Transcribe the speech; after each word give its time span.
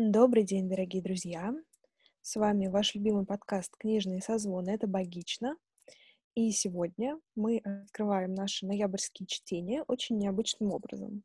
Добрый 0.00 0.44
день, 0.44 0.68
дорогие 0.68 1.02
друзья! 1.02 1.52
С 2.22 2.36
вами 2.36 2.68
ваш 2.68 2.94
любимый 2.94 3.26
подкаст 3.26 3.76
«Книжные 3.76 4.20
созвоны». 4.20 4.70
Это 4.70 4.86
«Богично». 4.86 5.56
И 6.36 6.52
сегодня 6.52 7.18
мы 7.34 7.58
открываем 7.58 8.32
наши 8.32 8.64
ноябрьские 8.64 9.26
чтения 9.26 9.82
очень 9.88 10.16
необычным 10.16 10.70
образом. 10.70 11.24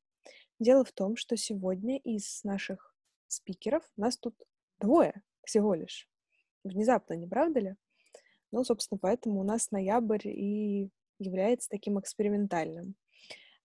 Дело 0.59 0.83
в 0.83 0.91
том, 0.91 1.17
что 1.17 1.37
сегодня 1.37 1.99
из 1.99 2.43
наших 2.43 2.95
спикеров 3.27 3.83
нас 3.95 4.17
тут 4.17 4.33
двое 4.79 5.21
всего 5.43 5.75
лишь. 5.75 6.09
Внезапно, 6.63 7.13
не 7.13 7.27
правда 7.27 7.59
ли? 7.59 7.75
Ну, 8.51 8.63
собственно, 8.63 8.97
поэтому 8.97 9.41
у 9.41 9.43
нас 9.43 9.69
ноябрь 9.69 10.29
и 10.29 10.89
является 11.19 11.69
таким 11.69 11.99
экспериментальным 11.99 12.95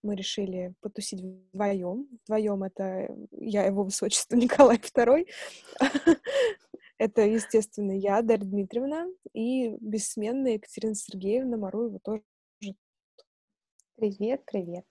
мы 0.08 0.16
решили 0.16 0.74
потусить 0.80 1.20
вдвоем. 1.20 2.08
Вдвоем 2.24 2.62
это 2.62 3.14
я, 3.30 3.64
его 3.64 3.84
высочество 3.84 4.36
Николай 4.36 4.78
II. 4.78 5.28
это, 6.98 7.26
естественно, 7.26 7.92
я, 7.92 8.22
Дарья 8.22 8.46
Дмитриевна, 8.46 9.06
и 9.34 9.68
бессменная 9.80 10.54
Екатерина 10.54 10.94
Сергеевна 10.94 11.58
Маруева 11.58 12.00
тоже. 12.00 12.22
Привет, 13.96 14.44
привет. 14.46 14.86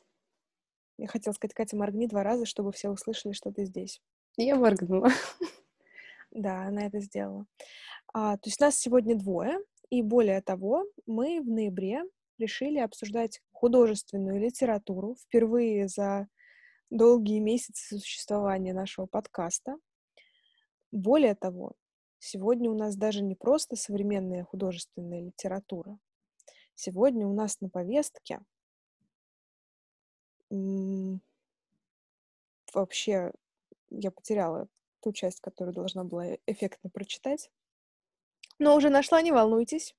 Я 0.99 1.07
хотела 1.07 1.33
сказать, 1.33 1.55
Катя, 1.55 1.77
моргни 1.77 2.05
два 2.05 2.21
раза, 2.21 2.45
чтобы 2.45 2.71
все 2.71 2.89
услышали, 2.89 3.33
что 3.33 3.51
ты 3.51 3.65
здесь. 3.65 3.99
Я 4.37 4.55
моргнула. 4.55 5.09
Да, 6.29 6.63
она 6.63 6.85
это 6.85 6.99
сделала. 6.99 7.47
А, 8.13 8.35
то 8.35 8.49
есть 8.49 8.59
нас 8.59 8.77
сегодня 8.77 9.15
двое, 9.15 9.59
и 9.89 10.03
более 10.03 10.41
того, 10.41 10.83
мы 11.07 11.39
в 11.41 11.47
ноябре 11.47 12.03
решили 12.37 12.79
обсуждать 12.79 13.41
художественную 13.57 14.39
литературу 14.39 15.15
впервые 15.15 15.87
за 15.87 16.27
долгие 16.91 17.39
месяцы 17.39 17.97
существования 17.97 18.71
нашего 18.71 19.07
подкаста. 19.07 19.77
Более 20.91 21.33
того, 21.33 21.73
сегодня 22.19 22.69
у 22.69 22.75
нас 22.75 22.95
даже 22.95 23.23
не 23.23 23.33
просто 23.33 23.75
современная 23.75 24.43
художественная 24.43 25.21
литература. 25.21 25.97
Сегодня 26.75 27.25
у 27.25 27.33
нас 27.33 27.59
на 27.59 27.69
повестке 27.69 28.39
вообще 32.73 33.33
я 33.89 34.11
потеряла 34.11 34.67
ту 35.01 35.13
часть, 35.13 35.41
которую 35.41 35.73
должна 35.73 36.03
была 36.03 36.35
эффектно 36.45 36.91
прочитать. 36.91 37.49
Но 38.59 38.75
уже 38.75 38.89
нашла, 38.89 39.21
не 39.23 39.31
волнуйтесь. 39.31 39.95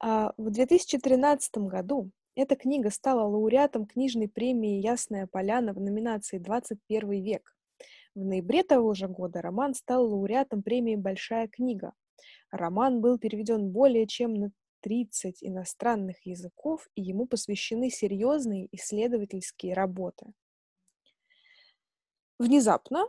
А, 0.00 0.34
в 0.36 0.50
2013 0.50 1.68
году 1.68 2.10
эта 2.36 2.56
книга 2.56 2.90
стала 2.90 3.22
лауреатом 3.26 3.86
книжной 3.86 4.28
премии 4.28 4.80
«Ясная 4.80 5.26
поляна» 5.26 5.72
в 5.72 5.80
номинации 5.80 6.40
«21 6.40 7.20
век». 7.22 7.56
В 8.14 8.24
ноябре 8.24 8.62
того 8.62 8.94
же 8.94 9.08
года 9.08 9.40
роман 9.42 9.74
стал 9.74 10.06
лауреатом 10.06 10.62
премии 10.62 10.96
«Большая 10.96 11.48
книга». 11.48 11.92
Роман 12.50 13.00
был 13.00 13.18
переведен 13.18 13.70
более 13.70 14.06
чем 14.06 14.34
на 14.34 14.52
30 14.80 15.42
иностранных 15.42 16.26
языков, 16.26 16.88
и 16.94 17.02
ему 17.02 17.26
посвящены 17.26 17.90
серьезные 17.90 18.68
исследовательские 18.72 19.74
работы. 19.74 20.26
Внезапно, 22.38 23.08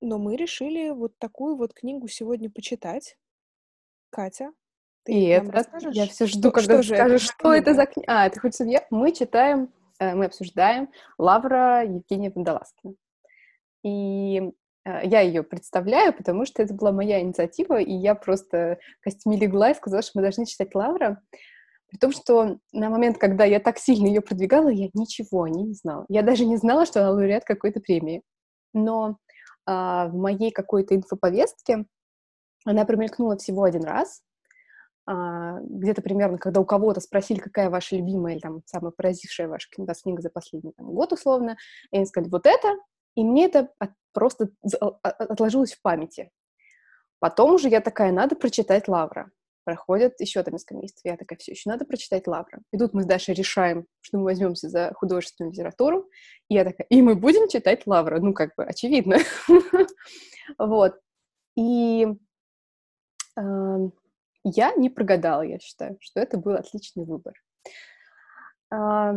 но 0.00 0.18
мы 0.18 0.36
решили 0.36 0.90
вот 0.90 1.18
такую 1.18 1.56
вот 1.56 1.74
книгу 1.74 2.08
сегодня 2.08 2.50
почитать. 2.50 3.16
Катя, 4.10 4.52
ты 5.04 5.12
и 5.12 5.26
это 5.26 5.52
расскажешь? 5.52 5.94
Я 5.94 6.06
все 6.06 6.26
жду, 6.26 6.50
что, 6.50 6.52
когда 6.52 6.82
что 6.82 6.90
ты 6.90 6.96
скажешь, 6.96 7.22
что 7.22 7.52
это 7.52 7.74
за 7.74 7.86
книга. 7.86 8.24
А, 8.24 8.30
ты 8.30 8.40
хочешь, 8.40 8.60
я? 8.60 8.86
Мы 8.90 9.12
читаем, 9.12 9.68
э, 9.98 10.14
мы 10.14 10.26
обсуждаем 10.26 10.88
Лавра 11.18 11.84
Евгения 11.84 12.32
Водолазкина. 12.34 12.94
И 13.82 14.40
э, 14.84 15.06
я 15.06 15.20
ее 15.20 15.42
представляю, 15.42 16.14
потому 16.14 16.46
что 16.46 16.62
это 16.62 16.72
была 16.74 16.90
моя 16.90 17.20
инициатива, 17.20 17.78
и 17.80 17.92
я 17.92 18.14
просто 18.14 18.78
костями 19.00 19.36
легла 19.36 19.70
и 19.70 19.74
сказала, 19.74 20.02
что 20.02 20.12
мы 20.14 20.22
должны 20.22 20.46
читать 20.46 20.74
Лавра. 20.74 21.20
При 21.88 21.98
том, 21.98 22.12
что 22.12 22.58
на 22.72 22.88
момент, 22.88 23.18
когда 23.18 23.44
я 23.44 23.60
так 23.60 23.78
сильно 23.78 24.06
ее 24.06 24.22
продвигала, 24.22 24.68
я 24.68 24.88
ничего 24.94 25.42
о 25.42 25.48
ней 25.48 25.64
не 25.64 25.74
знала. 25.74 26.06
Я 26.08 26.22
даже 26.22 26.44
не 26.46 26.56
знала, 26.56 26.86
что 26.86 27.00
она 27.00 27.10
лауреат 27.10 27.44
какой-то 27.44 27.80
премии. 27.80 28.22
Но 28.72 29.18
а, 29.66 30.08
в 30.08 30.14
моей 30.14 30.50
какой-то 30.50 30.96
инфоповестке 30.96 31.84
она 32.64 32.84
промелькнула 32.84 33.36
всего 33.36 33.62
один 33.62 33.84
раз, 33.84 34.22
где-то 35.06 36.00
примерно, 36.02 36.38
когда 36.38 36.60
у 36.60 36.64
кого-то 36.64 37.00
спросили, 37.00 37.38
какая 37.38 37.68
ваша 37.68 37.96
любимая 37.96 38.34
или 38.34 38.40
там 38.40 38.62
самая 38.64 38.90
поразившая 38.90 39.48
ваша 39.48 39.68
книга, 39.70 39.92
книга 39.94 40.22
за 40.22 40.30
последний 40.30 40.72
там, 40.72 40.86
год 40.86 41.12
условно, 41.12 41.56
и 41.90 41.96
они 41.96 42.06
сказали, 42.06 42.30
вот 42.30 42.46
это, 42.46 42.76
и 43.14 43.22
мне 43.22 43.46
это 43.46 43.70
просто 44.12 44.48
отложилось 45.02 45.74
в 45.74 45.82
памяти. 45.82 46.30
Потом 47.18 47.54
уже 47.54 47.68
я 47.68 47.80
такая, 47.80 48.12
надо 48.12 48.36
прочитать 48.36 48.88
Лавра. 48.88 49.30
Проходит 49.64 50.20
еще 50.20 50.42
там 50.42 50.52
несколько 50.54 50.76
месяцев, 50.76 51.00
я 51.04 51.16
такая, 51.16 51.38
все, 51.38 51.52
еще 51.52 51.70
надо 51.70 51.86
прочитать 51.86 52.26
Лавра. 52.26 52.60
И 52.70 52.78
тут 52.78 52.92
мы 52.92 53.02
с 53.02 53.06
Дашей 53.06 53.34
решаем, 53.34 53.86
что 54.02 54.18
мы 54.18 54.24
возьмемся 54.24 54.68
за 54.68 54.92
художественную 54.94 55.52
литературу, 55.52 56.10
и 56.48 56.54
я 56.54 56.64
такая, 56.64 56.86
и 56.90 57.00
мы 57.00 57.14
будем 57.14 57.48
читать 57.48 57.86
Лавра. 57.86 58.20
Ну, 58.20 58.34
как 58.34 58.54
бы, 58.56 58.64
очевидно. 58.64 59.18
Вот. 60.58 61.00
И 61.56 62.06
я 64.44 64.74
не 64.74 64.90
прогадала, 64.90 65.42
я 65.42 65.58
считаю, 65.58 65.96
что 66.00 66.20
это 66.20 66.36
был 66.38 66.52
отличный 66.52 67.04
выбор. 67.04 67.34
А, 68.70 69.16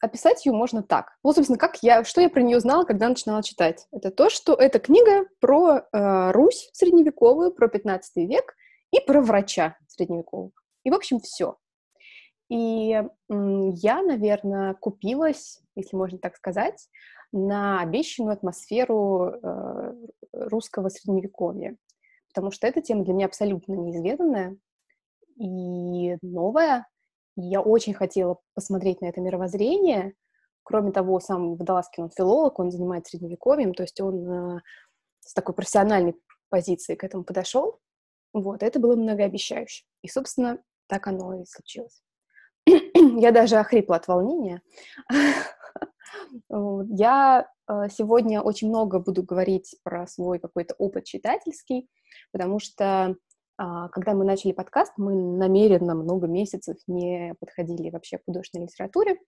описать 0.00 0.44
ее 0.44 0.52
можно 0.52 0.82
так. 0.82 1.16
Вот, 1.22 1.36
собственно, 1.36 1.58
как 1.58 1.82
я, 1.82 2.04
что 2.04 2.20
я 2.20 2.28
про 2.28 2.42
нее 2.42 2.60
знала, 2.60 2.84
когда 2.84 3.08
начинала 3.08 3.42
читать? 3.42 3.86
Это 3.92 4.10
то, 4.10 4.28
что 4.30 4.54
это 4.54 4.78
книга 4.78 5.26
про 5.40 5.78
э, 5.92 6.30
Русь 6.32 6.68
средневековую, 6.72 7.52
про 7.52 7.68
15 7.68 8.16
век 8.28 8.54
и 8.90 9.00
про 9.00 9.20
врача 9.20 9.76
средневекового. 9.88 10.52
И, 10.84 10.90
в 10.90 10.94
общем, 10.94 11.20
все. 11.20 11.56
И 12.48 13.02
м, 13.28 13.70
я, 13.72 14.02
наверное, 14.02 14.74
купилась, 14.74 15.60
если 15.74 15.96
можно 15.96 16.18
так 16.18 16.36
сказать, 16.36 16.88
на 17.32 17.80
обещанную 17.80 18.34
атмосферу 18.34 19.32
э, 19.42 19.92
русского 20.32 20.90
средневековья. 20.90 21.76
Потому 22.28 22.50
что 22.50 22.66
эта 22.66 22.82
тема 22.82 23.04
для 23.04 23.14
меня 23.14 23.26
абсолютно 23.26 23.72
неизведанная 23.72 24.56
и 25.36 26.16
новое. 26.22 26.86
я 27.36 27.60
очень 27.60 27.94
хотела 27.94 28.38
посмотреть 28.54 29.00
на 29.00 29.06
это 29.06 29.20
мировоззрение. 29.20 30.14
Кроме 30.62 30.92
того, 30.92 31.20
сам 31.20 31.56
Водолазкин, 31.56 32.04
он 32.04 32.10
филолог, 32.10 32.58
он 32.58 32.70
занимается 32.70 33.10
средневековьем, 33.10 33.72
то 33.72 33.82
есть 33.84 34.00
он 34.00 34.56
э, 34.56 34.60
с 35.20 35.32
такой 35.32 35.54
профессиональной 35.54 36.16
позиции 36.48 36.94
к 36.94 37.04
этому 37.04 37.24
подошел. 37.24 37.78
Вот, 38.32 38.62
это 38.62 38.80
было 38.80 38.96
многообещающе. 38.96 39.84
И, 40.02 40.08
собственно, 40.08 40.58
так 40.88 41.06
оно 41.06 41.40
и 41.40 41.44
случилось. 41.44 42.02
я 42.66 43.32
даже 43.32 43.56
охрипла 43.56 43.96
от 43.96 44.08
волнения. 44.08 44.62
Я 46.50 47.48
э, 47.68 47.88
сегодня 47.90 48.40
очень 48.40 48.68
много 48.68 48.98
буду 48.98 49.22
говорить 49.22 49.76
про 49.82 50.06
свой 50.06 50.38
какой-то 50.38 50.74
опыт 50.78 51.04
читательский, 51.04 51.88
потому 52.32 52.58
что 52.58 53.16
когда 53.56 54.14
мы 54.14 54.24
начали 54.24 54.52
подкаст, 54.52 54.92
мы 54.96 55.14
намеренно 55.14 55.94
много 55.94 56.26
месяцев 56.26 56.76
не 56.86 57.34
подходили 57.40 57.90
вообще 57.90 58.18
к 58.18 58.24
художественной 58.26 58.66
литературе, 58.66 59.18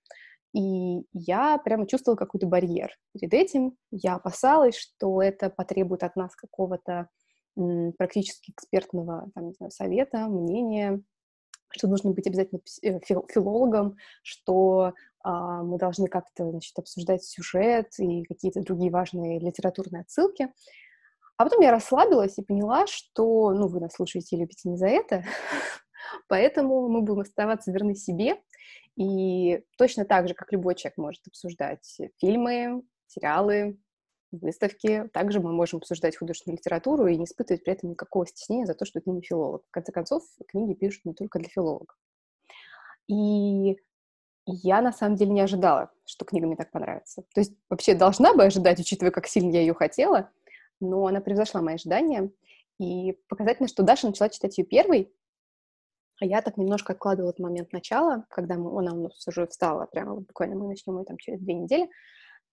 и 0.55 1.03
я 1.13 1.59
прямо 1.59 1.87
чувствовала 1.87 2.17
какой-то 2.17 2.47
барьер 2.47 2.91
перед 3.13 3.35
этим. 3.35 3.77
Я 3.91 4.15
опасалась, 4.17 4.77
что 4.77 5.23
это 5.23 5.51
потребует 5.51 6.03
от 6.03 6.17
нас 6.17 6.35
какого-то 6.35 7.09
практически 7.97 8.53
экспертного 8.53 9.31
там, 9.35 9.49
не 9.49 9.53
знаю, 9.55 9.71
совета, 9.73 10.29
мнения, 10.29 11.03
что 11.71 11.89
нужно 11.89 12.13
быть 12.13 12.27
обязательно 12.27 12.61
э, 12.83 13.01
филологом, 13.01 13.97
что 14.23 14.95
а, 15.23 15.63
мы 15.63 15.77
должны 15.77 16.07
как-то 16.07 16.51
значит, 16.51 16.79
обсуждать 16.79 17.25
сюжет 17.25 17.89
и 17.99 18.23
какие-то 18.25 18.63
другие 18.63 18.91
важные 18.91 19.39
литературные 19.41 20.03
отсылки. 20.03 20.49
А 21.39 21.45
потом 21.45 21.61
я 21.61 21.71
расслабилась 21.71 22.37
и 22.37 22.43
поняла, 22.43 22.87
что, 22.89 23.53
ну, 23.53 23.69
вы 23.69 23.81
нас 23.81 23.95
слушаете 23.95 24.35
и 24.35 24.41
любите 24.41 24.69
не 24.69 24.77
за 24.77 24.89
это, 24.89 25.25
поэтому 26.29 26.89
мы 26.89 27.01
будем 27.01 27.21
оставаться 27.21 27.71
верны 27.71 27.95
себе, 27.95 28.43
и 28.97 29.63
точно 29.79 30.05
так 30.05 30.27
же, 30.27 30.35
как 30.35 30.53
любой 30.53 30.75
человек 30.75 30.99
может 30.99 31.27
обсуждать 31.29 32.01
фильмы, 32.21 32.83
сериалы, 33.07 33.79
выставки, 34.33 35.09
также 35.13 35.39
мы 35.39 35.53
можем 35.53 35.79
обсуждать 35.79 36.17
художественную 36.17 36.59
литературу 36.59 37.07
и 37.07 37.17
не 37.17 37.25
испытывать 37.25 37.63
при 37.63 37.73
этом 37.73 37.91
никакого 37.91 38.27
стеснения 38.27 38.67
за 38.67 38.75
то, 38.75 38.85
что 38.85 39.01
ты 39.01 39.09
не 39.09 39.23
филолог. 39.23 39.63
В 39.69 39.71
конце 39.71 39.93
концов, 39.93 40.25
книги 40.49 40.75
пишут 40.75 41.05
не 41.05 41.15
только 41.15 41.39
для 41.39 41.49
филологов. 41.49 41.97
И 43.07 43.77
я 44.45 44.83
на 44.83 44.93
самом 44.93 45.15
деле 45.15 45.31
не 45.31 45.41
ожидала, 45.41 45.93
что 46.05 46.25
книга 46.25 46.49
мне 46.49 46.57
так 46.57 46.73
понравится. 46.73 47.23
То 47.33 47.41
есть 47.41 47.53
вообще 47.71 47.95
должна 47.95 48.35
бы 48.35 48.45
ожидать, 48.45 48.81
учитывая, 48.81 49.13
как 49.13 49.29
сильно 49.29 49.53
я 49.53 49.61
ее 49.61 49.75
хотела, 49.75 50.31
но 50.81 51.07
она 51.07 51.21
превзошла 51.21 51.63
мои 51.63 51.75
ожидания. 51.75 52.31
И 52.79 53.19
показательно, 53.29 53.69
что 53.69 53.83
Даша 53.83 54.07
начала 54.07 54.29
читать 54.29 54.57
ее 54.59 54.65
первой, 54.65 55.13
а 56.21 56.25
я 56.25 56.43
так 56.43 56.57
немножко 56.57 56.93
откладывала 56.93 57.31
этот 57.31 57.41
момент 57.41 57.73
начала, 57.73 58.25
когда 58.29 58.57
мы, 58.57 58.77
она 58.79 58.93
у 58.93 59.03
нас 59.05 59.27
уже 59.27 59.47
встала, 59.47 59.87
прямо 59.87 60.17
буквально 60.17 60.57
мы 60.57 60.69
начнем 60.69 60.99
ее 60.99 61.05
там 61.05 61.17
через 61.17 61.41
две 61.41 61.55
недели, 61.55 61.89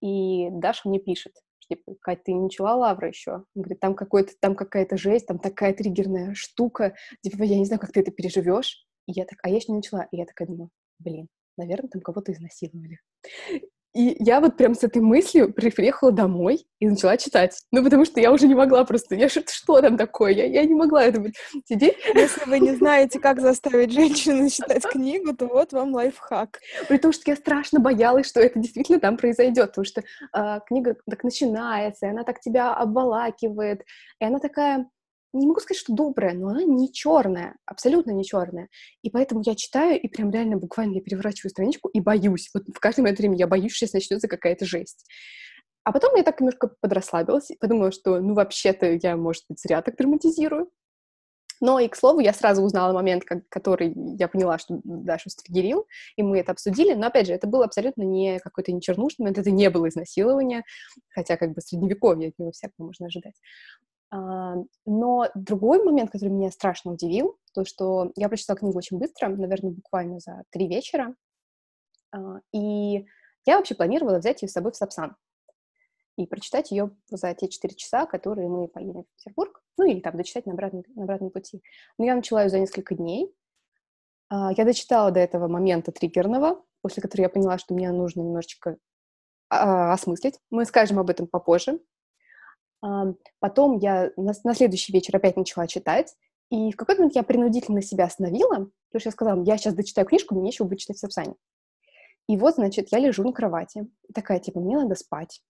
и 0.02 0.50
Даша 0.52 0.88
мне 0.88 1.00
пишет, 1.00 1.34
типа, 1.68 1.96
Кать, 2.02 2.24
ты 2.24 2.34
не 2.34 2.42
начала 2.42 2.76
Лавра 2.76 3.08
еще? 3.08 3.32
Он 3.32 3.46
говорит, 3.56 3.80
там 3.80 3.96
какой-то, 3.96 4.34
там 4.40 4.56
какая-то 4.56 4.98
жесть, 4.98 5.26
там 5.28 5.40
такая 5.40 5.74
триггерная 5.74 6.34
штука, 6.36 6.96
типа, 7.22 7.44
я 7.44 7.58
не 7.58 7.66
знаю, 7.66 7.80
как 7.80 7.92
ты 7.92 8.02
это 8.02 8.12
переживешь. 8.12 8.86
И 9.08 9.12
я 9.12 9.26
так, 9.26 9.40
а 9.44 9.50
я 9.50 9.58
еще 9.58 9.72
не 9.72 9.78
начала. 9.78 10.08
И 10.12 10.18
я 10.18 10.26
такая 10.26 10.48
думаю, 10.48 10.70
блин, 11.00 11.28
наверное, 11.58 11.90
там 11.90 12.02
кого-то 12.02 12.32
изнасиловали. 12.32 13.00
И 13.96 14.18
я 14.20 14.42
вот 14.42 14.58
прям 14.58 14.76
с 14.76 14.84
этой 14.84 15.02
мыслью 15.02 15.54
приехала 15.54 16.12
домой 16.12 16.68
и 16.80 16.88
начала 16.88 17.16
читать. 17.16 17.62
Ну, 17.72 17.82
потому 17.82 18.04
что 18.04 18.20
я 18.20 18.34
уже 18.34 18.46
не 18.46 18.54
могла 18.54 18.84
просто. 18.84 19.16
Я 19.16 19.30
что, 19.30 19.42
что 19.48 19.82
там 19.82 19.96
такое? 19.96 20.34
Я, 20.34 20.46
я 20.46 20.66
не 20.66 20.74
могла 20.74 21.06
это 21.06 21.24
сидеть. 21.66 21.96
Если 22.14 22.48
вы 22.50 22.60
не 22.60 22.76
знаете, 22.76 23.20
как 23.20 23.40
заставить 23.40 23.94
женщину 23.94 24.50
читать 24.50 24.84
книгу, 24.92 25.34
то 25.34 25.48
вот 25.48 25.72
вам 25.72 25.94
лайфхак. 25.94 26.60
При 26.90 26.98
том, 26.98 27.14
что 27.14 27.32
я 27.32 27.38
страшно 27.38 27.80
боялась, 27.80 28.28
что 28.28 28.42
это 28.42 28.60
действительно 28.60 29.00
там 29.00 29.16
произойдет, 29.16 29.70
потому 29.70 29.86
что 29.86 30.02
э, 30.02 30.60
книга 30.68 30.98
так 31.10 31.24
начинается, 31.24 32.08
и 32.08 32.10
она 32.10 32.24
так 32.24 32.42
тебя 32.42 32.74
обволакивает, 32.74 33.84
и 34.20 34.26
она 34.26 34.40
такая 34.40 34.90
не 35.36 35.48
могу 35.48 35.60
сказать, 35.60 35.80
что 35.80 35.94
добрая, 35.94 36.34
но 36.34 36.48
она 36.48 36.64
не 36.64 36.92
черная, 36.92 37.58
абсолютно 37.66 38.12
не 38.12 38.24
черная. 38.24 38.70
И 39.02 39.10
поэтому 39.10 39.42
я 39.46 39.56
читаю, 39.56 40.00
и 40.00 40.08
прям 40.08 40.32
реально 40.32 40.58
буквально 40.58 40.96
я 40.96 41.02
переворачиваю 41.02 41.52
страничку 41.52 41.90
и 41.90 42.00
боюсь. 42.00 42.50
Вот 42.54 42.64
в 42.74 42.80
каждое 42.80 43.04
момент 43.04 43.20
времени 43.20 43.40
я 43.40 43.48
боюсь, 43.48 43.74
что 43.74 43.86
сейчас 43.86 43.94
начнется 43.94 44.28
какая-то 44.28 44.66
жесть. 44.66 45.06
А 45.84 45.92
потом 45.92 46.16
я 46.16 46.24
так 46.24 46.40
немножко 46.40 46.72
подрасслабилась 46.82 47.52
и 47.52 47.58
подумала, 47.58 47.92
что, 47.92 48.20
ну, 48.20 48.34
вообще-то 48.34 48.98
я, 49.02 49.16
может 49.18 49.44
быть, 49.48 49.60
зря 49.60 49.82
так 49.82 49.96
драматизирую. 49.98 50.72
Но 51.62 51.80
и, 51.80 51.88
к 51.88 51.96
слову, 51.96 52.20
я 52.20 52.34
сразу 52.34 52.64
узнала 52.64 52.92
момент, 52.94 53.24
как, 53.24 53.48
который 53.50 53.94
я 54.18 54.28
поняла, 54.28 54.58
что 54.58 54.80
Даша 54.84 55.30
стригерил, 55.30 55.88
и 56.16 56.24
мы 56.24 56.40
это 56.40 56.52
обсудили. 56.52 56.94
Но, 56.94 57.08
опять 57.08 57.28
же, 57.28 57.34
это 57.34 57.48
был 57.48 57.64
абсолютно 57.64 58.04
не 58.04 58.40
какой-то 58.40 58.72
не 58.72 58.82
момент, 59.20 59.38
это 59.38 59.52
не 59.52 59.70
было 59.70 59.88
изнасилование, 59.88 60.64
хотя 61.10 61.38
как 61.38 61.54
бы 61.54 61.62
средневековье 61.62 62.30
от 62.30 62.40
него 62.40 62.52
всякого 62.52 62.88
можно 62.88 63.06
ожидать. 63.06 63.36
А, 64.16 64.56
но 64.86 65.30
другой 65.36 65.84
момент, 65.84 66.10
который 66.10 66.30
меня 66.30 66.50
страшно 66.50 66.94
удивил, 66.94 67.38
то, 67.54 67.66
что 67.66 68.12
я 68.16 68.30
прочитала 68.30 68.58
книгу 68.58 68.78
очень 68.78 68.98
быстро, 68.98 69.28
наверное, 69.28 69.72
буквально 69.72 70.20
за 70.20 70.44
три 70.52 70.68
вечера, 70.70 71.16
а, 72.12 72.40
и 72.54 73.06
я 73.46 73.58
вообще 73.58 73.76
планировала 73.76 74.20
взять 74.20 74.42
ее 74.42 74.48
с 74.48 74.54
собой 74.54 74.72
в 74.72 74.78
Сапсан 74.78 75.18
и 76.18 76.26
прочитать 76.28 76.72
ее 76.72 76.96
за 77.10 77.34
те 77.34 77.50
четыре 77.50 77.76
часа, 77.76 78.06
которые 78.06 78.48
мы 78.48 78.70
поедем 78.70 79.04
в 79.04 79.18
Петербург, 79.18 79.62
ну 79.78 79.86
или 79.86 80.00
там 80.00 80.16
дочитать 80.16 80.46
на 80.46 80.54
обратном, 80.54 80.84
на 80.96 81.04
обратном 81.04 81.30
пути. 81.30 81.62
Но 81.98 82.06
я 82.06 82.16
начала 82.16 82.44
ее 82.44 82.50
за 82.50 82.60
несколько 82.60 82.96
дней. 82.96 83.36
А, 84.30 84.52
я 84.56 84.64
дочитала 84.64 85.12
до 85.12 85.20
этого 85.20 85.50
момента 85.50 85.92
триггерного, 85.92 86.64
после 86.82 87.02
которого 87.02 87.26
я 87.26 87.30
поняла, 87.30 87.58
что 87.58 87.74
мне 87.74 87.92
нужно 87.92 88.22
немножечко 88.22 88.78
осмыслить. 89.50 90.40
Мы 90.50 90.66
скажем 90.66 91.00
об 91.00 91.10
этом 91.10 91.28
попозже, 91.28 91.80
Потом 93.40 93.78
я 93.80 94.12
на, 94.18 94.34
следующий 94.34 94.94
вечер 94.94 95.16
опять 95.16 95.38
начала 95.38 95.68
читать, 95.68 96.16
и 96.50 96.72
в 96.72 96.76
какой-то 96.76 97.02
момент 97.02 97.16
я 97.16 97.24
принудительно 97.24 97.82
себя 97.82 98.06
остановила, 98.06 98.70
потому 98.90 99.00
что 99.00 99.08
я 99.08 99.12
сказала, 99.12 99.44
я 99.44 99.58
сейчас 99.58 99.74
дочитаю 99.74 100.06
книжку, 100.06 100.36
мне 100.36 100.44
нечего 100.44 100.68
будет 100.68 100.80
читать 100.80 100.98
в 100.98 101.00
Сапсане. 101.00 101.36
И 102.28 102.38
вот, 102.38 102.56
значит, 102.56 102.90
я 102.92 103.00
лежу 103.00 103.24
на 103.24 103.34
кровати, 103.34 103.88
такая, 104.14 104.40
типа, 104.40 104.60
мне 104.60 104.78
надо 104.78 104.96
спать. 104.96 105.42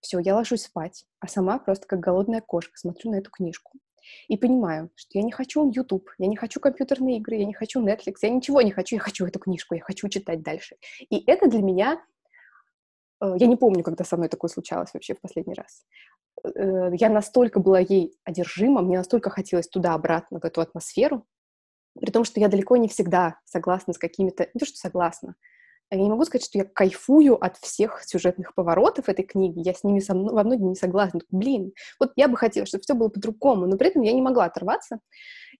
Все, 0.00 0.18
я 0.18 0.34
ложусь 0.34 0.62
спать, 0.62 1.04
а 1.20 1.28
сама 1.28 1.58
просто 1.58 1.86
как 1.86 2.00
голодная 2.00 2.40
кошка 2.40 2.76
смотрю 2.76 3.10
на 3.12 3.16
эту 3.16 3.30
книжку. 3.30 3.72
И 4.28 4.36
понимаю, 4.36 4.90
что 4.94 5.18
я 5.18 5.24
не 5.24 5.32
хочу 5.32 5.68
YouTube, 5.70 6.08
я 6.18 6.26
не 6.28 6.36
хочу 6.36 6.60
компьютерные 6.60 7.18
игры, 7.18 7.36
я 7.36 7.44
не 7.44 7.54
хочу 7.54 7.84
Netflix, 7.84 8.14
я 8.22 8.30
ничего 8.30 8.62
не 8.62 8.70
хочу, 8.70 8.96
я 8.96 9.00
хочу 9.00 9.26
эту 9.26 9.40
книжку, 9.40 9.74
я 9.74 9.80
хочу 9.80 10.08
читать 10.08 10.42
дальше. 10.42 10.76
И 11.10 11.22
это 11.26 11.48
для 11.48 11.62
меня 11.62 12.00
Э, 13.20 13.34
я 13.38 13.46
не 13.46 13.56
помню, 13.56 13.82
когда 13.82 14.04
со 14.04 14.16
мной 14.16 14.28
такое 14.28 14.48
случалось 14.48 14.92
вообще 14.92 15.14
в 15.14 15.20
последний 15.20 15.54
раз. 15.54 15.84
Э, 16.44 16.90
я 16.94 17.08
настолько 17.08 17.60
была 17.60 17.80
ей 17.80 18.16
одержима, 18.24 18.82
мне 18.82 18.98
настолько 18.98 19.30
хотелось 19.30 19.68
туда-обратно, 19.68 20.40
в 20.40 20.44
эту 20.44 20.60
атмосферу, 20.60 21.26
при 21.98 22.10
том, 22.10 22.24
что 22.24 22.40
я 22.40 22.48
далеко 22.48 22.76
не 22.76 22.88
всегда 22.88 23.38
согласна 23.44 23.92
с 23.92 23.98
какими-то... 23.98 24.48
Не 24.54 24.58
то, 24.58 24.66
что 24.66 24.76
согласна. 24.76 25.34
Я 25.90 25.98
не 25.98 26.10
могу 26.10 26.24
сказать, 26.24 26.44
что 26.44 26.58
я 26.58 26.64
кайфую 26.64 27.42
от 27.42 27.56
всех 27.58 28.02
сюжетных 28.04 28.54
поворотов 28.54 29.08
этой 29.08 29.24
книги. 29.24 29.60
Я 29.64 29.72
с 29.72 29.84
ними 29.84 30.00
со 30.00 30.14
мной, 30.14 30.34
во 30.34 30.42
многим 30.42 30.68
не 30.68 30.74
согласна. 30.74 31.20
Блин, 31.30 31.72
вот 32.00 32.12
я 32.16 32.26
бы 32.28 32.36
хотела, 32.36 32.66
чтобы 32.66 32.82
все 32.82 32.94
было 32.94 33.08
по-другому, 33.08 33.66
но 33.66 33.76
при 33.76 33.88
этом 33.88 34.02
я 34.02 34.12
не 34.12 34.20
могла 34.20 34.46
оторваться. 34.46 34.98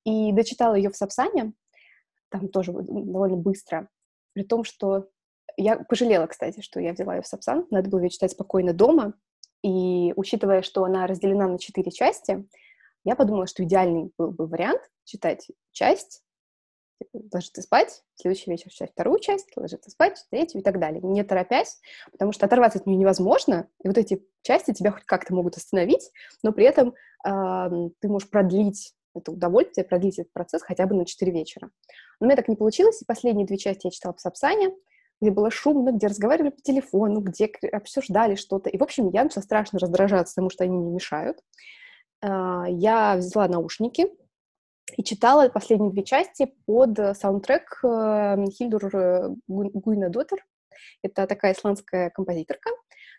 И 0.05 0.33
дочитала 0.33 0.75
ее 0.75 0.91
в 0.91 0.97
Сапсане, 0.97 1.53
там 2.29 2.49
тоже 2.49 2.73
довольно 2.73 3.37
быстро, 3.37 3.89
при 4.33 4.43
том, 4.43 4.65
что 4.65 5.09
я 5.57 5.79
пожалела, 5.79 6.27
кстати, 6.27 6.61
что 6.61 6.81
я 6.81 6.93
взяла 6.93 7.17
ее 7.17 7.23
в 7.23 7.27
Сапсан. 7.27 7.67
Надо 7.71 7.89
было 7.89 8.01
ее 8.01 8.11
читать 8.11 8.33
спокойно 8.33 8.73
дома. 8.73 9.15
И 9.67 10.13
учитывая, 10.15 10.63
что 10.63 10.85
она 10.85 11.09
разделена 11.09 11.49
на 11.49 11.59
четыре 11.59 11.91
части, 11.91 12.47
я 13.03 13.17
подумала, 13.17 13.49
что 13.49 13.65
идеальный 13.65 14.13
был 14.17 14.31
бы 14.31 14.47
вариант 14.47 14.81
читать 15.03 15.49
часть, 15.73 16.23
типа, 17.01 17.25
ложиться 17.33 17.63
спать, 17.63 18.05
следующий 18.15 18.49
вечер 18.49 18.71
читать 18.71 18.93
вторую 18.93 19.19
часть, 19.19 19.49
ложиться 19.57 19.91
спать, 19.91 20.25
третью 20.31 20.61
и 20.61 20.63
так 20.63 20.79
далее, 20.79 21.01
не 21.03 21.25
торопясь, 21.25 21.81
потому 22.13 22.31
что 22.31 22.47
оторваться 22.47 22.79
от 22.79 22.87
нее 22.87 22.97
невозможно, 22.97 23.69
и 23.83 23.89
вот 23.89 23.99
эти 23.99 24.25
части 24.43 24.73
тебя 24.73 24.93
хоть 24.93 25.03
как-то 25.03 25.35
могут 25.35 25.57
остановить, 25.57 26.13
но 26.45 26.53
при 26.53 26.65
этом 26.65 26.95
э, 27.27 27.91
ты 27.99 28.09
можешь 28.09 28.31
продлить 28.31 28.95
это 29.17 29.33
удовольствие, 29.33 29.85
продлить 29.85 30.21
этот 30.21 30.33
процесс 30.33 30.63
хотя 30.63 30.87
бы 30.87 30.95
на 30.95 31.07
4 31.07 31.33
вечера. 31.33 31.73
Но 32.21 32.27
у 32.27 32.29
меня 32.29 32.37
так 32.37 32.47
не 32.47 32.55
получилось, 32.55 33.03
и 33.03 33.05
последние 33.05 33.49
две 33.49 33.59
части 33.59 33.89
я 33.89 33.91
читала 33.91 34.15
в 34.15 34.21
Сапсане, 34.21 34.71
где 35.21 35.31
было 35.31 35.51
шумно, 35.51 35.93
где 35.93 36.07
разговаривали 36.07 36.51
по 36.51 36.61
телефону, 36.61 37.21
где 37.21 37.51
обсуждали 37.73 38.35
что-то. 38.35 38.69
И, 38.71 38.79
в 38.79 38.83
общем, 38.83 39.09
я 39.11 39.25
начала 39.25 39.43
страшно 39.43 39.79
раздражаться, 39.79 40.35
потому 40.35 40.51
что 40.51 40.65
они 40.65 40.77
не 40.77 40.91
мешают. 40.91 41.39
А, 42.23 42.67
я 42.69 43.17
взяла 43.17 43.49
наушники 43.49 44.09
и 44.97 45.03
читала 45.03 45.49
последние 45.49 45.91
две 45.91 46.05
части 46.05 46.53
под 46.65 47.17
саундтрек 47.17 47.81
э, 47.83 48.37
Хильдур 48.51 48.95
э, 48.95 49.35
Гуйна 49.49 50.11
Дотер. 50.11 50.45
Это 51.03 51.27
такая 51.27 51.55
исландская 51.55 52.11
композиторка, 52.11 52.71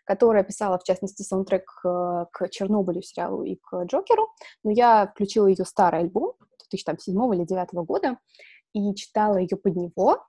которая 0.04 0.44
писала, 0.44 0.78
в 0.78 0.84
частности, 0.84 1.22
саундтрек 1.22 1.70
э, 1.84 2.24
к 2.32 2.48
Чернобылю 2.48 3.02
сериалу 3.02 3.42
и 3.44 3.56
к 3.56 3.84
Джокеру. 3.84 4.28
Но 4.64 4.70
я 4.70 5.08
включила 5.08 5.46
ее 5.46 5.64
старый 5.64 6.00
альбом 6.00 6.34
2007 6.70 7.14
или 7.34 7.44
2009 7.44 7.86
года 7.86 8.18
и 8.72 8.94
читала 8.94 9.36
ее 9.36 9.56
под 9.56 9.76
него, 9.76 10.24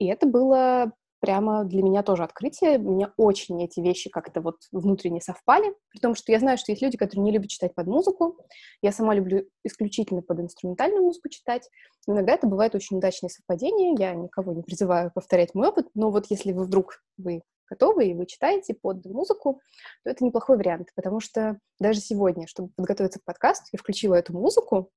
и 0.00 0.06
это 0.06 0.26
было 0.26 0.92
прямо 1.20 1.64
для 1.64 1.82
меня 1.82 2.02
тоже 2.02 2.24
открытие. 2.24 2.78
Мне 2.78 3.10
очень 3.18 3.62
эти 3.62 3.78
вещи 3.80 4.08
как-то 4.08 4.40
вот 4.40 4.56
внутренне 4.72 5.20
совпали, 5.20 5.74
при 5.90 6.00
том, 6.00 6.14
что 6.14 6.32
я 6.32 6.38
знаю, 6.38 6.56
что 6.56 6.72
есть 6.72 6.80
люди, 6.82 6.96
которые 6.96 7.22
не 7.22 7.30
любят 7.30 7.50
читать 7.50 7.74
под 7.74 7.86
музыку. 7.86 8.38
Я 8.80 8.90
сама 8.90 9.14
люблю 9.14 9.46
исключительно 9.62 10.22
под 10.22 10.40
инструментальную 10.40 11.02
музыку 11.02 11.28
читать. 11.28 11.68
Но 12.06 12.14
иногда 12.14 12.32
это 12.32 12.46
бывает 12.46 12.74
очень 12.74 12.96
удачные 12.96 13.28
совпадения. 13.28 13.94
Я 13.98 14.14
никого 14.14 14.54
не 14.54 14.62
призываю 14.62 15.12
повторять 15.14 15.54
мой 15.54 15.68
опыт, 15.68 15.88
но 15.94 16.10
вот 16.10 16.26
если 16.30 16.52
вы 16.52 16.64
вдруг 16.64 17.02
вы 17.18 17.42
готовы 17.68 18.06
и 18.06 18.14
вы 18.14 18.24
читаете 18.24 18.74
под 18.74 19.04
музыку, 19.04 19.60
то 20.02 20.10
это 20.10 20.24
неплохой 20.24 20.56
вариант, 20.56 20.88
потому 20.96 21.20
что 21.20 21.58
даже 21.78 22.00
сегодня, 22.00 22.48
чтобы 22.48 22.70
подготовиться 22.74 23.20
к 23.20 23.24
подкасту, 23.24 23.66
я 23.72 23.78
включила 23.78 24.14
эту 24.14 24.32
музыку, 24.32 24.90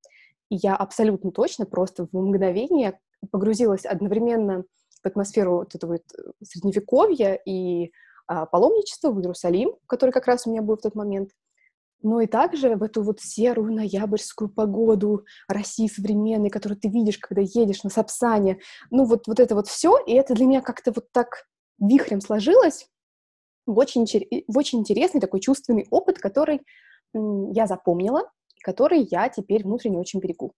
и 0.49 0.55
я 0.55 0.75
абсолютно 0.75 1.31
точно 1.31 1.65
просто 1.65 2.07
в 2.11 2.17
мгновение 2.17 2.99
погрузилась 3.31 3.85
одновременно 3.85 4.63
в 5.03 5.07
атмосферу 5.07 5.57
вот 5.57 5.75
этого 5.75 5.95
э, 5.95 5.99
средневековья 6.43 7.35
и 7.35 7.91
а, 8.27 8.45
паломничества 8.45 9.11
в 9.11 9.19
Иерусалим, 9.19 9.75
который 9.87 10.11
как 10.11 10.27
раз 10.27 10.47
у 10.47 10.51
меня 10.51 10.61
был 10.61 10.77
в 10.77 10.81
тот 10.81 10.95
момент, 10.95 11.31
но 12.01 12.21
и 12.21 12.27
также 12.27 12.75
в 12.75 12.83
эту 12.83 13.01
вот 13.01 13.21
серую 13.21 13.73
ноябрьскую 13.73 14.49
погоду 14.49 15.25
России 15.47 15.87
современной, 15.87 16.49
которую 16.49 16.77
ты 16.77 16.89
видишь, 16.89 17.17
когда 17.17 17.41
едешь 17.41 17.83
на 17.83 17.89
Сапсане. 17.89 18.59
Ну, 18.91 19.05
вот, 19.05 19.27
вот 19.27 19.39
это 19.39 19.55
вот 19.55 19.67
все, 19.67 19.97
и 20.05 20.13
это 20.13 20.33
для 20.33 20.45
меня 20.45 20.61
как-то 20.61 20.91
вот 20.91 21.11
так 21.11 21.47
вихрем 21.79 22.21
сложилось 22.21 22.87
в 23.65 23.77
очень, 23.77 24.05
в 24.47 24.57
очень 24.57 24.79
интересный 24.79 25.21
такой 25.21 25.39
чувственный 25.39 25.87
опыт, 25.91 26.19
который 26.19 26.61
я 27.13 27.67
запомнила, 27.67 28.29
который 28.63 29.07
я 29.09 29.29
теперь 29.29 29.63
внутренне 29.63 29.97
очень 29.97 30.19
берегу. 30.19 30.53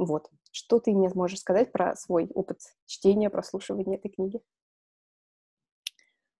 Вот. 0.00 0.30
Что 0.50 0.80
ты 0.80 0.92
мне 0.92 1.10
сможешь 1.10 1.40
сказать 1.40 1.72
про 1.72 1.94
свой 1.94 2.26
опыт 2.34 2.60
чтения, 2.86 3.28
прослушивания 3.28 3.98
этой 3.98 4.08
книги? 4.08 4.40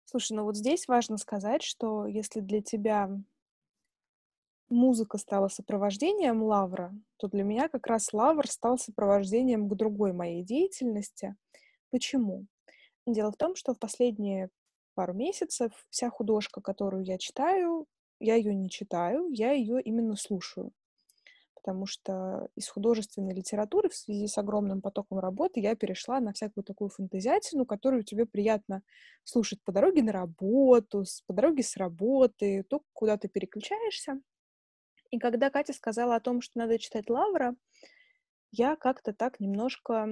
Слушай, 0.07 0.39
ну 0.39 0.45
вот 0.45 0.57
здесь 0.57 0.89
важно 0.89 1.19
сказать, 1.19 1.63
что 1.63 2.07
если 2.07 2.41
для 2.41 2.63
тебя 2.63 3.11
музыка 4.71 5.19
стала 5.19 5.49
сопровождением 5.49 6.43
Лавра, 6.43 6.95
то 7.19 7.29
для 7.29 7.45
меня 7.45 7.69
как 7.69 7.87
раз 7.87 8.15
Лавр 8.15 8.49
стал 8.49 8.79
сопровождением 8.79 9.69
к 9.69 9.77
другой 9.77 10.15
моей 10.15 10.43
деятельности. 10.43 11.37
Почему? 11.91 12.47
Дело 13.07 13.31
в 13.31 13.37
том, 13.37 13.57
что 13.57 13.75
в 13.75 13.79
последние 13.79 14.49
пару 14.95 15.13
месяцев 15.13 15.71
вся 15.91 16.09
художка, 16.09 16.63
которую 16.63 17.05
я 17.05 17.19
читаю, 17.19 17.87
я 18.21 18.37
ее 18.37 18.55
не 18.55 18.71
читаю, 18.71 19.29
я 19.31 19.53
ее 19.53 19.83
именно 19.83 20.17
слушаю 20.17 20.73
потому 21.61 21.87
что 21.87 22.49
из 22.57 22.69
художественной 22.69 23.35
литературы 23.35 23.91
в 23.91 23.95
связи 23.95 24.27
с 24.27 24.39
огромным 24.39 24.81
потоком 24.81 25.19
работы 25.19 25.61
я 25.61 25.77
перешла 25.77 26.19
на 26.21 26.33
всякую 26.33 26.65
такую 26.65 26.89
фантазиатину, 26.89 27.67
которую 27.67 28.03
тебе 28.03 28.25
приятно 28.25 28.83
слушать 29.25 29.63
по 29.63 29.71
дороге 29.71 30.03
на 30.03 30.13
работу, 30.13 31.05
по 31.27 31.35
дороге 31.35 31.63
с 31.63 31.77
работы, 31.77 32.65
то, 32.69 32.83
куда 32.95 33.19
ты 33.19 33.29
переключаешься. 33.29 34.21
И 35.11 35.19
когда 35.19 35.51
Катя 35.51 35.75
сказала 35.75 36.17
о 36.17 36.21
том, 36.21 36.41
что 36.41 36.59
надо 36.59 36.79
читать 36.79 37.11
Лавра, 37.11 37.55
я 38.51 38.75
как-то 38.77 39.13
так 39.13 39.39
немножко, 39.39 40.09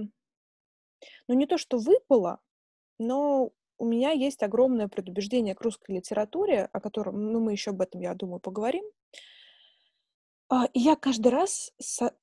ну 1.29 1.35
не 1.35 1.47
то 1.47 1.57
что 1.57 1.79
выпала, 1.79 2.41
но 2.99 3.53
у 3.79 3.87
меня 3.87 4.11
есть 4.11 4.43
огромное 4.43 4.89
предубеждение 4.89 5.55
к 5.55 5.63
русской 5.63 5.93
литературе, 5.97 6.69
о 6.73 6.81
котором, 6.81 7.33
ну 7.33 7.41
мы 7.41 7.53
еще 7.53 7.71
об 7.71 7.81
этом, 7.81 8.01
я 8.01 8.15
думаю, 8.15 8.41
поговорим. 8.41 8.85
А, 10.51 10.69
я 10.73 10.97
каждый 10.97 11.29
раз, 11.29 11.73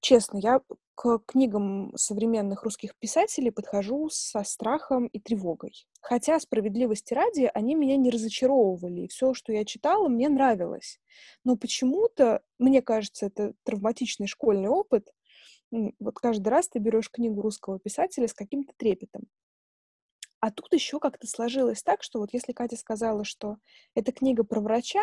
честно, 0.02 0.38
я 0.40 0.62
к 0.96 1.20
книгам 1.28 1.92
современных 1.96 2.64
русских 2.64 2.96
писателей 2.98 3.52
подхожу 3.52 4.10
со 4.10 4.44
страхом 4.44 5.08
и 5.08 5.20
тревогой. 5.20 5.86
Хотя, 6.02 6.40
справедливости 6.40 7.14
ради, 7.14 7.52
они 7.54 7.76
меня 7.76 7.98
не 7.98 8.10
разочаровывали, 8.10 9.02
и 9.02 9.08
все, 9.08 9.34
что 9.34 9.52
я 9.54 9.64
читала, 9.66 10.08
мне 10.08 10.30
нравилось. 10.30 11.00
Но 11.44 11.56
почему-то, 11.56 12.42
мне 12.58 12.82
кажется, 12.82 13.28
это 13.28 13.54
травматичный 13.64 14.28
школьный 14.28 14.70
опыт, 14.70 15.10
вот 15.72 16.16
каждый 16.16 16.50
раз 16.50 16.70
ты 16.70 16.80
берешь 16.80 17.12
книгу 17.12 17.42
русского 17.42 17.80
писателя 17.80 18.28
с 18.28 18.34
каким-то 18.34 18.74
трепетом. 18.78 19.24
А 20.40 20.52
тут 20.52 20.74
еще 20.74 21.00
как-то 21.00 21.28
сложилось 21.28 21.84
так, 21.84 22.04
что 22.04 22.20
вот 22.20 22.30
если 22.34 22.54
Катя 22.54 22.78
сказала, 22.78 23.24
что 23.26 23.58
это 23.96 24.12
книга 24.12 24.44
про 24.44 24.62
врача, 24.62 25.02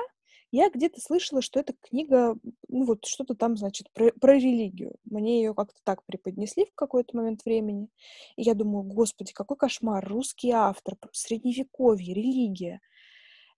я 0.52 0.68
где-то 0.68 1.00
слышала, 1.00 1.40
что 1.40 1.60
эта 1.60 1.72
книга, 1.80 2.36
ну 2.68 2.84
вот 2.84 3.06
что-то 3.06 3.34
там, 3.34 3.56
значит, 3.56 3.90
про, 3.94 4.12
про 4.12 4.34
религию. 4.34 4.94
Мне 5.06 5.42
ее 5.42 5.54
как-то 5.54 5.80
так 5.82 6.04
преподнесли 6.04 6.66
в 6.66 6.74
какой-то 6.74 7.16
момент 7.16 7.44
времени. 7.46 7.88
И 8.36 8.42
я 8.42 8.52
думаю, 8.54 8.84
господи, 8.84 9.32
какой 9.32 9.56
кошмар, 9.56 10.06
русский 10.06 10.50
автор, 10.50 10.96
средневековье, 11.12 12.14
религия. 12.14 12.80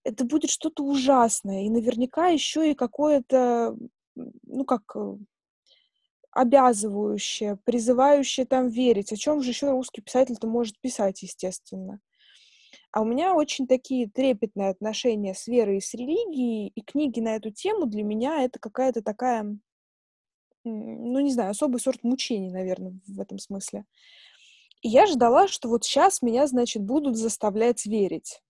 Это 0.04 0.24
будет 0.24 0.50
что-то 0.50 0.84
ужасное. 0.84 1.64
И 1.64 1.70
наверняка 1.70 2.28
еще 2.28 2.70
и 2.70 2.74
какое-то, 2.74 3.76
ну 4.14 4.64
как, 4.64 4.82
э, 4.94 5.16
обязывающее, 6.30 7.58
призывающее 7.64 8.46
там 8.46 8.68
верить. 8.68 9.12
О 9.12 9.16
чем 9.16 9.42
же 9.42 9.50
еще 9.50 9.70
русский 9.70 10.00
писатель-то 10.00 10.46
может 10.46 10.78
писать, 10.78 11.22
естественно. 11.22 12.00
А 12.92 13.02
у 13.02 13.04
меня 13.04 13.34
очень 13.34 13.66
такие 13.66 14.08
трепетные 14.08 14.70
отношения 14.70 15.34
с 15.34 15.46
верой 15.46 15.78
и 15.78 15.80
с 15.80 15.94
религией, 15.94 16.68
и 16.74 16.80
книги 16.82 17.20
на 17.20 17.36
эту 17.36 17.50
тему 17.50 17.86
для 17.86 18.02
меня 18.02 18.42
это 18.42 18.58
какая-то 18.58 19.02
такая, 19.02 19.58
ну, 20.64 21.20
не 21.20 21.30
знаю, 21.30 21.50
особый 21.50 21.80
сорт 21.80 22.02
мучений, 22.02 22.50
наверное, 22.50 22.98
в 23.06 23.20
этом 23.20 23.38
смысле. 23.38 23.84
И 24.82 24.88
я 24.88 25.06
ждала, 25.06 25.48
что 25.48 25.68
вот 25.68 25.84
сейчас 25.84 26.22
меня, 26.22 26.46
значит, 26.46 26.82
будут 26.82 27.16
заставлять 27.16 27.86
верить 27.86 28.40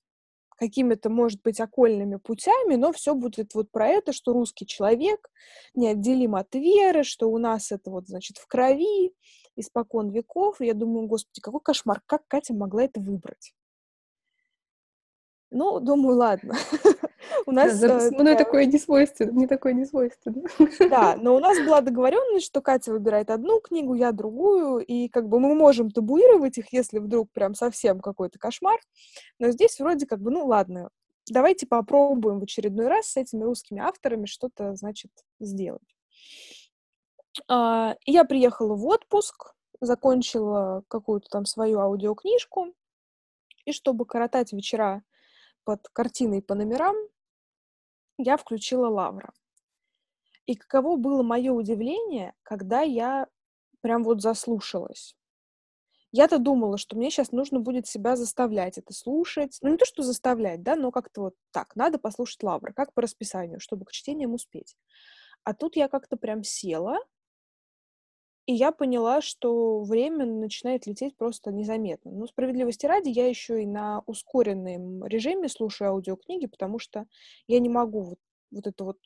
какими-то, 0.56 1.10
может 1.10 1.42
быть, 1.42 1.60
окольными 1.60 2.16
путями, 2.16 2.76
но 2.76 2.92
все 2.92 3.14
будет 3.14 3.54
вот 3.54 3.70
про 3.70 3.88
это, 3.88 4.12
что 4.12 4.32
русский 4.32 4.66
человек 4.66 5.30
неотделим 5.74 6.34
от 6.36 6.54
веры, 6.54 7.04
что 7.04 7.30
у 7.30 7.38
нас 7.38 7.72
это 7.72 7.90
вот, 7.90 8.06
значит, 8.06 8.38
в 8.38 8.46
крови, 8.46 9.12
испокон 9.56 10.10
веков. 10.10 10.60
И 10.60 10.66
я 10.66 10.74
думаю, 10.74 11.06
господи, 11.06 11.40
какой 11.40 11.60
кошмар, 11.60 12.02
как 12.06 12.26
Катя 12.28 12.54
могла 12.54 12.84
это 12.84 13.00
выбрать? 13.00 13.54
Ну, 15.54 15.78
думаю, 15.78 16.16
ладно. 16.16 16.56
У 17.46 17.52
нас... 17.52 17.78
Да, 17.78 18.00
за 18.00 18.10
мной 18.10 18.36
такое 18.36 18.66
не 18.66 18.76
свойственно, 18.76 19.32
мне 19.32 19.46
такое 19.46 19.72
не 19.72 19.84
свойственно. 19.84 20.42
Да, 20.90 21.16
но 21.16 21.36
у 21.36 21.38
нас 21.38 21.56
была 21.64 21.80
договоренность, 21.80 22.44
что 22.44 22.60
Катя 22.60 22.90
выбирает 22.90 23.30
одну 23.30 23.60
книгу, 23.60 23.94
я 23.94 24.10
другую, 24.10 24.84
и 24.84 25.08
как 25.08 25.28
бы 25.28 25.38
мы 25.38 25.54
можем 25.54 25.92
табуировать 25.92 26.58
их, 26.58 26.72
если 26.72 26.98
вдруг 26.98 27.30
прям 27.30 27.54
совсем 27.54 28.00
какой-то 28.00 28.36
кошмар, 28.40 28.80
но 29.38 29.50
здесь 29.50 29.78
вроде 29.78 30.06
как 30.06 30.20
бы, 30.20 30.32
ну, 30.32 30.44
ладно, 30.44 30.90
давайте 31.30 31.68
попробуем 31.68 32.40
в 32.40 32.42
очередной 32.42 32.88
раз 32.88 33.06
с 33.06 33.16
этими 33.16 33.44
русскими 33.44 33.80
авторами 33.80 34.26
что-то, 34.26 34.74
значит, 34.74 35.12
сделать. 35.38 35.96
А, 37.46 37.94
я 38.06 38.24
приехала 38.24 38.74
в 38.74 38.84
отпуск, 38.86 39.54
закончила 39.80 40.82
какую-то 40.88 41.28
там 41.30 41.46
свою 41.46 41.78
аудиокнижку, 41.78 42.74
и 43.64 43.72
чтобы 43.72 44.04
коротать 44.04 44.52
вечера 44.52 45.04
под 45.64 45.88
картиной 45.88 46.42
по 46.42 46.54
номерам 46.54 46.96
я 48.18 48.36
включила 48.36 48.88
Лавра. 48.88 49.32
И 50.46 50.54
каково 50.54 50.96
было 50.96 51.22
мое 51.22 51.52
удивление, 51.52 52.34
когда 52.42 52.82
я 52.82 53.28
прям 53.80 54.04
вот 54.04 54.20
заслушалась. 54.22 55.16
Я-то 56.12 56.38
думала, 56.38 56.78
что 56.78 56.96
мне 56.96 57.10
сейчас 57.10 57.32
нужно 57.32 57.58
будет 57.58 57.88
себя 57.88 58.14
заставлять 58.14 58.78
это 58.78 58.92
слушать. 58.92 59.58
Ну, 59.62 59.70
не 59.70 59.76
то, 59.76 59.84
что 59.84 60.02
заставлять, 60.02 60.62
да, 60.62 60.76
но 60.76 60.92
как-то 60.92 61.22
вот 61.22 61.34
так, 61.50 61.74
надо 61.74 61.98
послушать 61.98 62.42
Лавра, 62.44 62.72
как 62.72 62.94
по 62.94 63.02
расписанию, 63.02 63.58
чтобы 63.58 63.84
к 63.84 63.90
чтениям 63.90 64.32
успеть. 64.32 64.76
А 65.42 65.54
тут 65.54 65.74
я 65.74 65.88
как-то 65.88 66.16
прям 66.16 66.44
села, 66.44 66.98
и 68.46 68.52
я 68.52 68.72
поняла, 68.72 69.22
что 69.22 69.82
время 69.82 70.26
начинает 70.26 70.86
лететь 70.86 71.16
просто 71.16 71.50
незаметно. 71.50 72.10
Ну, 72.10 72.26
справедливости 72.26 72.84
ради, 72.86 73.08
я 73.08 73.26
еще 73.26 73.62
и 73.62 73.66
на 73.66 74.02
ускоренном 74.06 75.04
режиме 75.06 75.48
слушаю 75.48 75.90
аудиокниги, 75.90 76.46
потому 76.46 76.78
что 76.78 77.06
я 77.46 77.58
не 77.58 77.70
могу 77.70 78.02
вот, 78.02 78.18
вот 78.50 78.66
эту 78.66 78.84
вот 78.84 78.98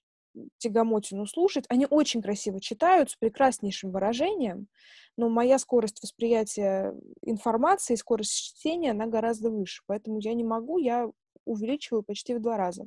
тягомотину 0.58 1.26
слушать. 1.26 1.64
Они 1.68 1.86
очень 1.88 2.20
красиво 2.20 2.60
читают, 2.60 3.10
с 3.10 3.16
прекраснейшим 3.16 3.92
выражением, 3.92 4.68
но 5.16 5.28
моя 5.28 5.58
скорость 5.58 6.02
восприятия 6.02 6.94
информации, 7.22 7.94
скорость 7.94 8.32
чтения, 8.32 8.90
она 8.90 9.06
гораздо 9.06 9.50
выше. 9.50 9.82
Поэтому 9.86 10.18
я 10.20 10.34
не 10.34 10.44
могу, 10.44 10.78
я 10.78 11.08
увеличиваю 11.44 12.02
почти 12.02 12.34
в 12.34 12.40
два 12.40 12.56
раза. 12.56 12.86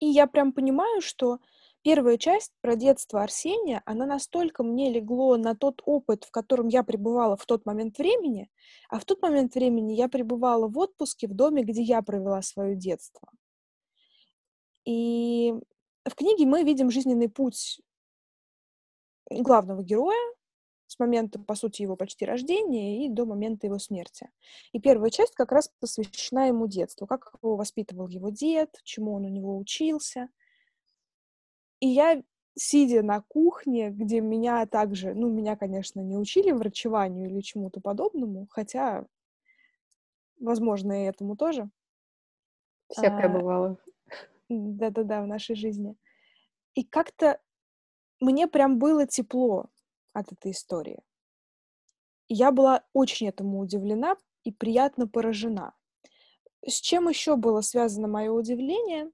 И 0.00 0.06
я 0.06 0.26
прям 0.26 0.52
понимаю, 0.52 1.00
что 1.00 1.38
Первая 1.84 2.16
часть 2.16 2.52
про 2.62 2.76
детство 2.76 3.22
Арсения, 3.22 3.82
она 3.84 4.06
настолько 4.06 4.62
мне 4.62 4.90
легло 4.90 5.36
на 5.36 5.54
тот 5.54 5.82
опыт, 5.84 6.24
в 6.24 6.30
котором 6.30 6.68
я 6.68 6.82
пребывала 6.82 7.36
в 7.36 7.44
тот 7.44 7.66
момент 7.66 7.98
времени, 7.98 8.48
а 8.88 8.98
в 8.98 9.04
тот 9.04 9.20
момент 9.20 9.54
времени 9.54 9.92
я 9.92 10.08
пребывала 10.08 10.66
в 10.66 10.78
отпуске 10.78 11.28
в 11.28 11.34
доме, 11.34 11.62
где 11.62 11.82
я 11.82 12.00
провела 12.00 12.40
свое 12.40 12.74
детство. 12.74 13.28
И 14.86 15.52
в 16.06 16.14
книге 16.14 16.46
мы 16.46 16.62
видим 16.62 16.90
жизненный 16.90 17.28
путь 17.28 17.82
главного 19.28 19.82
героя 19.82 20.16
с 20.86 20.98
момента, 20.98 21.38
по 21.38 21.54
сути, 21.54 21.82
его 21.82 21.96
почти 21.96 22.24
рождения 22.24 23.04
и 23.04 23.10
до 23.10 23.26
момента 23.26 23.66
его 23.66 23.78
смерти. 23.78 24.30
И 24.72 24.80
первая 24.80 25.10
часть 25.10 25.34
как 25.34 25.52
раз 25.52 25.70
посвящена 25.80 26.48
ему 26.48 26.66
детству, 26.66 27.06
как 27.06 27.34
его 27.42 27.56
воспитывал 27.56 28.08
его 28.08 28.30
дед, 28.30 28.70
чему 28.84 29.12
он 29.12 29.26
у 29.26 29.28
него 29.28 29.58
учился— 29.58 30.30
и 31.84 31.88
я, 31.88 32.22
сидя 32.56 33.02
на 33.02 33.20
кухне, 33.20 33.90
где 33.90 34.22
меня 34.22 34.64
также, 34.64 35.12
ну, 35.12 35.28
меня, 35.28 35.54
конечно, 35.54 36.00
не 36.00 36.16
учили 36.16 36.50
врачеванию 36.50 37.28
или 37.28 37.42
чему-то 37.42 37.82
подобному, 37.82 38.48
хотя, 38.50 39.04
возможно, 40.40 41.04
и 41.04 41.06
этому 41.06 41.36
тоже. 41.36 41.68
Всякое 42.88 43.26
а, 43.26 43.28
бывало. 43.28 43.76
Да-да-да, 44.48 45.20
в 45.20 45.26
нашей 45.26 45.56
жизни. 45.56 45.94
И 46.74 46.84
как-то 46.84 47.38
мне 48.18 48.48
прям 48.48 48.78
было 48.78 49.06
тепло 49.06 49.66
от 50.14 50.32
этой 50.32 50.52
истории. 50.52 51.02
Я 52.28 52.50
была 52.50 52.82
очень 52.94 53.28
этому 53.28 53.58
удивлена 53.60 54.16
и 54.42 54.52
приятно 54.52 55.06
поражена. 55.06 55.74
С 56.66 56.80
чем 56.80 57.10
еще 57.10 57.36
было 57.36 57.60
связано 57.60 58.08
мое 58.08 58.32
удивление? 58.32 59.12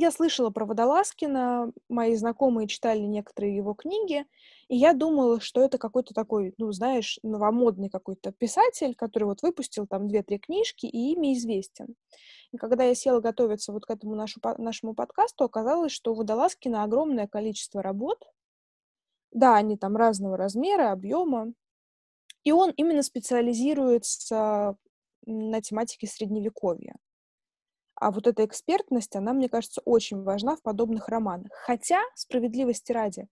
Я 0.00 0.12
слышала 0.12 0.50
про 0.50 0.64
Водолазкина, 0.64 1.72
мои 1.88 2.14
знакомые 2.14 2.68
читали 2.68 3.00
некоторые 3.00 3.56
его 3.56 3.74
книги, 3.74 4.26
и 4.68 4.76
я 4.76 4.92
думала, 4.92 5.40
что 5.40 5.60
это 5.60 5.76
какой-то 5.76 6.14
такой, 6.14 6.54
ну, 6.56 6.70
знаешь, 6.70 7.18
новомодный 7.24 7.90
какой-то 7.90 8.30
писатель, 8.30 8.94
который 8.94 9.24
вот 9.24 9.42
выпустил 9.42 9.88
там 9.88 10.06
две-три 10.06 10.38
книжки, 10.38 10.86
и 10.86 11.14
имя 11.14 11.32
известен. 11.32 11.96
И 12.52 12.58
когда 12.58 12.84
я 12.84 12.94
села 12.94 13.18
готовиться 13.20 13.72
вот 13.72 13.86
к 13.86 13.90
этому 13.90 14.14
нашу, 14.14 14.40
нашему 14.58 14.94
подкасту, 14.94 15.42
оказалось, 15.42 15.90
что 15.90 16.12
у 16.12 16.14
Водолазкина 16.14 16.84
огромное 16.84 17.26
количество 17.26 17.82
работ. 17.82 18.24
Да, 19.32 19.56
они 19.56 19.76
там 19.76 19.96
разного 19.96 20.36
размера, 20.36 20.92
объема. 20.92 21.54
И 22.44 22.52
он 22.52 22.70
именно 22.76 23.02
специализируется 23.02 24.76
на 25.26 25.60
тематике 25.60 26.06
средневековья. 26.06 26.94
А 28.00 28.10
вот 28.10 28.26
эта 28.26 28.44
экспертность, 28.44 29.16
она, 29.16 29.32
мне 29.32 29.48
кажется, 29.48 29.80
очень 29.84 30.22
важна 30.22 30.56
в 30.56 30.62
подобных 30.62 31.08
романах. 31.08 31.50
Хотя, 31.52 32.00
справедливости 32.14 32.92
ради, 32.92 33.28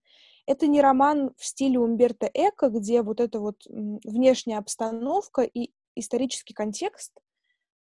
это 0.47 0.67
не 0.67 0.81
роман 0.81 1.33
в 1.37 1.45
стиле 1.45 1.79
Умберто 1.79 2.29
Эко, 2.33 2.69
где 2.69 3.03
вот 3.03 3.21
эта 3.21 3.39
вот 3.39 3.63
внешняя 3.67 4.59
обстановка 4.59 5.43
и 5.43 5.71
исторический 5.95 6.55
контекст 6.55 7.13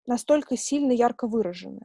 настолько 0.05 0.57
сильно 0.57 0.91
ярко 0.91 1.27
выражены. 1.27 1.81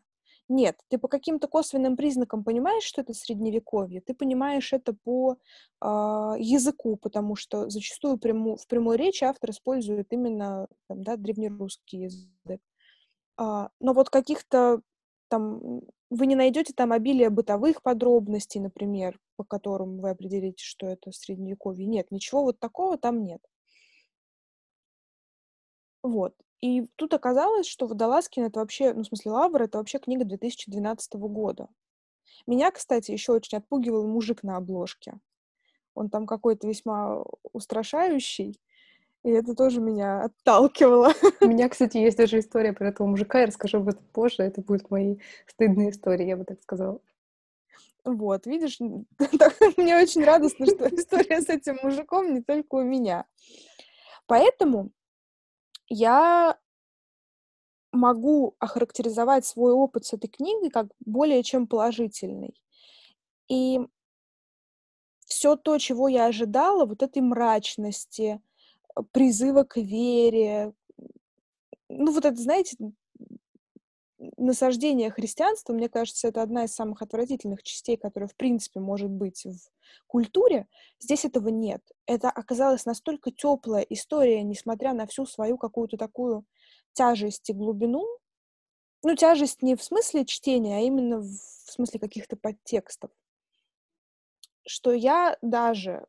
Нет, 0.49 0.79
ты 0.89 0.99
по 0.99 1.09
каким-то 1.09 1.49
косвенным 1.49 1.97
признакам 1.97 2.45
понимаешь, 2.45 2.85
что 2.85 3.01
это 3.01 3.13
средневековье, 3.15 4.01
ты 4.01 4.15
понимаешь 4.15 4.73
это 4.73 4.95
по 4.95 5.33
э, 5.33 5.87
языку, 6.39 6.97
потому 6.97 7.35
что 7.35 7.69
зачастую 7.69 8.17
пряму, 8.17 8.57
в 8.57 8.67
прямой 8.69 8.97
речи 8.97 9.25
автор 9.25 9.51
использует 9.51 10.13
именно 10.13 10.69
там, 10.87 11.03
да, 11.03 11.17
древнерусский 11.17 12.05
язык. 12.05 12.61
А, 13.37 13.71
но 13.81 13.93
вот 13.93 14.11
каких-то 14.11 14.81
там 15.29 15.83
вы 16.11 16.27
не 16.27 16.37
найдете 16.37 16.73
там 16.73 16.93
обилие 16.93 17.31
бытовых 17.31 17.83
подробностей, 17.83 18.61
например, 18.61 19.19
по 19.37 19.45
которым 19.45 20.01
вы 20.01 20.11
определите, 20.11 20.65
что 20.65 20.87
это 20.87 21.11
средневековье. 21.13 21.87
Нет, 21.87 22.11
ничего 22.11 22.43
вот 22.45 22.61
такого 22.61 22.97
там 22.99 23.23
нет. 23.23 23.41
Вот. 26.03 26.35
И 26.61 26.87
тут 26.97 27.13
оказалось, 27.15 27.67
что 27.67 27.87
«Водолазкин»— 27.87 28.45
это 28.47 28.61
вообще, 28.61 28.95
ну, 28.95 29.03
в 29.03 29.07
смысле, 29.07 29.33
«Лавр»— 29.33 29.63
это 29.65 29.79
вообще 29.79 29.99
книга 29.99 30.25
2012 30.25 31.29
года. 31.29 31.69
Меня, 32.47 32.71
кстати, 32.71 33.13
еще 33.13 33.33
очень 33.33 33.59
отпугивал 33.59 34.07
мужик 34.07 34.43
на 34.43 34.57
обложке. 34.57 35.19
Он 35.95 36.11
там 36.11 36.27
какой-то 36.27 36.69
весьма 36.69 37.25
устрашающий, 37.53 38.61
и 39.27 39.31
это 39.31 39.57
тоже 39.57 39.81
меня 39.81 40.23
отталкивало. 40.23 41.13
У 41.41 41.49
меня, 41.49 41.69
кстати, 41.69 41.97
есть 41.97 42.17
даже 42.17 42.39
история 42.39 42.73
про 42.73 42.91
этого 42.91 43.09
мужика, 43.09 43.41
я 43.41 43.47
расскажу 43.47 43.79
об 43.79 43.89
этом 43.89 44.05
позже, 44.13 44.45
это 44.45 44.61
будет 44.61 44.89
мои 44.89 45.17
стыдные 45.49 45.91
истории, 45.91 46.29
я 46.29 46.37
бы 46.37 46.45
так 46.45 46.63
сказала. 46.63 47.01
Вот, 48.05 48.47
видишь, 48.47 48.79
мне 49.77 49.97
очень 49.97 50.23
радостно, 50.23 50.67
что 50.67 50.87
история 50.95 51.41
с 51.41 51.49
этим 51.49 51.77
мужиком 51.83 52.35
не 52.35 52.41
только 52.41 52.77
у 52.77 52.83
меня. 52.85 53.27
Поэтому 54.27 54.93
я 55.89 56.57
могу 57.91 58.55
охарактеризовать 58.61 59.45
свой 59.45 59.73
опыт 59.73 60.05
с 60.05 60.13
этой 60.13 60.29
книгой 60.29 60.71
как 60.71 60.87
более 61.01 61.43
чем 61.43 61.67
положительный. 61.67 62.55
И 63.49 63.81
все 65.25 65.57
то, 65.57 65.79
чего 65.79 66.07
я 66.07 66.27
ожидала, 66.27 66.87
вот 66.87 67.03
этой 67.03 67.23
мрачности, 67.23 68.41
призыва 69.13 69.65
к 69.65 69.77
вере, 69.77 70.73
ну 71.89 72.13
вот 72.13 72.25
это, 72.25 72.37
знаете, 72.41 72.77
насаждение 74.39 75.11
христианства, 75.11 75.73
мне 75.73 75.89
кажется, 75.89 76.29
это 76.29 76.43
одна 76.43 76.65
из 76.65 76.75
самых 76.75 77.03
отвратительных 77.03 77.63
частей, 77.63 77.97
которая, 77.97 78.29
в 78.29 78.37
принципе, 78.37 78.81
может 78.81 79.11
быть 79.11 79.45
в 79.45 79.59
культуре. 80.07 80.67
Здесь 80.99 81.25
этого 81.25 81.49
нет. 81.49 81.83
Это 82.07 82.31
оказалась 82.31 82.87
настолько 82.87 83.31
теплая 83.31 83.83
история, 83.83 84.43
несмотря 84.43 84.95
на 84.95 85.07
всю 85.07 85.27
свою 85.27 85.59
какую-то 85.59 85.97
такую 85.97 86.45
тяжесть 86.95 87.51
и 87.51 87.53
глубину. 87.53 88.07
Ну, 89.03 89.15
тяжесть 89.15 89.63
не 89.63 89.77
в 89.77 89.83
смысле 89.83 90.25
чтения, 90.25 90.79
а 90.79 90.81
именно 90.81 91.21
в 91.21 91.29
смысле 91.71 92.01
каких-то 92.01 92.37
подтекстов. 92.37 93.11
Что 94.67 94.93
я 94.93 95.37
даже 95.43 96.07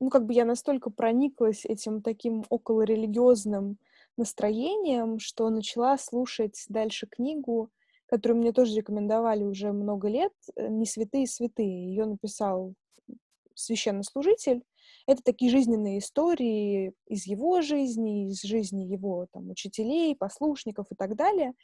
ну, 0.00 0.10
как 0.10 0.26
бы 0.26 0.34
я 0.34 0.44
настолько 0.44 0.90
прониклась 0.90 1.64
этим 1.64 2.02
таким 2.02 2.44
околорелигиозным 2.48 3.78
настроением, 4.16 5.18
что 5.18 5.50
начала 5.50 5.98
слушать 5.98 6.64
дальше 6.68 7.06
книгу, 7.06 7.70
которую 8.06 8.38
мне 8.38 8.52
тоже 8.52 8.76
рекомендовали 8.76 9.44
уже 9.44 9.72
много 9.72 10.08
лет, 10.08 10.32
э, 10.54 10.68
«Не 10.68 10.86
святые 10.86 11.26
святые». 11.26 11.88
Ее 11.88 12.06
написал 12.06 12.74
священнослужитель. 13.54 14.62
Это 15.06 15.22
такие 15.22 15.50
жизненные 15.50 15.98
истории 15.98 16.92
из 17.06 17.26
его 17.26 17.62
жизни, 17.62 18.28
из 18.28 18.42
жизни 18.42 18.82
его 18.82 19.26
там, 19.32 19.50
учителей, 19.50 20.14
послушников 20.14 20.86
и 20.90 20.94
так 20.94 21.16
далее. 21.16 21.54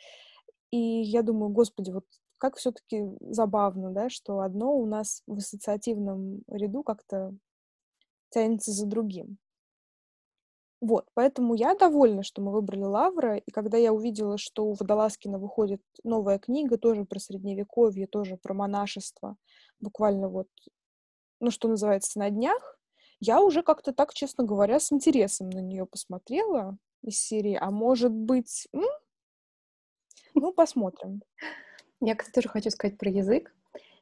И 0.70 0.78
я 0.78 1.22
думаю, 1.22 1.50
господи, 1.50 1.90
вот 1.90 2.04
как 2.38 2.56
все-таки 2.56 3.04
забавно, 3.20 3.90
да, 3.90 4.10
что 4.10 4.40
одно 4.40 4.76
у 4.76 4.86
нас 4.86 5.22
в 5.26 5.38
ассоциативном 5.38 6.42
ряду 6.48 6.82
как-то 6.82 7.36
тянется 8.32 8.72
за 8.72 8.86
другим. 8.86 9.38
Вот, 10.80 11.06
поэтому 11.14 11.54
я 11.54 11.76
довольна, 11.76 12.24
что 12.24 12.42
мы 12.42 12.50
выбрали 12.50 12.82
Лавра, 12.82 13.36
и 13.36 13.50
когда 13.52 13.78
я 13.78 13.92
увидела, 13.92 14.36
что 14.36 14.64
у 14.66 14.72
Водолазкина 14.74 15.38
выходит 15.38 15.80
новая 16.02 16.40
книга, 16.40 16.76
тоже 16.76 17.04
про 17.04 17.20
Средневековье, 17.20 18.08
тоже 18.08 18.36
про 18.36 18.52
монашество, 18.52 19.36
буквально 19.78 20.28
вот, 20.28 20.48
ну, 21.40 21.50
что 21.50 21.68
называется, 21.68 22.18
на 22.18 22.30
днях, 22.30 22.78
я 23.20 23.40
уже 23.40 23.62
как-то 23.62 23.92
так, 23.92 24.12
честно 24.12 24.44
говоря, 24.44 24.80
с 24.80 24.92
интересом 24.92 25.50
на 25.50 25.60
нее 25.60 25.86
посмотрела 25.86 26.76
из 27.02 27.18
серии, 27.20 27.56
а 27.60 27.70
может 27.70 28.12
быть, 28.12 28.66
м? 28.72 28.82
ну, 30.34 30.52
посмотрим. 30.52 31.22
Я, 32.00 32.16
кстати, 32.16 32.34
тоже 32.34 32.48
хочу 32.48 32.70
сказать 32.70 32.98
про 32.98 33.10
язык. 33.10 33.54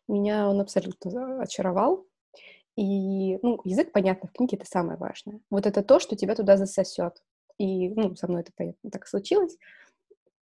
Меня 0.09 0.49
он 0.49 0.61
абсолютно 0.61 1.43
очаровал. 1.43 2.07
И, 2.77 3.39
ну, 3.43 3.61
язык, 3.65 3.93
понятно, 3.93 4.29
в 4.29 4.33
книге 4.33 4.57
это 4.57 4.67
самое 4.67 4.99
важное. 4.99 5.41
Вот 5.51 5.67
это 5.67 5.83
то, 5.83 5.99
что 6.01 6.17
тебя 6.17 6.35
туда 6.35 6.57
засосет. 6.57 7.23
И, 7.59 7.91
ну, 7.91 8.17
со 8.17 8.27
мной 8.27 8.43
это, 8.43 8.53
понятно, 8.57 8.91
так 8.91 9.07
случилось. 9.07 9.57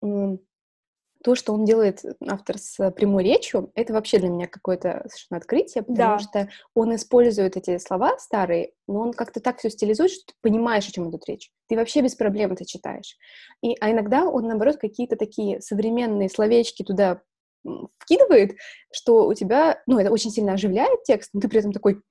То, 0.02 1.36
что 1.36 1.54
он 1.54 1.64
делает, 1.64 2.04
автор, 2.28 2.58
с 2.58 2.92
прямой 2.92 3.24
речью, 3.24 3.72
это 3.76 3.94
вообще 3.94 4.20
для 4.20 4.28
меня 4.28 4.48
какое-то 4.48 5.06
совершенно 5.08 5.38
открытие, 5.38 5.84
потому 5.84 6.18
да. 6.18 6.20
что 6.20 6.50
он 6.74 6.94
использует 6.96 7.56
эти 7.56 7.78
слова 7.78 8.18
старые, 8.20 8.74
но 8.88 9.00
он 9.00 9.14
как-то 9.14 9.40
так 9.40 9.60
все 9.60 9.70
стилизует, 9.70 10.12
что 10.12 10.26
ты 10.26 10.34
понимаешь, 10.42 10.86
о 10.86 10.92
чем 10.92 11.10
идет 11.10 11.24
речь. 11.28 11.50
Ты 11.70 11.78
вообще 11.78 12.02
без 12.02 12.16
проблем 12.16 12.52
это 12.52 12.66
читаешь. 12.66 13.16
И, 13.62 13.78
а 13.80 13.92
иногда 13.92 14.26
он, 14.26 14.48
наоборот, 14.48 14.78
какие-то 14.78 15.16
такие 15.16 15.62
современные 15.62 16.30
словечки 16.30 16.84
туда 16.84 17.22
вкидывает, 18.00 18.58
что 18.92 19.26
у 19.26 19.34
тебя, 19.34 19.82
ну, 19.88 20.00
это 20.00 20.12
очень 20.12 20.32
сильно 20.32 20.54
оживляет 20.54 21.04
текст, 21.04 21.30
но 21.32 21.40
ты 21.40 21.48
при 21.48 21.60
этом 21.60 21.72
такой, 21.72 22.02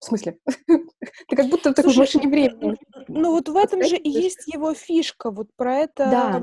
в 0.00 0.04
смысле? 0.06 0.38
Ты 0.66 1.36
как 1.36 1.46
будто 1.46 1.70
в 1.70 1.74
такой 1.74 1.94
машине 1.94 2.28
времени. 2.28 2.76
Ну 3.08 3.32
вот 3.32 3.48
в 3.48 3.56
этом 3.56 3.84
же 3.84 3.96
и 3.96 4.08
есть 4.08 4.46
его 4.46 4.74
фишка. 4.74 5.30
Вот 5.30 5.48
про 5.56 5.76
это 5.76 6.10
да. 6.10 6.40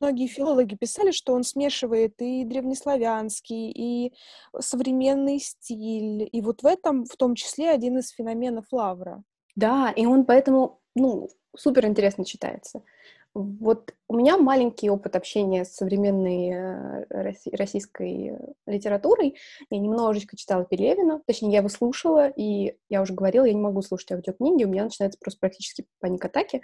многие 0.00 0.26
филологи 0.26 0.76
писали, 0.76 1.10
что 1.10 1.32
он 1.32 1.42
смешивает 1.42 2.20
и 2.20 2.44
древнеславянский, 2.44 3.70
и 3.70 4.12
современный 4.58 5.40
стиль. 5.40 6.28
И 6.30 6.40
вот 6.42 6.62
в 6.62 6.66
этом 6.66 7.04
в 7.04 7.16
том 7.16 7.34
числе 7.34 7.70
один 7.70 7.98
из 7.98 8.10
феноменов 8.10 8.66
Лавра. 8.70 9.22
Да, 9.56 9.90
и 9.90 10.06
он 10.06 10.24
поэтому, 10.24 10.80
ну, 10.94 11.28
супер 11.56 11.86
интересно 11.86 12.24
читается. 12.24 12.82
Вот 13.34 13.94
у 14.08 14.16
меня 14.16 14.36
маленький 14.36 14.90
опыт 14.90 15.14
общения 15.14 15.64
с 15.64 15.74
современной 15.74 16.50
э, 16.50 17.32
российской 17.52 18.36
литературой. 18.66 19.36
Я 19.70 19.78
немножечко 19.78 20.36
читала 20.36 20.64
Пелевина, 20.64 21.20
точнее, 21.26 21.52
я 21.52 21.58
его 21.58 21.68
слушала, 21.68 22.28
и 22.28 22.76
я 22.88 23.02
уже 23.02 23.14
говорила, 23.14 23.44
я 23.44 23.52
не 23.52 23.60
могу 23.60 23.82
слушать 23.82 24.12
аудиокниги, 24.12 24.64
у 24.64 24.68
меня 24.68 24.84
начинается 24.84 25.18
просто 25.20 25.40
практически 25.40 25.86
паник-атаки. 26.00 26.62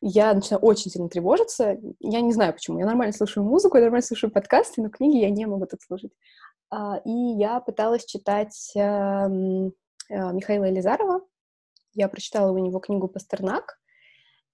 Я 0.00 0.34
начинаю 0.34 0.60
очень 0.62 0.90
сильно 0.90 1.08
тревожиться. 1.08 1.78
Я 2.00 2.20
не 2.20 2.32
знаю 2.32 2.52
почему. 2.52 2.80
Я 2.80 2.86
нормально 2.86 3.12
слушаю 3.12 3.44
музыку, 3.44 3.76
я 3.76 3.84
нормально 3.84 4.04
слушаю 4.04 4.32
подкасты, 4.32 4.82
но 4.82 4.90
книги 4.90 5.18
я 5.18 5.30
не 5.30 5.46
могу 5.46 5.66
так 5.66 5.80
слушать. 5.80 6.10
А, 6.70 7.00
и 7.04 7.10
я 7.10 7.60
пыталась 7.60 8.04
читать 8.04 8.72
эм, 8.74 9.68
э, 10.10 10.32
Михаила 10.32 10.64
Елизарова. 10.64 11.20
Я 11.94 12.08
прочитала 12.08 12.50
у 12.50 12.58
него 12.58 12.80
книгу 12.80 13.06
«Пастернак», 13.06 13.78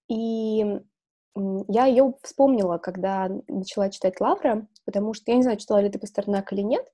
и 0.08 0.80
я 1.68 1.86
ее 1.86 2.14
вспомнила, 2.22 2.78
когда 2.78 3.28
начала 3.48 3.90
читать 3.90 4.20
Лавра, 4.20 4.66
потому 4.84 5.14
что, 5.14 5.30
я 5.30 5.36
не 5.36 5.42
знаю, 5.42 5.58
читала 5.58 5.78
ли 5.78 5.88
ты 5.88 5.98
Пастернак 5.98 6.52
или 6.52 6.62
нет, 6.62 6.86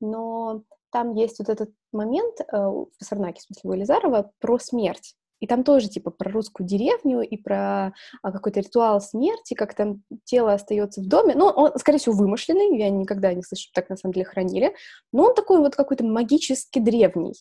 но 0.00 0.62
там 0.90 1.12
есть 1.12 1.38
вот 1.38 1.48
этот 1.48 1.70
момент 1.92 2.40
э, 2.40 2.44
в 2.56 2.88
Пастернаке, 2.98 3.40
в 3.40 3.44
смысле, 3.44 3.70
у 3.70 3.72
Елизарова, 3.74 4.30
про 4.40 4.58
смерть. 4.58 5.14
И 5.40 5.46
там 5.46 5.64
тоже, 5.64 5.88
типа, 5.88 6.10
про 6.10 6.30
русскую 6.30 6.66
деревню 6.66 7.20
и 7.20 7.36
про 7.36 7.92
а, 8.22 8.32
какой-то 8.32 8.60
ритуал 8.60 9.00
смерти, 9.00 9.54
как 9.54 9.74
там 9.74 10.02
тело 10.24 10.52
остается 10.52 11.00
в 11.00 11.06
доме. 11.06 11.34
Ну, 11.34 11.46
он, 11.46 11.72
скорее 11.78 11.98
всего, 11.98 12.14
вымышленный, 12.14 12.78
я 12.78 12.90
никогда 12.90 13.32
не 13.34 13.42
слышу, 13.42 13.68
так 13.74 13.90
на 13.90 13.96
самом 13.96 14.14
деле 14.14 14.24
хранили. 14.24 14.74
Но 15.12 15.24
он 15.24 15.34
такой 15.34 15.58
вот 15.58 15.76
какой-то 15.76 16.04
магически 16.04 16.78
древний. 16.78 17.34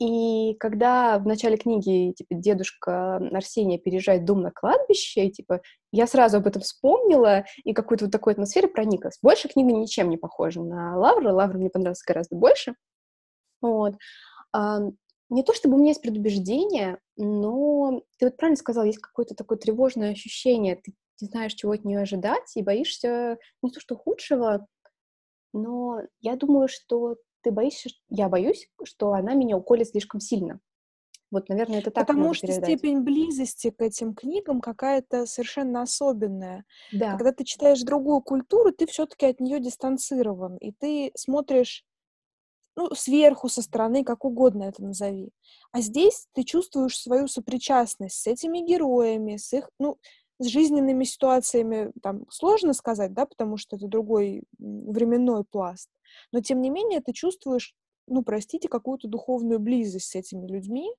И 0.00 0.54
когда 0.58 1.18
в 1.18 1.26
начале 1.26 1.58
книги, 1.58 2.12
типа, 2.12 2.34
дедушка 2.34 3.16
Арсения 3.16 3.78
переезжает 3.78 4.24
дом 4.24 4.40
на 4.40 4.50
кладбище, 4.50 5.26
и, 5.26 5.30
типа, 5.30 5.60
я 5.92 6.06
сразу 6.06 6.38
об 6.38 6.46
этом 6.46 6.62
вспомнила 6.62 7.44
и 7.64 7.74
какой-то 7.74 8.06
вот 8.06 8.12
такой 8.12 8.32
атмосфере 8.32 8.66
прониклась. 8.66 9.18
Больше 9.22 9.48
книга 9.48 9.72
ничем 9.72 10.08
не 10.08 10.16
похожа 10.16 10.62
на 10.62 10.96
Лавру. 10.96 11.34
Лавра 11.34 11.58
мне 11.58 11.68
понравилась 11.68 12.02
гораздо 12.02 12.34
больше. 12.34 12.74
Вот. 13.60 13.94
Не 15.30 15.42
то 15.42 15.54
чтобы 15.54 15.76
у 15.76 15.78
меня 15.78 15.90
есть 15.90 16.02
предубеждение, 16.02 16.98
но 17.16 18.02
ты 18.18 18.26
вот 18.26 18.36
правильно 18.36 18.56
сказал, 18.56 18.84
есть 18.84 18.98
какое-то 18.98 19.34
такое 19.34 19.58
тревожное 19.58 20.10
ощущение, 20.10 20.76
ты 20.76 20.92
не 21.20 21.28
знаешь, 21.28 21.54
чего 21.54 21.72
от 21.72 21.84
нее 21.84 22.00
ожидать, 22.00 22.56
и 22.56 22.62
боишься 22.62 23.38
не 23.62 23.70
то 23.70 23.80
что 23.80 23.96
худшего, 23.96 24.66
но 25.52 26.00
я 26.20 26.36
думаю, 26.36 26.68
что 26.68 27.16
ты 27.42 27.50
боишься, 27.50 27.90
я 28.08 28.28
боюсь, 28.28 28.68
что 28.84 29.12
она 29.12 29.34
меня 29.34 29.56
уколет 29.56 29.88
слишком 29.88 30.20
сильно. 30.20 30.60
Вот, 31.30 31.48
наверное, 31.48 31.78
это 31.78 31.92
так 31.92 32.08
Потому 32.08 32.34
что 32.34 32.48
передать. 32.48 32.64
степень 32.64 33.02
близости 33.02 33.70
к 33.70 33.80
этим 33.80 34.14
книгам 34.14 34.60
какая-то 34.60 35.26
совершенно 35.26 35.82
особенная. 35.82 36.64
Да. 36.92 37.12
Когда 37.12 37.32
ты 37.32 37.44
читаешь 37.44 37.82
другую 37.82 38.20
культуру, 38.20 38.72
ты 38.72 38.86
все-таки 38.86 39.26
от 39.26 39.38
нее 39.38 39.60
дистанцирован, 39.60 40.56
и 40.56 40.72
ты 40.72 41.12
смотришь 41.14 41.84
ну, 42.76 42.94
сверху, 42.94 43.48
со 43.48 43.62
стороны, 43.62 44.04
как 44.04 44.24
угодно 44.24 44.64
это 44.64 44.82
назови. 44.82 45.30
А 45.72 45.80
здесь 45.80 46.26
ты 46.32 46.44
чувствуешь 46.44 46.98
свою 46.98 47.28
сопричастность 47.28 48.16
с 48.16 48.26
этими 48.26 48.58
героями, 48.58 49.36
с 49.36 49.52
их, 49.52 49.70
ну, 49.78 49.98
с 50.38 50.46
жизненными 50.46 51.04
ситуациями, 51.04 51.92
там, 52.02 52.24
сложно 52.30 52.72
сказать, 52.72 53.12
да, 53.12 53.26
потому 53.26 53.56
что 53.58 53.76
это 53.76 53.86
другой 53.86 54.42
временной 54.58 55.44
пласт. 55.44 55.90
Но, 56.32 56.40
тем 56.40 56.62
не 56.62 56.70
менее, 56.70 57.00
ты 57.00 57.12
чувствуешь, 57.12 57.74
ну, 58.06 58.22
простите, 58.22 58.68
какую-то 58.68 59.06
духовную 59.06 59.60
близость 59.60 60.10
с 60.10 60.14
этими 60.14 60.46
людьми. 60.46 60.90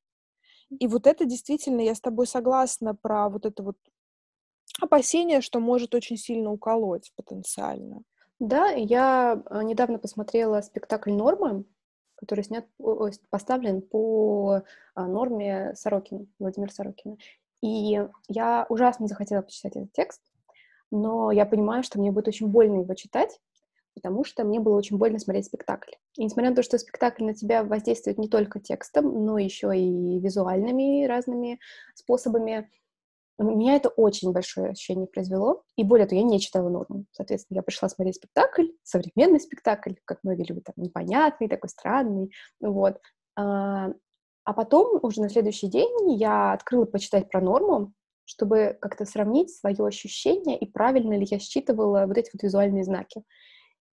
И 0.79 0.88
вот 0.88 1.07
это 1.07 1.25
действительно, 1.25 1.81
я 1.81 1.95
с 1.95 2.01
тобой 2.01 2.27
согласна 2.27 2.95
про 2.95 3.29
вот 3.29 3.45
это 3.45 3.63
вот 3.63 3.77
опасение, 4.79 5.41
что 5.41 5.60
может 5.60 5.95
очень 5.95 6.17
сильно 6.17 6.51
уколоть 6.51 7.12
потенциально. 7.15 8.03
Да, 8.41 8.69
я 8.69 9.39
э, 9.51 9.62
недавно 9.62 9.99
посмотрела 9.99 10.62
спектакль 10.62 11.12
«Норма», 11.12 11.63
который 12.15 12.43
снят, 12.43 12.65
поставлен 13.30 13.84
по 13.84 14.63
а, 14.95 15.08
норме 15.08 15.75
Сорокина, 15.75 16.25
Владимира 16.39 16.71
Сорокина. 16.71 17.17
И 17.62 17.99
я 18.27 18.65
ужасно 18.67 19.06
захотела 19.06 19.43
почитать 19.43 19.75
этот 19.75 19.93
текст, 19.93 20.21
но 20.89 21.32
я 21.32 21.45
понимаю, 21.45 21.84
что 21.84 21.99
мне 21.99 22.12
будет 22.12 22.30
очень 22.30 22.47
больно 22.47 22.82
его 22.82 22.95
читать, 22.95 23.39
потому 23.93 24.23
что 24.23 24.43
мне 24.43 24.60
было 24.60 24.75
очень 24.75 24.97
больно 24.97 25.19
смотреть 25.19 25.45
спектакль. 25.45 25.91
И 26.17 26.23
несмотря 26.23 26.49
на 26.49 26.56
то, 26.56 26.63
что 26.63 26.80
спектакль 26.80 27.25
на 27.25 27.36
тебя 27.36 27.63
воздействует 27.63 28.17
не 28.17 28.27
только 28.27 28.60
текстом, 28.60 29.23
но 29.23 29.38
еще 29.38 29.71
и 29.77 30.19
визуальными 30.19 31.06
разными 31.06 31.60
способами, 31.93 32.71
меня 33.43 33.75
это 33.75 33.89
очень 33.89 34.32
большое 34.32 34.71
ощущение 34.71 35.08
произвело. 35.08 35.63
И 35.75 35.84
более 35.84 36.08
того, 36.08 36.21
я 36.21 36.27
не 36.27 36.39
читала 36.39 36.69
норму. 36.69 37.06
Соответственно, 37.12 37.58
я 37.58 37.63
пришла 37.63 37.89
смотреть 37.89 38.17
спектакль, 38.17 38.67
современный 38.84 39.39
спектакль, 39.39 39.93
как 40.06 40.19
многие 40.23 40.43
любят, 40.43 40.65
там, 40.65 40.75
непонятный, 40.77 41.47
такой 41.47 41.69
странный. 41.69 42.32
Вот. 42.60 42.99
А, 43.36 43.89
а 44.43 44.54
потом, 44.54 44.99
уже 45.01 45.21
на 45.21 45.30
следующий 45.30 45.67
день, 45.67 46.13
я 46.13 46.54
открыла 46.54 46.86
почитать 46.86 47.30
про 47.30 47.41
норму, 47.41 47.93
чтобы 48.25 48.77
как-то 48.82 49.06
сравнить 49.06 49.54
свое 49.54 49.86
ощущение 49.86 50.58
и 50.58 50.65
правильно 50.65 51.17
ли 51.17 51.27
я 51.30 51.39
считывала 51.39 52.06
вот 52.08 52.17
эти 52.17 52.30
вот 52.34 52.43
визуальные 52.43 52.84
знаки. 52.84 53.23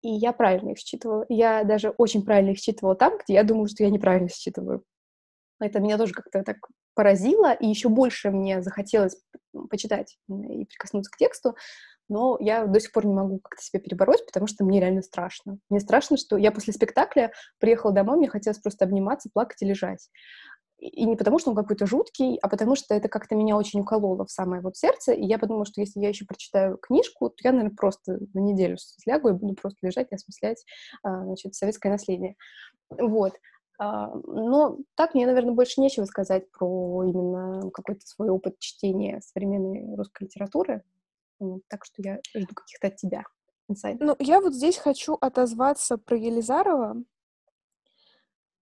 И 0.02 0.10
я 0.10 0.32
правильно 0.32 0.72
их 0.72 0.78
считывала. 0.78 1.26
Я 1.28 1.64
даже 1.64 1.90
очень 1.90 2.24
правильно 2.24 2.52
их 2.52 2.60
считывала 2.60 2.96
там, 2.96 3.18
где 3.18 3.34
я 3.34 3.44
думала, 3.44 3.68
что 3.68 3.84
я 3.84 3.90
неправильно 3.90 4.30
считываю. 4.30 4.84
Это 5.60 5.80
меня 5.80 5.98
тоже 5.98 6.14
как-то 6.14 6.44
так 6.44 6.58
поразило, 6.98 7.54
и 7.54 7.68
еще 7.68 7.90
больше 7.90 8.32
мне 8.32 8.64
захотелось 8.64 9.16
почитать 9.70 10.18
и 10.28 10.66
прикоснуться 10.66 11.12
к 11.12 11.18
тексту, 11.18 11.56
но 12.10 12.38
я 12.40 12.66
до 12.66 12.80
сих 12.80 12.92
пор 12.92 13.06
не 13.06 13.14
могу 13.14 13.40
как-то 13.40 13.64
себя 13.64 13.80
перебороть, 13.80 14.26
потому 14.26 14.48
что 14.48 14.66
мне 14.66 14.80
реально 14.80 15.04
страшно. 15.04 15.60
Мне 15.70 15.80
страшно, 15.80 16.18
что 16.18 16.38
я 16.38 16.52
после 16.52 16.74
спектакля 16.74 17.32
приехала 17.60 17.94
домой, 17.94 18.18
мне 18.18 18.28
хотелось 18.28 18.58
просто 18.58 18.86
обниматься, 18.86 19.30
плакать 19.32 19.62
и 19.62 19.66
лежать. 19.66 20.10
И 20.80 21.06
не 21.06 21.16
потому, 21.16 21.38
что 21.38 21.52
он 21.52 21.56
какой-то 21.56 21.86
жуткий, 21.86 22.38
а 22.42 22.50
потому 22.50 22.76
что 22.76 22.96
это 22.96 23.10
как-то 23.10 23.36
меня 23.36 23.58
очень 23.58 23.82
укололо 23.82 24.26
в 24.26 24.32
самое 24.32 24.62
вот 24.62 24.76
сердце. 24.76 25.12
И 25.12 25.26
я 25.26 25.38
подумала, 25.38 25.66
что 25.66 25.82
если 25.82 26.00
я 26.00 26.10
еще 26.10 26.26
прочитаю 26.26 26.78
книжку, 26.78 27.30
то 27.30 27.36
я, 27.44 27.52
наверное, 27.52 27.76
просто 27.76 28.20
на 28.34 28.40
неделю 28.40 28.78
слягу 28.80 29.30
и 29.30 29.34
буду 29.34 29.54
просто 29.54 29.78
лежать 29.84 30.08
и 30.12 30.16
осмыслять, 30.16 30.64
а, 31.04 31.26
значит, 31.26 31.54
советское 31.54 31.90
наследие. 31.90 32.36
Вот. 32.90 33.34
А, 33.80 34.12
но 34.26 34.80
так 34.96 35.14
мне, 35.14 35.28
наверное, 35.28 35.54
больше 35.54 35.82
нечего 35.82 36.06
сказать 36.06 36.50
про 36.52 37.04
именно 37.04 37.70
какой-то 37.72 38.06
свой 38.08 38.30
опыт 38.30 38.58
чтения 38.60 39.22
современной 39.22 39.96
русской 39.96 40.24
литературы. 40.24 40.84
Так 41.68 41.86
что 41.86 42.02
я 42.02 42.20
жду 42.36 42.56
каких-то 42.56 42.88
от 42.88 42.96
тебя 42.96 43.24
инсайдов. 43.68 44.08
Ну, 44.08 44.16
я 44.20 44.42
вот 44.42 44.54
здесь 44.54 44.78
хочу 44.78 45.14
отозваться 45.14 45.98
про 45.98 46.18
Елизарова 46.18 47.04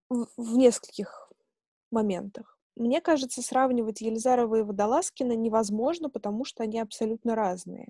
в, 0.10 0.28
в 0.36 0.58
нескольких 0.58 1.32
моментах. 1.92 2.60
Мне 2.76 3.00
кажется, 3.00 3.42
сравнивать 3.42 4.02
Елизарова 4.02 4.56
и 4.56 4.64
Водолазкина 4.64 5.34
невозможно, 5.34 6.10
потому 6.10 6.44
что 6.44 6.64
они 6.64 6.80
абсолютно 6.80 7.36
разные. 7.36 7.88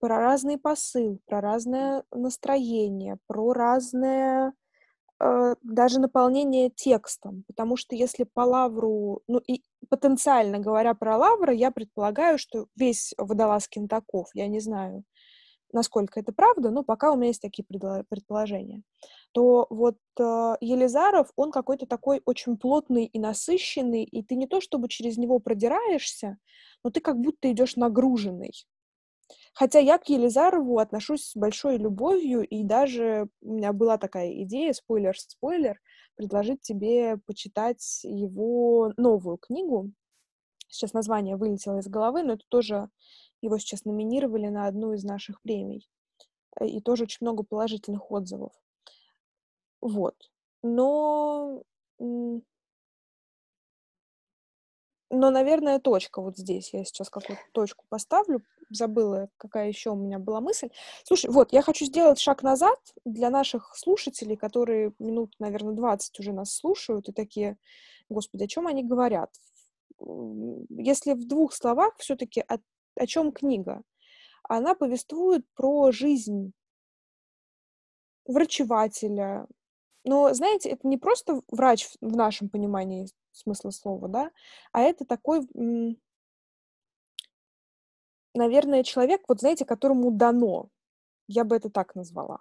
Про 0.00 0.16
разный 0.18 0.58
посыл, 0.58 1.20
про 1.26 1.40
разное 1.40 2.02
настроение, 2.10 3.18
про 3.28 3.52
разное 3.52 4.52
даже 5.62 6.00
наполнение 6.00 6.70
текстом. 6.70 7.44
Потому 7.46 7.76
что 7.76 7.94
если 7.94 8.24
по 8.24 8.40
Лавру, 8.40 9.22
ну 9.28 9.38
и 9.38 9.62
потенциально 9.88 10.58
говоря 10.58 10.94
про 10.94 11.16
Лавра, 11.16 11.52
я 11.52 11.70
предполагаю, 11.70 12.38
что 12.38 12.66
весь 12.76 13.14
Водолазкин 13.18 13.88
таков. 13.88 14.28
Я 14.34 14.46
не 14.48 14.60
знаю, 14.60 15.04
насколько 15.72 16.20
это 16.20 16.32
правда, 16.32 16.70
но 16.70 16.82
пока 16.82 17.12
у 17.12 17.16
меня 17.16 17.28
есть 17.28 17.42
такие 17.42 17.64
предположения, 17.64 18.82
то 19.32 19.66
вот 19.70 19.96
э, 20.18 20.54
Елизаров, 20.60 21.30
он 21.36 21.52
какой-то 21.52 21.86
такой 21.86 22.22
очень 22.24 22.56
плотный 22.56 23.04
и 23.04 23.18
насыщенный, 23.18 24.04
и 24.04 24.22
ты 24.22 24.36
не 24.36 24.46
то 24.46 24.60
чтобы 24.60 24.88
через 24.88 25.16
него 25.16 25.38
продираешься, 25.38 26.38
но 26.82 26.90
ты 26.90 27.00
как 27.00 27.18
будто 27.18 27.50
идешь 27.50 27.76
нагруженный. 27.76 28.52
Хотя 29.52 29.78
я 29.78 29.98
к 29.98 30.08
Елизарову 30.08 30.78
отношусь 30.78 31.30
с 31.30 31.36
большой 31.36 31.76
любовью, 31.76 32.46
и 32.46 32.62
даже 32.64 33.28
у 33.42 33.54
меня 33.54 33.72
была 33.72 33.98
такая 33.98 34.42
идея, 34.44 34.72
спойлер-спойлер, 34.72 35.80
предложить 36.14 36.62
тебе 36.62 37.18
почитать 37.26 38.00
его 38.04 38.92
новую 38.96 39.38
книгу. 39.38 39.90
Сейчас 40.68 40.92
название 40.92 41.36
вылетело 41.36 41.78
из 41.78 41.88
головы, 41.88 42.22
но 42.22 42.34
это 42.34 42.44
тоже 42.48 42.88
его 43.42 43.58
сейчас 43.58 43.84
номинировали 43.84 44.46
на 44.46 44.66
одну 44.66 44.92
из 44.92 45.02
наших 45.02 45.42
премий. 45.42 45.88
Э, 46.60 46.66
и 46.66 46.80
тоже 46.80 47.04
очень 47.04 47.18
много 47.20 47.42
положительных 47.42 48.10
отзывов. 48.10 48.52
Вот. 49.80 50.14
Но... 50.62 51.62
Но, 55.12 55.30
наверное, 55.30 55.80
точка 55.80 56.22
вот 56.22 56.36
здесь. 56.36 56.72
Я 56.72 56.84
сейчас 56.84 57.10
какую-то 57.10 57.42
точку 57.52 57.84
поставлю. 57.88 58.44
Забыла, 58.70 59.28
какая 59.36 59.68
еще 59.68 59.90
у 59.90 59.96
меня 59.96 60.18
была 60.18 60.40
мысль. 60.40 60.70
Слушай, 61.04 61.30
вот, 61.30 61.52
я 61.52 61.62
хочу 61.62 61.84
сделать 61.84 62.20
шаг 62.20 62.42
назад 62.42 62.78
для 63.04 63.30
наших 63.30 63.76
слушателей, 63.76 64.36
которые 64.36 64.92
минут, 64.98 65.34
наверное, 65.38 65.74
20 65.74 66.20
уже 66.20 66.32
нас 66.32 66.54
слушают 66.54 67.08
и 67.08 67.12
такие, 67.12 67.56
господи, 68.08 68.44
о 68.44 68.48
чем 68.48 68.66
они 68.66 68.84
говорят? 68.84 69.30
Если 70.70 71.12
в 71.12 71.26
двух 71.26 71.52
словах 71.52 71.94
все-таки 71.98 72.40
о 72.40 72.58
о 72.96 73.06
чем 73.06 73.32
книга? 73.32 73.82
Она 74.42 74.74
повествует 74.74 75.44
про 75.54 75.92
жизнь 75.92 76.52
врачевателя. 78.26 79.46
Но, 80.04 80.32
знаете, 80.32 80.70
это 80.70 80.86
не 80.88 80.96
просто 80.96 81.42
врач 81.48 81.88
в 82.00 82.16
нашем 82.16 82.48
понимании 82.48 83.08
смысла 83.32 83.70
слова, 83.70 84.08
да, 84.08 84.30
а 84.72 84.80
это 84.80 85.04
такой, 85.04 85.46
наверное, 88.34 88.82
человек, 88.82 89.22
вот 89.28 89.40
знаете, 89.40 89.64
которому 89.64 90.10
дано. 90.10 90.68
Я 91.26 91.44
бы 91.44 91.56
это 91.56 91.70
так 91.70 91.94
назвала. 91.94 92.40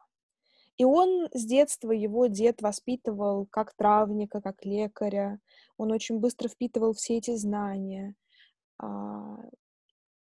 И 0.78 0.86
он 0.86 1.28
с 1.34 1.46
детства, 1.46 1.92
его 1.92 2.28
дед 2.28 2.62
воспитывал 2.62 3.48
как 3.52 3.74
травника, 3.74 4.42
как 4.42 4.66
лекаря. 4.66 5.40
Он 5.78 5.92
очень 5.92 6.20
быстро 6.20 6.48
впитывал 6.48 6.94
все 6.94 7.18
эти 7.18 7.36
знания. 7.36 8.16
А, 8.82 9.38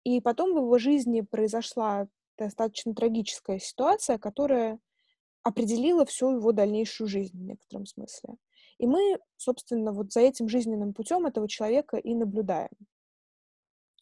и 0.03 0.19
потом 0.19 0.53
в 0.53 0.57
его 0.57 0.77
жизни 0.79 1.21
произошла 1.21 2.07
достаточно 2.37 2.95
трагическая 2.95 3.59
ситуация, 3.59 4.17
которая 4.17 4.79
определила 5.43 6.05
всю 6.05 6.31
его 6.31 6.51
дальнейшую 6.51 7.07
жизнь 7.07 7.37
в 7.37 7.43
некотором 7.43 7.85
смысле. 7.85 8.35
И 8.79 8.87
мы, 8.87 9.19
собственно, 9.37 9.91
вот 9.91 10.11
за 10.11 10.21
этим 10.21 10.49
жизненным 10.49 10.93
путем 10.93 11.25
этого 11.25 11.47
человека 11.47 11.97
и 11.97 12.15
наблюдаем. 12.15 12.69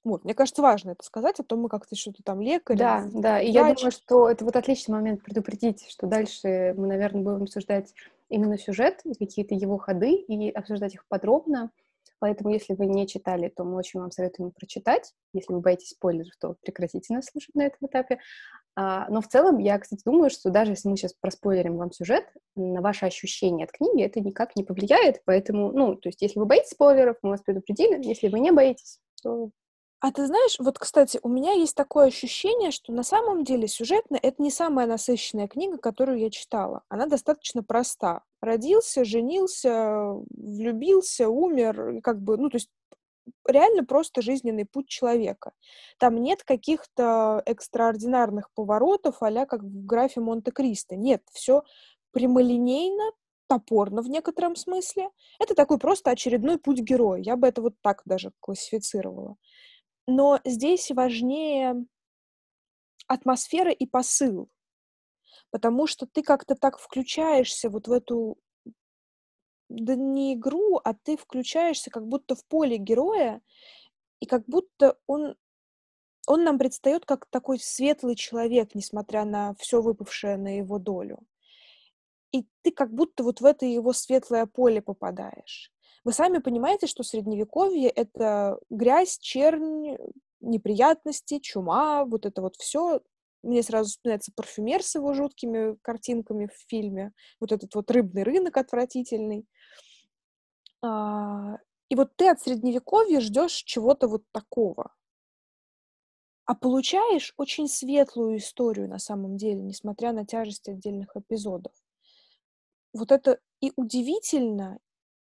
Вот, 0.05 0.23
мне 0.23 0.35
кажется, 0.35 0.61
важно 0.61 0.91
это 0.91 1.03
сказать, 1.03 1.39
а 1.39 1.43
то 1.43 1.57
мы 1.57 1.67
как-то 1.67 1.95
что-то 1.95 2.21
там 2.23 2.39
лекарь. 2.39 2.77
Да, 2.77 3.05
да, 3.11 3.41
и 3.41 3.49
я 3.49 3.73
думаю, 3.73 3.91
что 3.91 4.29
это 4.29 4.45
вот 4.45 4.55
отличный 4.55 4.93
момент 4.93 5.23
предупредить, 5.23 5.83
что 5.89 6.05
дальше 6.05 6.75
мы, 6.77 6.85
наверное, 6.85 7.23
будем 7.23 7.43
обсуждать 7.43 7.91
именно 8.29 8.57
сюжет 8.59 9.01
и 9.03 9.15
какие-то 9.15 9.55
его 9.55 9.79
ходы 9.79 10.13
и 10.13 10.51
обсуждать 10.51 10.93
их 10.93 11.05
подробно. 11.07 11.71
Поэтому, 12.19 12.51
если 12.51 12.75
вы 12.75 12.85
не 12.85 13.07
читали, 13.07 13.49
то 13.49 13.63
мы 13.63 13.77
очень 13.77 13.99
вам 13.99 14.11
советуем 14.11 14.51
прочитать. 14.51 15.11
Если 15.33 15.51
вы 15.51 15.59
боитесь 15.59 15.89
спойлеров, 15.89 16.33
то 16.39 16.55
прекратите 16.61 17.13
нас 17.13 17.25
слушать 17.25 17.55
на 17.55 17.63
этом 17.63 17.87
этапе. 17.87 18.19
А, 18.75 19.09
но 19.09 19.21
в 19.21 19.27
целом, 19.27 19.57
я, 19.57 19.79
кстати, 19.79 20.03
думаю, 20.05 20.29
что 20.29 20.51
даже 20.51 20.73
если 20.73 20.87
мы 20.87 20.97
сейчас 20.97 21.13
проспойлерим 21.19 21.77
вам 21.77 21.91
сюжет, 21.91 22.25
на 22.55 22.81
ваше 22.81 23.07
ощущение 23.07 23.65
от 23.65 23.71
книги 23.71 24.03
это 24.03 24.21
никак 24.21 24.55
не 24.55 24.63
повлияет. 24.63 25.21
Поэтому, 25.25 25.71
ну, 25.71 25.95
то 25.95 26.09
есть, 26.09 26.21
если 26.21 26.39
вы 26.39 26.45
боитесь 26.45 26.69
спойлеров, 26.69 27.17
мы 27.23 27.31
вас 27.31 27.41
предупредили. 27.41 28.05
Если 28.05 28.27
вы 28.27 28.39
не 28.39 28.51
боитесь, 28.51 28.99
то 29.23 29.49
А 30.01 30.11
ты 30.11 30.25
знаешь, 30.27 30.57
вот, 30.59 30.77
кстати, 30.77 31.19
у 31.23 31.29
меня 31.29 31.53
есть 31.53 31.75
такое 31.75 32.07
ощущение, 32.07 32.71
что 32.71 32.91
на 32.93 33.03
самом 33.03 33.43
деле 33.43 33.67
сюжетно 33.67 34.17
это 34.21 34.41
не 34.41 34.51
самая 34.51 34.87
насыщенная 34.87 35.47
книга, 35.47 35.77
которую 35.77 36.19
я 36.19 36.29
читала. 36.29 36.83
Она 36.89 37.07
достаточно 37.07 37.63
проста. 37.63 38.21
Родился, 38.41 39.05
женился, 39.05 40.13
влюбился, 40.29 41.29
умер, 41.29 42.01
как 42.03 42.21
бы, 42.21 42.37
ну, 42.37 42.49
то 42.49 42.57
есть 42.57 42.69
реально 43.47 43.83
просто 43.85 44.21
жизненный 44.21 44.65
путь 44.65 44.87
человека. 44.87 45.53
Там 45.97 46.21
нет 46.21 46.43
каких-то 46.43 47.41
экстраординарных 47.45 48.51
поворотов, 48.53 49.17
а 49.21 49.45
как 49.45 49.63
в 49.63 49.85
графе 49.85 50.19
Монте-Кристо. 50.21 50.95
Нет, 50.95 51.23
все 51.31 51.63
прямолинейно, 52.11 53.11
топорно 53.47 54.01
в 54.01 54.09
некотором 54.09 54.55
смысле. 54.55 55.09
Это 55.39 55.55
такой 55.55 55.77
просто 55.79 56.11
очередной 56.11 56.57
путь 56.57 56.79
героя. 56.79 57.21
Я 57.21 57.35
бы 57.35 57.47
это 57.47 57.61
вот 57.61 57.75
так 57.81 58.01
даже 58.05 58.31
классифицировала. 58.39 59.35
Но 60.07 60.39
здесь 60.45 60.91
важнее 60.91 61.85
атмосфера 63.07 63.71
и 63.71 63.85
посыл, 63.85 64.49
потому 65.51 65.87
что 65.87 66.05
ты 66.05 66.21
как-то 66.21 66.55
так 66.55 66.79
включаешься 66.79 67.69
вот 67.69 67.87
в 67.87 67.91
эту 67.91 68.37
да 69.69 69.95
не 69.95 70.35
игру, 70.35 70.79
а 70.83 70.93
ты 70.93 71.17
включаешься 71.17 71.89
как 71.89 72.07
будто 72.07 72.35
в 72.35 72.45
поле 72.45 72.77
героя, 72.77 73.41
и 74.19 74.25
как 74.25 74.45
будто 74.45 74.97
он 75.07 75.35
он 76.27 76.43
нам 76.43 76.57
предстает 76.57 77.05
как 77.05 77.27
такой 77.27 77.59
светлый 77.59 78.15
человек, 78.15 78.73
несмотря 78.73 79.25
на 79.25 79.53
все 79.59 79.81
выпавшее 79.81 80.37
на 80.37 80.57
его 80.57 80.79
долю. 80.79 81.19
И 82.31 82.47
ты 82.63 82.71
как 82.71 82.91
будто 82.93 83.23
вот 83.23 83.41
в 83.41 83.45
это 83.45 83.65
его 83.65 83.93
светлое 83.93 84.47
поле 84.47 84.81
попадаешь. 84.81 85.71
Вы 86.05 86.13
сами 86.13 86.37
понимаете, 86.37 86.85
что 86.85 87.01
средневековье— 87.01 87.89
это 87.95 88.59
грязь, 88.69 89.17
чернь, 89.17 89.97
неприятности, 90.39 91.39
чума, 91.39 92.05
вот 92.05 92.27
это 92.27 92.43
вот 92.43 92.55
все. 92.57 93.01
Мне 93.41 93.63
сразу 93.63 93.89
вспоминается 93.89 94.31
парфюмер 94.35 94.83
с 94.83 94.93
его 94.93 95.13
жуткими 95.13 95.75
картинками 95.81 96.45
в 96.45 96.69
фильме, 96.69 97.11
вот 97.39 97.51
этот 97.51 97.73
вот 97.73 97.89
рыбный 97.89 98.21
рынок 98.21 98.55
отвратительный. 98.57 99.47
А, 100.83 101.57
и 101.89 101.95
вот 101.95 102.15
ты 102.15 102.29
от 102.29 102.39
средневековья 102.39 103.19
ждешь 103.19 103.63
чего-то 103.63 104.07
вот 104.07 104.23
такого. 104.31 104.93
А 106.45 106.53
получаешь 106.53 107.33
очень 107.37 107.67
светлую 107.67 108.37
историю 108.37 108.87
на 108.87 108.99
самом 108.99 109.37
деле, 109.37 109.61
несмотря 109.61 110.13
на 110.13 110.23
тяжесть 110.23 110.69
отдельных 110.69 111.15
эпизодов. 111.15 111.73
Вот 112.93 113.11
это 113.11 113.39
и 113.61 113.73
удивительно, 113.75 114.77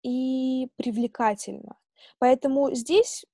и 0.03 0.69
привлекательно. 0.77 1.77
Поэтому 2.19 2.73
здесь 2.73 3.25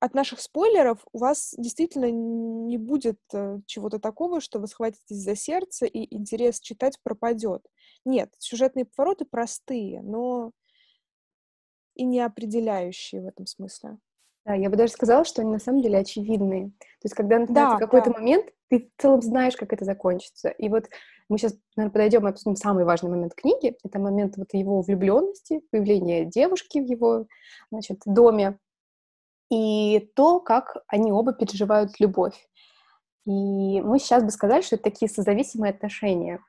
от 0.00 0.14
наших 0.14 0.40
спойлеров 0.40 1.06
у 1.12 1.18
вас 1.18 1.54
действительно 1.56 2.10
не 2.10 2.76
будет 2.76 3.20
э, 3.32 3.60
чего-то 3.66 4.00
такого, 4.00 4.40
что 4.40 4.58
вы 4.58 4.66
схватитесь 4.66 5.18
за 5.18 5.36
сердце 5.36 5.86
и 5.86 6.12
интерес 6.12 6.58
читать 6.58 6.98
пропадет. 7.04 7.64
Нет, 8.04 8.34
сюжетные 8.38 8.84
повороты 8.84 9.24
простые, 9.24 10.02
но 10.02 10.50
и 11.94 12.04
не 12.04 12.20
определяющие 12.20 13.22
в 13.22 13.26
этом 13.26 13.46
смысле. 13.46 13.98
Да, 14.44 14.54
я 14.54 14.70
бы 14.70 14.76
даже 14.76 14.92
сказала, 14.92 15.24
что 15.24 15.42
они 15.42 15.52
на 15.52 15.60
самом 15.60 15.82
деле 15.82 15.98
очевидные. 15.98 16.70
То 16.80 17.04
есть, 17.04 17.14
когда 17.14 17.38
начинается 17.38 17.76
да, 17.76 17.86
какой-то 17.86 18.10
да. 18.10 18.18
момент, 18.18 18.46
ты 18.72 18.90
в 18.96 19.02
целом 19.02 19.20
знаешь, 19.20 19.54
как 19.54 19.74
это 19.74 19.84
закончится. 19.84 20.48
И 20.48 20.70
вот 20.70 20.88
мы 21.28 21.36
сейчас, 21.36 21.54
наверное, 21.76 21.92
подойдем 21.92 22.26
и 22.26 22.30
обсудим 22.30 22.56
самый 22.56 22.84
важный 22.86 23.10
момент 23.10 23.34
книги. 23.34 23.76
Это 23.84 23.98
момент 23.98 24.38
вот 24.38 24.54
его 24.54 24.80
влюбленности, 24.80 25.60
появления 25.70 26.24
девушки 26.24 26.78
в 26.78 26.84
его, 26.84 27.26
значит, 27.70 28.00
доме. 28.06 28.58
И 29.50 30.10
то, 30.16 30.40
как 30.40 30.78
они 30.86 31.12
оба 31.12 31.34
переживают 31.34 32.00
любовь. 32.00 32.48
И 33.26 33.82
мы 33.82 33.98
сейчас 33.98 34.22
бы 34.24 34.30
сказали, 34.30 34.62
что 34.62 34.76
это 34.76 34.84
такие 34.84 35.10
созависимые 35.10 35.72
отношения. 35.72 36.40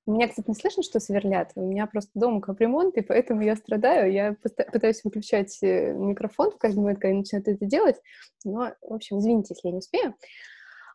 меня, 0.11 0.27
кстати, 0.27 0.49
не 0.49 0.55
слышно, 0.55 0.83
что 0.83 0.99
сверлят. 0.99 1.51
У 1.55 1.61
меня 1.61 1.87
просто 1.87 2.11
дома 2.15 2.41
капремонт, 2.41 2.97
и 2.97 3.01
поэтому 3.01 3.41
я 3.41 3.55
страдаю. 3.55 4.11
Я 4.11 4.35
пытаюсь 4.71 5.03
выключать 5.03 5.57
э, 5.61 5.93
микрофон 5.93 6.51
в 6.51 6.57
каждый 6.57 6.79
момент, 6.79 6.99
когда 6.99 7.09
я 7.09 7.19
начинаю 7.19 7.43
это 7.45 7.65
делать. 7.65 7.97
Но, 8.43 8.73
в 8.81 8.93
общем, 8.93 9.19
извините, 9.19 9.53
если 9.53 9.67
я 9.67 9.71
не 9.71 9.79
успею. 9.79 10.15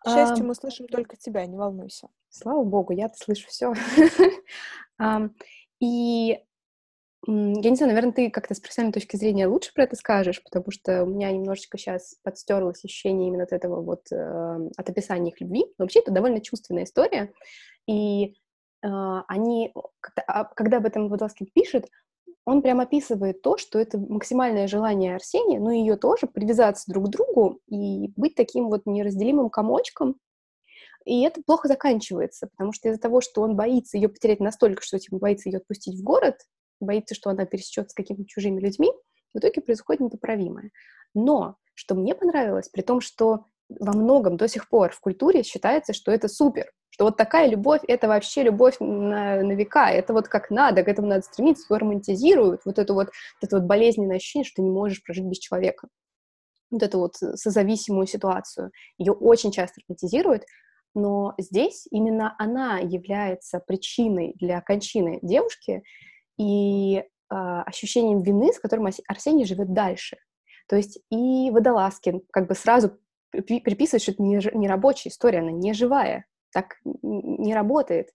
К 0.04 0.08
счастью, 0.10 0.44
а, 0.44 0.48
мы 0.48 0.54
слышим 0.54 0.86
только 0.86 1.16
тебя, 1.16 1.44
не 1.46 1.56
волнуйся. 1.56 2.08
Слава 2.28 2.62
богу, 2.62 2.92
я-то 2.92 3.16
слышу 3.16 3.48
все. 3.48 3.72
И 5.80 6.38
я 7.26 7.70
не 7.70 7.74
знаю, 7.76 7.92
наверное, 7.92 8.12
ты 8.12 8.30
как-то 8.30 8.54
с 8.54 8.60
профессиональной 8.60 8.92
точки 8.92 9.16
зрения 9.16 9.48
лучше 9.48 9.72
про 9.74 9.82
это 9.82 9.96
скажешь, 9.96 10.42
потому 10.44 10.70
что 10.70 11.02
у 11.02 11.06
меня 11.06 11.32
немножечко 11.32 11.76
сейчас 11.76 12.14
подстерлось 12.22 12.84
ощущение 12.84 13.28
именно 13.28 13.42
от 13.42 13.52
этого 13.52 13.82
вот, 13.82 14.12
э, 14.12 14.68
от 14.76 14.88
описания 14.88 15.30
их 15.32 15.40
любви. 15.40 15.64
Но 15.76 15.84
вообще 15.84 16.00
это 16.00 16.12
довольно 16.12 16.40
чувственная 16.40 16.84
история, 16.84 17.32
и 17.88 18.36
они, 19.28 19.72
когда, 20.00 20.22
а, 20.26 20.44
когда 20.44 20.76
об 20.78 20.86
этом 20.86 21.08
Водолазкин 21.08 21.46
пишет, 21.54 21.88
он 22.44 22.62
прям 22.62 22.80
описывает 22.80 23.42
то, 23.42 23.56
что 23.56 23.78
это 23.78 23.98
максимальное 23.98 24.68
желание 24.68 25.16
Арсения, 25.16 25.58
но 25.58 25.72
ее 25.72 25.96
тоже, 25.96 26.26
привязаться 26.26 26.90
друг 26.90 27.06
к 27.06 27.08
другу 27.08 27.60
и 27.66 28.12
быть 28.16 28.36
таким 28.36 28.68
вот 28.68 28.86
неразделимым 28.86 29.50
комочком, 29.50 30.16
и 31.06 31.22
это 31.22 31.40
плохо 31.40 31.68
заканчивается, 31.68 32.48
потому 32.48 32.72
что 32.72 32.88
из-за 32.88 33.00
того, 33.00 33.20
что 33.20 33.42
он 33.42 33.56
боится 33.56 33.96
ее 33.96 34.08
потерять 34.08 34.40
настолько, 34.40 34.82
что 34.82 34.98
типа, 34.98 35.18
боится 35.18 35.48
ее 35.48 35.58
отпустить 35.58 35.98
в 35.98 36.02
город, 36.02 36.36
боится, 36.80 37.14
что 37.14 37.30
она 37.30 37.46
пересечется 37.46 37.90
с 37.90 37.94
какими-то 37.94 38.26
чужими 38.26 38.60
людьми, 38.60 38.92
в 39.32 39.38
итоге 39.38 39.60
происходит 39.60 40.00
непоправимое. 40.00 40.70
Но, 41.14 41.56
что 41.74 41.94
мне 41.94 42.14
понравилось, 42.14 42.68
при 42.68 42.82
том, 42.82 43.00
что 43.00 43.46
во 43.68 43.92
многом 43.92 44.36
до 44.36 44.48
сих 44.48 44.68
пор 44.68 44.92
в 44.92 45.00
культуре 45.00 45.44
считается, 45.44 45.92
что 45.92 46.10
это 46.10 46.28
супер, 46.28 46.72
что 46.96 47.04
вот 47.04 47.18
такая 47.18 47.46
любовь— 47.50 47.82
это 47.88 48.08
вообще 48.08 48.42
любовь 48.42 48.76
на, 48.80 49.42
на 49.42 49.52
века, 49.52 49.90
это 49.90 50.14
вот 50.14 50.28
как 50.28 50.50
надо, 50.50 50.82
к 50.82 50.88
этому 50.88 51.08
надо 51.08 51.22
стремиться, 51.22 51.66
его 51.68 51.76
романтизируют, 51.78 52.62
вот 52.64 52.78
это 52.78 52.94
вот, 52.94 53.10
это 53.42 53.56
вот 53.56 53.66
болезненное 53.66 54.16
ощущение, 54.16 54.46
что 54.46 54.56
ты 54.56 54.62
не 54.62 54.70
можешь 54.70 55.04
прожить 55.04 55.26
без 55.26 55.38
человека. 55.38 55.88
Вот 56.70 56.82
эту 56.82 56.98
вот 56.98 57.16
созависимую 57.16 58.06
ситуацию. 58.06 58.70
Ее 58.96 59.12
очень 59.12 59.52
часто 59.52 59.82
романтизируют, 59.86 60.44
но 60.94 61.34
здесь 61.36 61.86
именно 61.90 62.34
она 62.38 62.78
является 62.78 63.60
причиной 63.60 64.32
для 64.36 64.62
кончины 64.62 65.18
девушки, 65.20 65.82
и 66.38 66.96
э, 66.96 67.04
ощущением 67.28 68.22
вины, 68.22 68.54
с 68.54 68.58
которым 68.58 68.88
Арсений 69.06 69.44
живет 69.44 69.74
дальше. 69.74 70.16
То 70.66 70.76
есть 70.76 70.98
и 71.10 71.50
Водолазкин 71.50 72.22
как 72.32 72.48
бы 72.48 72.54
сразу 72.54 72.98
приписывает, 73.32 74.02
что 74.02 74.12
это 74.12 74.22
не, 74.22 74.40
не 74.54 74.66
рабочая 74.66 75.10
история, 75.10 75.40
она 75.40 75.50
не 75.50 75.74
живая, 75.74 76.24
так 76.56 76.76
не 77.02 77.54
работает, 77.54 78.08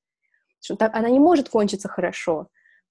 что 0.62 0.76
так, 0.76 0.96
она 0.96 1.12
не 1.12 1.20
может 1.20 1.48
кончиться 1.48 1.88
хорошо. 1.88 2.48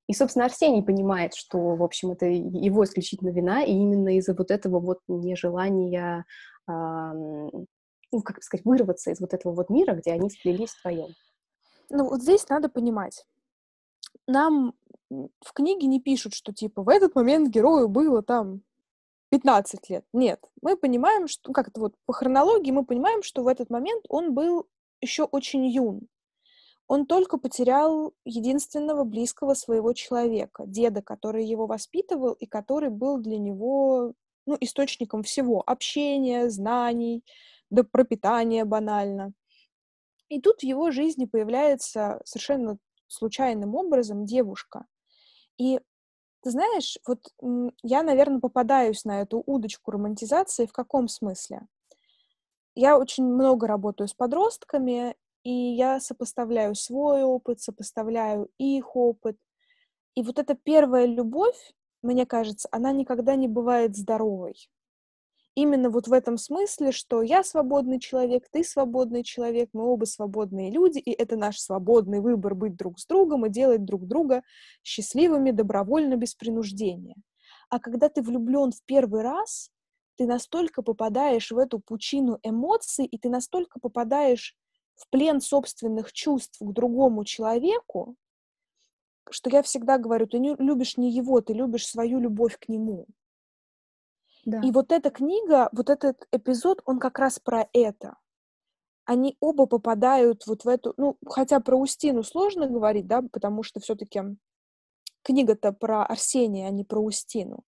И, 0.07 0.15
собственно, 0.15 0.45
Арсений 0.45 0.85
понимает, 0.85 1.35
что, 1.35 1.59
в 1.75 1.83
общем, 1.83 2.13
это 2.13 2.27
его 2.27 2.85
исключительно 2.85 3.31
вина, 3.31 3.65
и 3.65 3.73
именно 3.73 4.17
из-за 4.17 4.35
вот 4.35 4.53
этого 4.53 4.79
вот 4.79 5.01
нежелания, 5.09 6.25
э, 6.69 6.73
ну, 6.73 8.23
как 8.25 8.45
сказать, 8.45 8.65
вырваться 8.65 9.11
из 9.11 9.21
вот 9.21 9.35
этого 9.35 9.53
вот 9.53 9.71
мира, 9.71 9.95
где 9.95 10.13
они 10.13 10.31
сплелись 10.31 10.77
вдвоем. 10.79 11.09
Ну, 11.89 12.09
вот 12.09 12.23
здесь 12.23 12.49
надо 12.49 12.69
понимать. 12.69 13.27
Нам 14.29 14.75
в 15.11 15.53
книге 15.53 15.89
не 15.89 16.01
пишут, 16.01 16.35
что 16.35 16.53
типа 16.53 16.85
в 16.85 16.89
этот 16.89 17.17
момент 17.17 17.49
герою 17.49 17.89
было 17.89 18.23
там 18.23 18.63
15 19.31 19.91
лет. 19.91 20.05
Нет, 20.13 20.49
мы 20.63 20.77
понимаем, 20.77 21.27
что 21.27 21.53
как 21.53 21.67
это 21.69 21.81
вот 21.81 21.95
по 22.07 22.13
хронологии 22.13 22.71
мы 22.71 22.85
понимаем, 22.85 23.25
что 23.25 23.43
в 23.43 23.49
этот 23.49 23.69
момент 23.69 24.05
он 24.09 24.33
был 24.33 24.69
еще 25.01 25.25
очень 25.25 25.67
юн. 25.67 26.09
Он 26.89 27.07
только 27.07 27.39
потерял 27.39 28.15
единственного 28.25 29.05
близкого 29.05 29.55
своего 29.55 29.93
человека, 29.93 30.65
деда, 30.67 31.03
который 31.03 31.45
его 31.45 31.67
воспитывал 31.67 32.33
и 32.33 32.47
который 32.47 32.91
был 32.91 33.19
для 33.19 33.39
него 33.39 34.15
ну, 34.47 34.57
источником 34.61 35.23
всего 35.23 35.63
общения, 35.65 36.51
знаний, 36.51 37.25
до 37.71 37.85
пропитания 37.85 38.65
банально. 38.65 39.33
И 40.29 40.41
тут 40.41 40.61
в 40.61 40.65
его 40.65 40.91
жизни 40.91 41.27
появляется 41.27 42.21
совершенно 42.25 42.79
случайным 43.07 43.75
образом 43.75 44.25
девушка, 44.25 44.87
и 45.59 45.81
ты 46.43 46.51
знаешь, 46.51 46.97
вот 47.07 47.21
я, 47.83 48.03
наверное, 48.03 48.41
попадаюсь 48.41 49.05
на 49.05 49.21
эту 49.21 49.43
удочку 49.45 49.91
романтизации 49.91 50.67
в 50.67 50.73
каком 50.73 51.07
смысле? 51.07 51.67
Я 52.75 52.99
очень 52.99 53.25
много 53.25 53.67
работаю 53.67 54.09
с 54.09 54.15
подростками, 54.15 55.17
и 55.43 55.51
я 55.51 56.01
сопоставляю 56.01 56.75
свой 56.75 57.23
опыт, 57.23 57.61
сопоставляю 57.61 58.51
их 58.59 58.97
опыт. 58.97 59.37
И 60.15 60.23
вот 60.23 60.39
эта 60.39 60.55
первая 60.55 61.07
любовь, 61.07 61.73
мне 62.03 62.27
кажется, 62.27 62.69
она 62.73 62.93
никогда 62.93 63.37
не 63.37 63.49
бывает 63.49 63.97
здоровой 63.97 64.57
именно 65.55 65.91
вот 65.91 66.09
в 66.09 66.13
этом 66.13 66.37
смысле, 66.37 66.93
что 66.93 67.23
я 67.23 67.43
свободный 67.43 67.99
человек, 67.99 68.49
ты 68.51 68.65
свободный 68.65 69.23
человек, 69.23 69.71
мы 69.73 69.85
оба 69.85 70.05
свободные 70.05 70.71
люди, 70.71 70.99
и 70.99 71.11
это 71.11 71.37
наш 71.37 71.59
свободный 71.59 72.21
выбор 72.21 72.55
быть 72.55 72.77
друг 72.77 72.99
с 72.99 73.07
другом 73.07 73.47
и 73.47 73.51
делать 73.51 73.85
друг 73.85 74.07
друга 74.07 74.43
счастливыми 74.83 75.51
добровольно, 75.51 76.17
без 76.17 76.35
принуждения. 76.35 77.17
А 77.69 77.79
когда 77.79 78.09
ты 78.09 78.23
влюблен 78.23 78.73
в 78.73 78.83
первый 78.85 79.23
раз, 79.23 79.71
ты 80.21 80.27
настолько 80.27 80.83
попадаешь 80.83 81.51
в 81.51 81.57
эту 81.57 81.79
пучину 81.79 82.39
эмоций, 82.43 83.07
и 83.07 83.17
ты 83.17 83.31
настолько 83.31 83.81
попадаешь 83.81 84.55
в 84.95 85.09
плен 85.09 85.41
собственных 85.41 86.13
чувств 86.13 86.59
к 86.61 86.73
другому 86.73 87.25
человеку, 87.25 88.17
что 89.31 89.49
я 89.49 89.63
всегда 89.63 89.97
говорю, 89.97 90.27
ты 90.27 90.39
не 90.39 90.55
любишь 90.57 90.99
не 90.99 91.11
его, 91.11 91.41
ты 91.41 91.55
любишь 91.55 91.87
свою 91.87 92.21
любовь 92.21 92.59
к 92.59 92.69
нему. 92.69 93.07
Да. 94.45 94.61
И 94.63 94.71
вот 94.73 94.93
эта 94.93 95.09
книга, 95.09 95.71
вот 95.73 95.89
этот 95.89 96.29
эпизод, 96.33 96.83
он 96.85 96.99
как 96.99 97.19
раз 97.19 97.39
про 97.39 97.67
это. 97.73 98.19
Они 99.07 99.39
оба 99.41 99.65
попадают 99.65 100.47
вот 100.47 100.67
в 100.67 100.69
эту, 100.69 100.93
ну, 100.99 101.17
хотя 101.27 101.61
про 101.61 101.77
Устину 101.79 102.25
сложно 102.25 102.67
говорить, 102.67 103.07
да, 103.07 103.23
потому 103.23 103.63
что 103.63 103.81
все-таки 103.81 104.21
книга-то 105.23 105.73
про 105.73 106.05
Арсения, 106.05 106.69
а 106.69 106.71
не 106.71 106.85
про 106.85 107.01
Устину. 107.01 107.65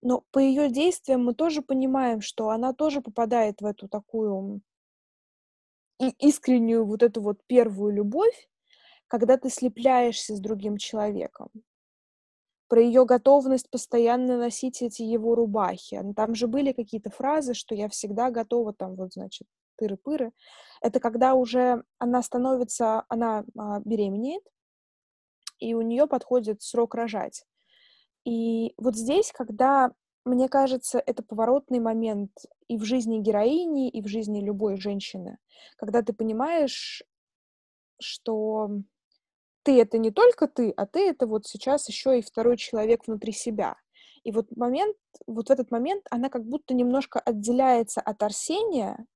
Но 0.00 0.24
по 0.30 0.38
ее 0.38 0.70
действиям 0.70 1.24
мы 1.24 1.34
тоже 1.34 1.62
понимаем, 1.62 2.20
что 2.20 2.50
она 2.50 2.72
тоже 2.72 3.00
попадает 3.00 3.60
в 3.60 3.66
эту 3.66 3.88
такую 3.88 4.60
искреннюю 6.18 6.84
вот 6.84 7.02
эту 7.02 7.20
вот 7.20 7.40
первую 7.46 7.92
любовь, 7.92 8.48
когда 9.08 9.36
ты 9.36 9.50
слепляешься 9.50 10.36
с 10.36 10.40
другим 10.40 10.76
человеком. 10.76 11.48
Про 12.68 12.82
ее 12.82 13.06
готовность 13.06 13.70
постоянно 13.70 14.36
носить 14.36 14.82
эти 14.82 15.02
его 15.02 15.34
рубахи. 15.34 16.00
Там 16.14 16.34
же 16.34 16.46
были 16.46 16.72
какие-то 16.72 17.10
фразы, 17.10 17.54
что 17.54 17.74
я 17.74 17.88
всегда 17.88 18.30
готова, 18.30 18.74
там 18.74 18.94
вот, 18.94 19.14
значит, 19.14 19.48
тыры-пыры. 19.80 20.32
Это 20.82 21.00
когда 21.00 21.34
уже 21.34 21.82
она 21.98 22.22
становится, 22.22 23.04
она 23.08 23.44
а, 23.56 23.80
беременеет, 23.80 24.42
и 25.58 25.74
у 25.74 25.80
нее 25.80 26.06
подходит 26.06 26.62
срок 26.62 26.94
рожать. 26.94 27.44
И 28.28 28.74
вот 28.76 28.94
здесь, 28.94 29.32
когда, 29.32 29.90
мне 30.26 30.50
кажется, 30.50 31.02
это 31.06 31.22
поворотный 31.22 31.80
момент 31.80 32.32
и 32.68 32.76
в 32.76 32.84
жизни 32.84 33.20
героини, 33.20 33.88
и 33.88 34.02
в 34.02 34.06
жизни 34.06 34.44
любой 34.44 34.76
женщины, 34.76 35.38
когда 35.78 36.02
ты 36.02 36.12
понимаешь, 36.12 37.02
что 37.98 38.68
ты 39.62 39.80
это 39.80 39.96
не 39.96 40.10
только 40.10 40.46
ты, 40.46 40.72
а 40.76 40.84
ты 40.84 41.08
это 41.08 41.26
вот 41.26 41.46
сейчас 41.46 41.88
еще 41.88 42.18
и 42.18 42.22
второй 42.22 42.58
человек 42.58 43.06
внутри 43.06 43.32
себя. 43.32 43.76
И 44.24 44.30
вот 44.30 44.54
момент, 44.54 44.98
вот 45.26 45.48
в 45.48 45.50
этот 45.50 45.70
момент 45.70 46.04
она 46.10 46.28
как 46.28 46.44
будто 46.44 46.74
немножко 46.74 47.20
отделяется 47.20 48.02
от 48.02 48.22
Арсения 48.22 49.06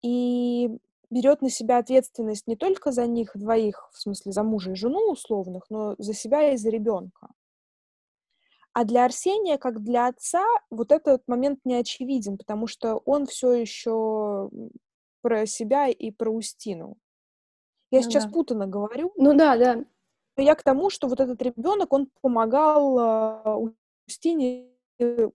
и 0.00 0.70
берет 1.10 1.42
на 1.42 1.50
себя 1.50 1.76
ответственность 1.76 2.46
не 2.46 2.56
только 2.56 2.92
за 2.92 3.06
них 3.06 3.32
двоих, 3.34 3.90
в 3.92 4.00
смысле 4.00 4.32
за 4.32 4.42
мужа 4.42 4.70
и 4.72 4.74
жену 4.74 5.10
условных, 5.10 5.66
но 5.68 5.96
за 5.98 6.14
себя 6.14 6.54
и 6.54 6.56
за 6.56 6.70
ребенка. 6.70 7.28
А 8.74 8.84
для 8.84 9.04
Арсения, 9.04 9.58
как 9.58 9.82
для 9.82 10.08
отца, 10.08 10.44
вот 10.70 10.92
этот 10.92 11.22
момент 11.26 11.60
не 11.64 11.74
очевиден, 11.74 12.38
потому 12.38 12.66
что 12.66 12.96
он 13.04 13.26
все 13.26 13.52
еще 13.52 14.50
про 15.20 15.46
себя 15.46 15.88
и 15.88 16.10
про 16.10 16.30
Устину. 16.30 16.96
Я 17.90 18.00
ну, 18.00 18.04
сейчас 18.04 18.24
да. 18.24 18.30
путано 18.30 18.66
говорю. 18.66 19.12
Ну 19.16 19.34
да, 19.34 19.56
да. 19.56 19.84
Я 20.36 20.54
к 20.54 20.62
тому, 20.62 20.88
что 20.88 21.08
вот 21.08 21.20
этот 21.20 21.40
ребенок, 21.42 21.92
он 21.92 22.08
помогал 22.22 22.98
э, 22.98 23.70
Устине 24.08 24.70
э, 24.98 25.28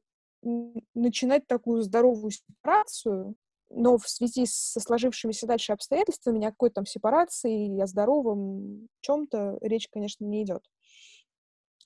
начинать 0.95 1.45
такую 1.45 1.83
здоровую 1.83 2.31
сепарацию, 2.31 3.35
но 3.69 3.97
в 3.97 4.07
связи 4.09 4.45
со 4.47 4.79
сложившимися 4.79 5.45
дальше 5.45 5.73
обстоятельствами 5.73 6.39
ни 6.39 6.45
о 6.45 6.51
какой 6.51 6.71
там 6.71 6.85
сепарации 6.85 7.75
и 7.75 7.81
о 7.81 7.85
здоровом 7.87 8.87
чем-то 9.01 9.59
речь, 9.61 9.87
конечно, 9.89 10.25
не 10.25 10.43
идет. 10.43 10.63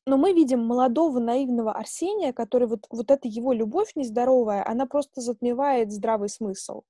Но 0.06 0.18
мы 0.18 0.34
видим 0.34 0.66
молодого 0.66 1.20
наивного 1.20 1.74
Арсения, 1.74 2.34
который 2.34 2.68
вот, 2.68 2.88
вот 2.90 3.12
эта 3.12 3.28
его 3.28 3.54
любовь 3.54 3.92
нездоровая, 3.96 4.68
она 4.68 4.86
просто 4.88 5.22
затмевает 5.22 5.92
здравый 5.92 6.30
смысл. 6.30 6.82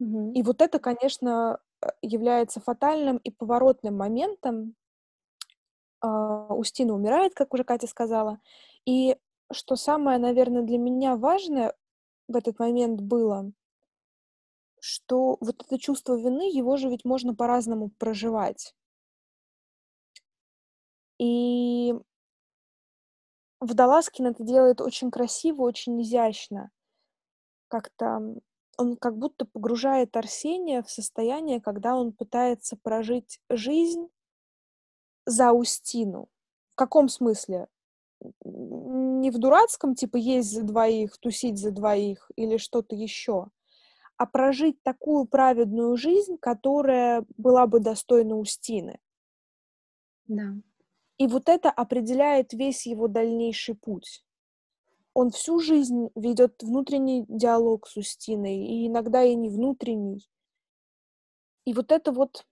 Mm-hmm. 0.00 0.32
И 0.32 0.42
вот 0.42 0.62
это, 0.62 0.78
конечно, 0.78 1.60
э, 1.82 1.88
является 2.00 2.60
фатальным 2.60 3.18
и 3.18 3.30
поворотным 3.30 3.96
моментом. 3.96 4.74
Uh, 6.02 6.54
Устина 6.54 6.94
умирает, 6.94 7.34
как 7.34 7.52
уже 7.52 7.64
Катя 7.64 7.88
сказала. 7.88 8.40
И 8.86 9.16
что 9.50 9.76
самое, 9.76 10.18
наверное, 10.18 10.62
для 10.62 10.78
меня 10.78 11.16
важное 11.16 11.74
в 12.28 12.36
этот 12.36 12.58
момент 12.60 13.00
было, 13.00 13.50
что 14.80 15.38
вот 15.40 15.64
это 15.66 15.78
чувство 15.78 16.14
вины, 16.14 16.48
его 16.50 16.76
же 16.76 16.88
ведь 16.88 17.04
можно 17.04 17.34
по-разному 17.34 17.90
проживать. 17.98 18.74
И 21.18 21.94
Водолазкин 23.60 24.26
это 24.26 24.44
делает 24.44 24.80
очень 24.80 25.10
красиво, 25.10 25.62
очень 25.62 26.00
изящно. 26.02 26.70
Как-то 27.68 28.36
он 28.76 28.96
как 28.96 29.18
будто 29.18 29.44
погружает 29.44 30.16
Арсения 30.16 30.82
в 30.82 30.90
состояние, 30.90 31.60
когда 31.60 31.96
он 31.96 32.12
пытается 32.12 32.76
прожить 32.76 33.40
жизнь 33.50 34.08
за 35.26 35.52
Устину. 35.52 36.28
В 36.72 36.76
каком 36.76 37.08
смысле? 37.08 37.68
не 38.44 39.30
в 39.30 39.38
дурацком, 39.38 39.94
типа, 39.94 40.16
есть 40.16 40.50
за 40.52 40.62
двоих, 40.62 41.18
тусить 41.18 41.58
за 41.58 41.70
двоих 41.70 42.30
или 42.36 42.56
что-то 42.56 42.94
еще, 42.94 43.48
а 44.16 44.26
прожить 44.26 44.82
такую 44.82 45.26
праведную 45.26 45.96
жизнь, 45.96 46.38
которая 46.38 47.24
была 47.36 47.66
бы 47.66 47.80
достойна 47.80 48.36
Устины. 48.36 48.98
Да. 50.26 50.54
И 51.18 51.26
вот 51.26 51.48
это 51.48 51.70
определяет 51.70 52.52
весь 52.52 52.86
его 52.86 53.08
дальнейший 53.08 53.74
путь. 53.74 54.24
Он 55.14 55.30
всю 55.30 55.58
жизнь 55.58 56.10
ведет 56.14 56.62
внутренний 56.62 57.24
диалог 57.28 57.88
с 57.88 57.96
Устиной, 57.96 58.64
и 58.64 58.86
иногда 58.86 59.24
и 59.24 59.34
не 59.34 59.50
внутренний. 59.50 60.28
И 61.64 61.74
вот 61.74 61.90
эта 61.90 62.12
вот 62.12 62.46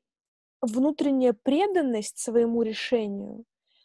внутренняя 0.61 1.33
преданность 1.33 2.19
своему 2.19 2.63
решению, 2.63 3.45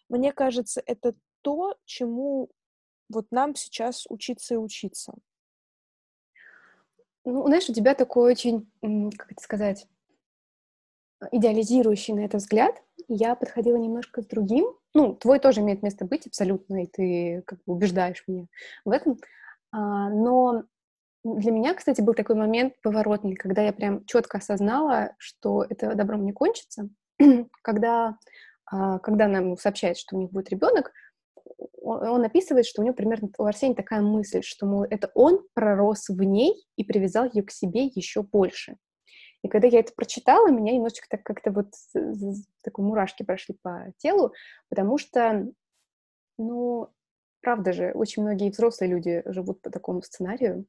мне 0.10 0.34
кажется, 0.34 0.82
это 0.86 1.14
то, 1.42 1.76
чему 1.86 2.50
вот 3.08 3.28
нам 3.32 3.56
сейчас 3.56 4.06
учиться 4.10 4.56
и 4.56 4.58
учиться. 4.58 5.14
Ну, 7.24 7.46
знаешь, 7.46 7.70
у 7.70 7.74
тебя 7.74 7.94
такой 7.94 8.32
очень, 8.32 8.72
как 9.16 9.32
это 9.32 9.44
сказать, 9.44 9.88
идеализирующий 11.32 12.14
на 12.14 12.22
это 12.22 12.38
взгляд. 12.38 12.82
Я 13.08 13.36
подходила 13.36 13.78
немножко 13.78 14.22
с 14.22 14.26
другим. 14.26 14.66
Ну, 14.94 15.16
твой 15.16 15.40
тоже 15.40 15.62
имеет 15.62 15.84
место 15.84 16.06
быть 16.06 16.28
абсолютно, 16.28 16.84
и 16.84 16.88
ты 16.88 17.44
как 17.46 17.60
бы 17.66 17.74
убеждаешь 17.74 18.24
меня 18.28 18.46
в 18.86 18.92
этом. 18.92 19.18
А, 19.72 20.10
но 20.10 20.64
для 21.24 21.52
меня, 21.52 21.74
кстати, 21.74 22.02
был 22.02 22.14
такой 22.14 22.36
момент 22.36 22.74
поворотный, 22.82 23.36
когда 23.36 23.62
я 23.62 23.74
прям 23.74 24.06
четко 24.06 24.40
осознала, 24.40 25.14
что 25.18 25.66
это 25.70 25.96
добром 25.96 26.26
не 26.26 26.34
кончится. 26.34 26.90
когда, 27.62 28.18
а, 28.66 29.00
когда 29.00 29.28
нам 29.28 29.58
сообщают, 29.58 29.98
что 29.98 30.16
у 30.16 30.20
них 30.20 30.32
будет 30.32 30.50
ребенок, 30.50 30.92
он 31.82 32.24
описывает, 32.24 32.66
что 32.66 32.82
у 32.82 32.86
него 32.86 32.96
примерно 32.96 33.30
у 33.38 33.44
Арсения 33.44 33.76
такая 33.76 34.02
мысль, 34.02 34.42
что, 34.42 34.66
мол, 34.66 34.84
это 34.84 35.12
он 35.14 35.46
пророс 35.54 36.10
в 36.10 36.24
ней 36.24 36.66
и 36.76 36.84
привязал 36.84 37.26
ее 37.26 37.44
к 37.44 37.52
себе 37.52 37.86
еще 37.86 38.24
больше. 38.24 38.78
И 39.44 39.48
когда 39.48 39.68
я 39.68 39.80
это 39.80 39.94
прочитала, 39.94 40.50
меня 40.50 40.74
немножечко 40.74 41.08
так 41.10 41.24
как-то 41.24 41.52
вот 41.52 41.68
такой 42.64 42.86
мурашки 42.86 43.24
прошли 43.24 43.56
по 43.62 43.92
телу, 43.98 44.34
потому 44.70 44.98
что, 44.98 45.52
ну, 46.38 46.90
правда 47.42 47.74
же, 47.74 47.92
очень 47.94 48.22
многие 48.22 48.52
взрослые 48.52 48.92
люди 48.92 49.24
живут 49.26 49.62
по 49.62 49.72
такому 49.72 50.02
сценарию, 50.04 50.66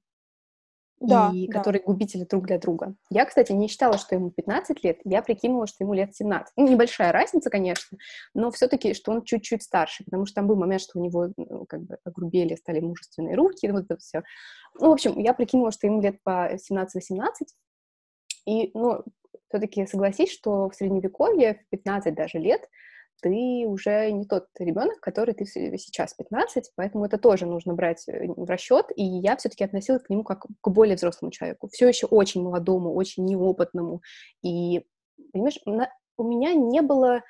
да, 1.03 1.31
и 1.35 1.47
да. 1.49 1.59
которые 1.59 1.83
губители 1.83 2.25
друг 2.25 2.47
для 2.47 2.59
друга. 2.59 2.95
Я, 3.11 3.25
кстати, 3.25 3.53
не 3.53 3.69
считала, 3.69 3.99
что 3.99 4.15
ему 4.15 4.31
15 4.31 4.85
лет, 4.85 5.01
я 5.05 5.23
прикинула, 5.23 5.67
что 5.67 5.85
ему 5.85 5.95
лет 5.95 6.15
17. 6.15 6.53
Ну, 6.57 6.69
небольшая 6.69 7.13
разница, 7.13 7.51
конечно, 7.51 7.99
но 8.35 8.51
все-таки, 8.51 8.95
что 8.95 9.13
он 9.13 9.23
чуть-чуть 9.25 9.63
старше, 9.63 10.05
потому 10.05 10.27
что 10.27 10.37
там 10.37 10.47
был 10.47 10.57
момент, 10.57 10.83
что 10.83 10.99
у 10.99 11.03
него 11.03 11.33
ну, 11.37 11.67
как 11.67 11.83
бы 11.83 11.99
огрубели, 12.05 12.55
стали 12.55 12.81
мужественные 12.81 13.35
руки, 13.35 13.71
вот 13.71 13.85
это 13.85 13.97
все. 13.99 14.23
Ну, 14.79 14.89
в 14.89 14.93
общем, 14.93 15.19
я 15.19 15.35
прикинула, 15.35 15.73
что 15.73 15.87
ему 15.87 16.01
лет 16.01 16.23
по 16.23 16.55
17-18, 16.55 17.29
и, 18.47 18.71
ну, 18.75 19.05
все-таки 19.49 19.87
согласись, 19.87 20.33
что 20.33 20.69
в 20.69 20.75
средневековье, 20.75 21.55
в 21.55 21.69
15 21.71 22.15
даже 22.15 22.39
лет, 22.39 22.69
ты 23.21 23.65
уже 23.67 24.11
не 24.11 24.27
тот 24.27 24.49
ребенок, 24.59 24.99
который 25.01 25.35
ты 25.35 25.45
сейчас 25.47 26.15
15, 26.15 26.73
поэтому 26.75 27.05
это 27.05 27.19
тоже 27.19 27.47
нужно 27.47 27.75
брать 27.75 28.09
э, 28.09 28.27
в 28.27 28.49
расчет, 28.49 28.87
и 28.97 29.05
я 29.05 29.37
все-таки 29.37 29.63
относилась 29.63 30.03
к 30.03 30.11
нему 30.11 30.25
как 30.25 30.47
к 30.61 30.69
более 30.69 30.97
взрослому 30.97 31.31
человеку, 31.31 31.69
все 31.69 31.87
еще 31.89 32.07
очень 32.07 32.43
молодому, 32.43 32.93
очень 32.95 33.25
неопытному, 33.25 34.03
и, 34.43 34.85
понимаешь, 35.33 35.61
у 36.17 36.25
меня 36.25 36.53
не 36.55 36.83
было 36.83 37.23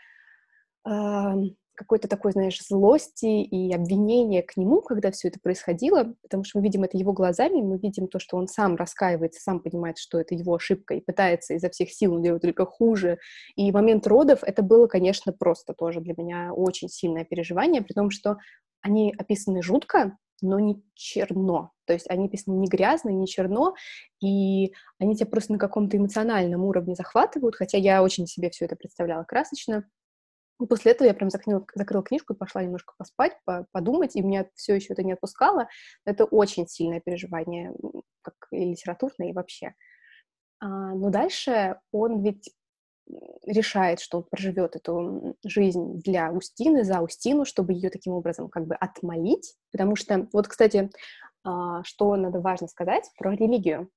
какой-то 1.75 2.09
такой, 2.09 2.33
знаешь, 2.33 2.61
злости 2.63 3.27
и 3.27 3.73
обвинения 3.73 4.43
к 4.43 4.57
нему, 4.57 4.83
когда 4.83 5.11
все 5.11 5.29
это 5.29 5.41
происходило, 5.41 6.15
потому 6.23 6.45
что 6.45 6.59
мы 6.59 6.65
видим 6.65 6.85
это 6.85 6.97
его 6.97 7.13
глазами, 7.13 7.63
мы 7.63 7.79
видим 7.79 8.09
то, 8.09 8.19
что 8.19 8.37
он 8.37 8.47
сам 8.47 8.77
раскаивается, 8.77 9.41
сам 9.41 9.61
понимает, 9.61 9.99
что 9.99 10.21
это 10.21 10.35
его 10.35 10.55
ошибка, 10.55 10.95
и 10.95 11.01
пытается 11.01 11.55
изо 11.55 11.71
всех 11.71 11.91
сил, 11.91 12.21
делает 12.21 12.43
только 12.43 12.67
хуже. 12.67 13.19
И 13.57 13.71
момент 13.73 14.07
родов, 14.07 14.41
это 14.43 14.63
было, 14.63 14.87
конечно, 14.87 15.33
просто 15.33 15.75
тоже 15.75 16.01
для 16.01 16.15
меня 16.17 16.53
очень 16.53 16.89
сильное 16.89 17.25
переживание, 17.25 17.83
при 17.83 17.95
том, 17.95 18.11
что 18.11 18.37
они 18.83 19.15
описаны 19.17 19.63
жутко, 19.63 20.19
но 20.43 20.59
не 20.59 20.83
черно. 20.95 21.71
То 21.87 21.93
есть 21.93 22.11
они 22.11 22.27
описаны 22.27 22.57
не 22.57 22.67
грязно, 22.67 23.11
не 23.11 23.27
черно, 23.27 23.75
и 24.21 24.73
они 24.99 25.17
тебя 25.17 25.27
просто 25.27 25.53
на 25.53 25.59
каком-то 25.59 25.97
эмоциональном 25.97 26.65
уровне 26.65 26.95
захватывают, 26.95 27.55
хотя 27.55 27.79
я 27.79 28.03
очень 28.03 28.27
себе 28.27 28.51
все 28.51 28.67
это 28.67 28.77
представляла 28.77 29.25
красочно. 29.25 29.85
И 30.61 30.67
после 30.67 30.93
этого 30.93 31.09
я 31.09 31.15
прям 31.15 31.31
закрыла, 31.31 31.65
закрыла 31.75 32.05
книжку 32.05 32.35
и 32.35 32.37
пошла 32.37 32.63
немножко 32.63 32.95
поспать, 32.97 33.33
по, 33.45 33.67
подумать, 33.73 34.17
и 34.17 34.23
меня 34.23 34.47
все 34.55 34.75
еще 34.75 34.93
это 34.93 35.03
не 35.03 35.13
отпускало. 35.13 35.69
Это 36.05 36.25
очень 36.25 36.69
сильное 36.69 37.01
переживание, 37.01 37.73
как 38.23 38.35
и 38.51 38.65
литературное, 38.65 39.31
и 39.31 39.33
вообще. 39.33 39.75
А, 40.61 40.95
но 40.95 41.11
дальше 41.11 41.81
он 41.91 42.23
ведь 42.23 42.53
решает, 43.45 44.01
что 44.01 44.19
он 44.19 44.25
проживет 44.25 44.77
эту 44.77 45.37
жизнь 45.45 46.01
для 46.01 46.31
Устины, 46.31 46.85
за 46.85 47.01
Устину, 47.01 47.45
чтобы 47.45 47.73
ее 47.73 47.91
таким 47.91 48.13
образом 48.13 48.49
как 48.49 48.67
бы 48.67 48.75
отмолить. 48.75 49.57
Потому 49.73 49.97
что, 49.97 50.29
вот, 50.33 50.47
кстати, 50.49 50.91
а, 51.45 51.83
что 51.85 52.15
надо 52.17 52.41
важно 52.41 52.69
сказать 52.69 53.11
про 53.19 53.33
религию. 53.33 53.91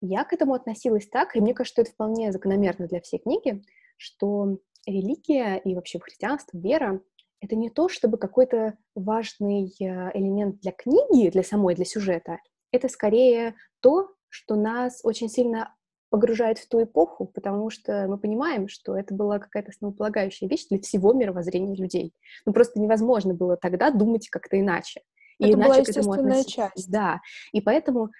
Я 0.00 0.24
к 0.24 0.32
этому 0.32 0.54
относилась 0.54 1.08
так, 1.08 1.36
и 1.36 1.40
мне 1.40 1.54
кажется, 1.54 1.74
что 1.74 1.82
это 1.82 1.92
вполне 1.92 2.32
закономерно 2.32 2.86
для 2.86 3.00
всей 3.00 3.18
книги, 3.18 3.62
что 3.96 4.58
религия 4.86 5.56
и 5.58 5.74
вообще 5.74 5.98
христианство, 5.98 6.56
вера— 6.58 7.00
это 7.40 7.56
не 7.56 7.70
то, 7.70 7.88
чтобы 7.88 8.18
какой-то 8.18 8.76
важный 8.94 9.74
э, 9.80 10.10
элемент 10.14 10.60
для 10.60 10.72
книги, 10.72 11.30
для 11.30 11.42
самой, 11.42 11.74
для 11.74 11.84
сюжета. 11.84 12.38
Это 12.72 12.88
скорее 12.88 13.54
то, 13.80 14.10
что 14.28 14.54
нас 14.54 15.00
очень 15.02 15.28
сильно 15.28 15.74
погружает 16.10 16.58
в 16.58 16.68
ту 16.68 16.82
эпоху, 16.82 17.26
потому 17.26 17.68
что 17.70 18.06
мы 18.08 18.18
понимаем, 18.18 18.68
что 18.68 18.96
это 18.96 19.14
была 19.14 19.38
какая-то 19.38 19.70
основополагающая 19.70 20.48
вещь 20.48 20.66
для 20.70 20.80
всего 20.80 21.12
мировоззрения 21.12 21.74
людей. 21.74 22.14
Ну, 22.44 22.52
просто 22.52 22.80
невозможно 22.80 23.34
было 23.34 23.56
тогда 23.56 23.90
думать 23.90 24.28
как-то 24.28 24.58
иначе. 24.58 25.02
И 25.38 25.48
это 25.48 25.58
иначе 25.58 25.68
была 25.68 25.80
естественная 25.80 26.44
часть. 26.44 26.90
Да, 26.90 27.20
и 27.52 27.60
поэтому 27.60 28.10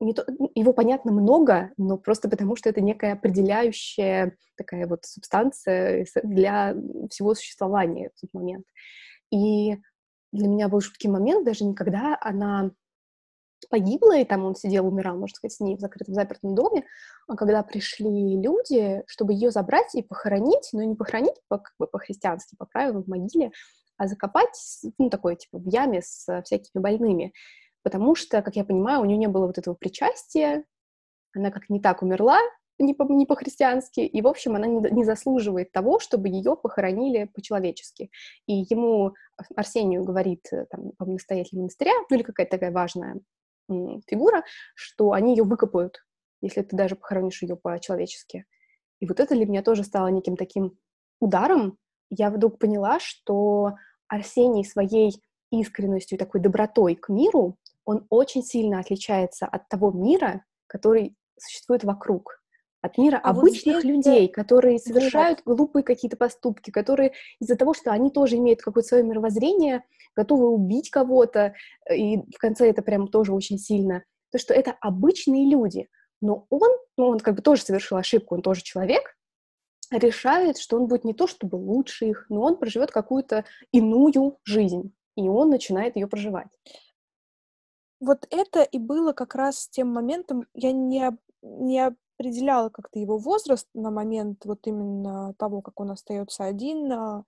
не 0.00 0.14
то, 0.14 0.24
его 0.54 0.72
понятно 0.72 1.12
много, 1.12 1.72
но 1.76 1.98
просто 1.98 2.28
потому, 2.28 2.56
что 2.56 2.68
это 2.70 2.80
некая 2.80 3.12
определяющая 3.12 4.36
такая 4.56 4.86
вот 4.86 5.04
субстанция 5.04 6.06
для 6.22 6.74
всего 7.10 7.34
существования 7.34 8.10
в 8.16 8.20
тот 8.20 8.32
момент. 8.32 8.64
И 9.30 9.76
для 10.32 10.48
меня 10.48 10.68
был 10.68 10.80
жуткий 10.80 11.10
момент, 11.10 11.44
даже 11.44 11.64
никогда 11.64 12.16
она 12.20 12.70
погибла, 13.68 14.18
и 14.18 14.24
там 14.24 14.44
он 14.44 14.54
сидел, 14.54 14.86
умирал, 14.86 15.18
можно 15.18 15.34
сказать, 15.34 15.52
с 15.52 15.60
ней 15.60 15.76
в 15.76 15.80
закрытом, 15.80 16.14
запертом 16.14 16.54
доме, 16.54 16.86
а 17.28 17.36
когда 17.36 17.62
пришли 17.62 18.40
люди, 18.40 19.02
чтобы 19.06 19.34
ее 19.34 19.50
забрать 19.50 19.94
и 19.94 20.02
похоронить, 20.02 20.70
но 20.72 20.82
не 20.82 20.94
похоронить 20.94 21.36
по, 21.48 21.58
как 21.58 21.74
бы 21.78 21.86
по-христиански, 21.86 22.56
по 22.56 22.64
правилам, 22.64 23.02
в 23.02 23.08
могиле, 23.08 23.52
а 23.98 24.06
закопать, 24.06 24.58
ну, 24.96 25.10
такой, 25.10 25.36
типа, 25.36 25.58
в 25.58 25.66
яме 25.66 26.00
с 26.02 26.26
всякими 26.42 26.80
больными. 26.80 27.34
Потому 27.82 28.14
что, 28.14 28.42
как 28.42 28.56
я 28.56 28.64
понимаю, 28.64 29.00
у 29.00 29.04
нее 29.04 29.16
не 29.16 29.28
было 29.28 29.46
вот 29.46 29.58
этого 29.58 29.74
причастия, 29.74 30.64
она 31.34 31.50
как 31.50 31.70
не 31.70 31.80
так 31.80 32.02
умерла, 32.02 32.38
не, 32.78 32.94
по, 32.94 33.04
не 33.04 33.26
по-христиански, 33.26 34.00
и, 34.00 34.22
в 34.22 34.26
общем, 34.26 34.56
она 34.56 34.66
не, 34.66 34.80
не 34.90 35.04
заслуживает 35.04 35.72
того, 35.72 36.00
чтобы 36.00 36.28
ее 36.28 36.56
похоронили 36.56 37.24
по-человечески. 37.24 38.10
И 38.46 38.64
ему, 38.70 39.14
Арсению, 39.54 40.04
говорит, 40.04 40.46
э, 40.52 40.66
там, 40.70 40.92
по 40.98 41.04
настоятель 41.04 41.58
монастыря, 41.58 41.92
ну 42.08 42.16
или 42.16 42.22
какая-то 42.22 42.52
такая 42.52 42.72
важная 42.72 43.20
фигура, 44.08 44.44
что 44.74 45.12
они 45.12 45.36
ее 45.36 45.44
выкопают, 45.44 46.04
если 46.40 46.62
ты 46.62 46.76
даже 46.76 46.96
похоронишь 46.96 47.42
ее 47.42 47.56
по-человечески. 47.56 48.46
И 48.98 49.06
вот 49.06 49.20
это 49.20 49.34
для 49.34 49.46
меня 49.46 49.62
тоже 49.62 49.84
стало 49.84 50.08
неким 50.08 50.36
таким 50.36 50.76
ударом. 51.20 51.78
Я 52.10 52.30
вдруг 52.30 52.58
поняла, 52.58 52.98
что 52.98 53.74
Арсений 54.08 54.64
своей 54.64 55.22
искренностью 55.50 56.18
такой 56.18 56.40
добротой 56.40 56.94
к 56.94 57.08
миру, 57.08 57.56
он 57.84 58.06
очень 58.10 58.42
сильно 58.42 58.80
отличается 58.80 59.46
от 59.46 59.68
того 59.68 59.90
мира, 59.90 60.44
который 60.66 61.16
существует 61.38 61.84
вокруг. 61.84 62.40
От 62.82 62.96
мира 62.96 63.20
а 63.22 63.30
обычных 63.30 63.76
вот 63.76 63.84
людей, 63.84 64.28
которые 64.28 64.78
совершают 64.78 65.42
вот. 65.44 65.56
глупые 65.56 65.82
какие-то 65.82 66.16
поступки, 66.16 66.70
которые 66.70 67.12
из-за 67.38 67.56
того, 67.56 67.74
что 67.74 67.90
они 67.90 68.10
тоже 68.10 68.36
имеют 68.36 68.62
какое-то 68.62 68.88
свое 68.88 69.02
мировоззрение, 69.02 69.84
готовы 70.16 70.48
убить 70.48 70.88
кого-то, 70.88 71.54
э, 71.88 71.96
и 71.96 72.16
в 72.34 72.38
конце 72.38 72.70
это 72.70 72.80
прям 72.80 73.08
тоже 73.08 73.34
очень 73.34 73.58
сильно, 73.58 74.04
то, 74.32 74.38
что 74.38 74.54
это 74.54 74.74
обычные 74.80 75.50
люди, 75.50 75.88
но 76.22 76.46
он, 76.48 76.70
ну, 76.96 77.08
он 77.08 77.18
как 77.18 77.34
бы 77.34 77.42
тоже 77.42 77.62
совершил 77.62 77.98
ошибку, 77.98 78.34
он 78.34 78.42
тоже 78.42 78.62
человек, 78.62 79.14
решает, 79.90 80.56
что 80.56 80.76
он 80.76 80.86
будет 80.86 81.04
не 81.04 81.14
то 81.14 81.26
чтобы 81.26 81.56
лучше 81.56 82.06
их, 82.06 82.26
но 82.28 82.42
он 82.42 82.56
проживет 82.56 82.92
какую-то 82.92 83.44
иную 83.72 84.38
жизнь, 84.44 84.92
и 85.20 85.28
он 85.28 85.50
начинает 85.50 85.96
ее 85.96 86.06
проживать. 86.06 86.48
Вот 88.00 88.26
это 88.30 88.62
и 88.62 88.78
было 88.78 89.12
как 89.12 89.34
раз 89.34 89.68
тем 89.68 89.88
моментом, 89.92 90.46
я 90.54 90.72
не, 90.72 91.10
не 91.42 91.80
определяла 92.18 92.70
как-то 92.70 92.98
его 92.98 93.18
возраст 93.18 93.68
на 93.74 93.90
момент 93.90 94.44
вот 94.44 94.66
именно 94.66 95.34
того, 95.34 95.60
как 95.60 95.80
он 95.80 95.90
остается 95.90 96.44
один, 96.44 96.90
а, 96.92 97.24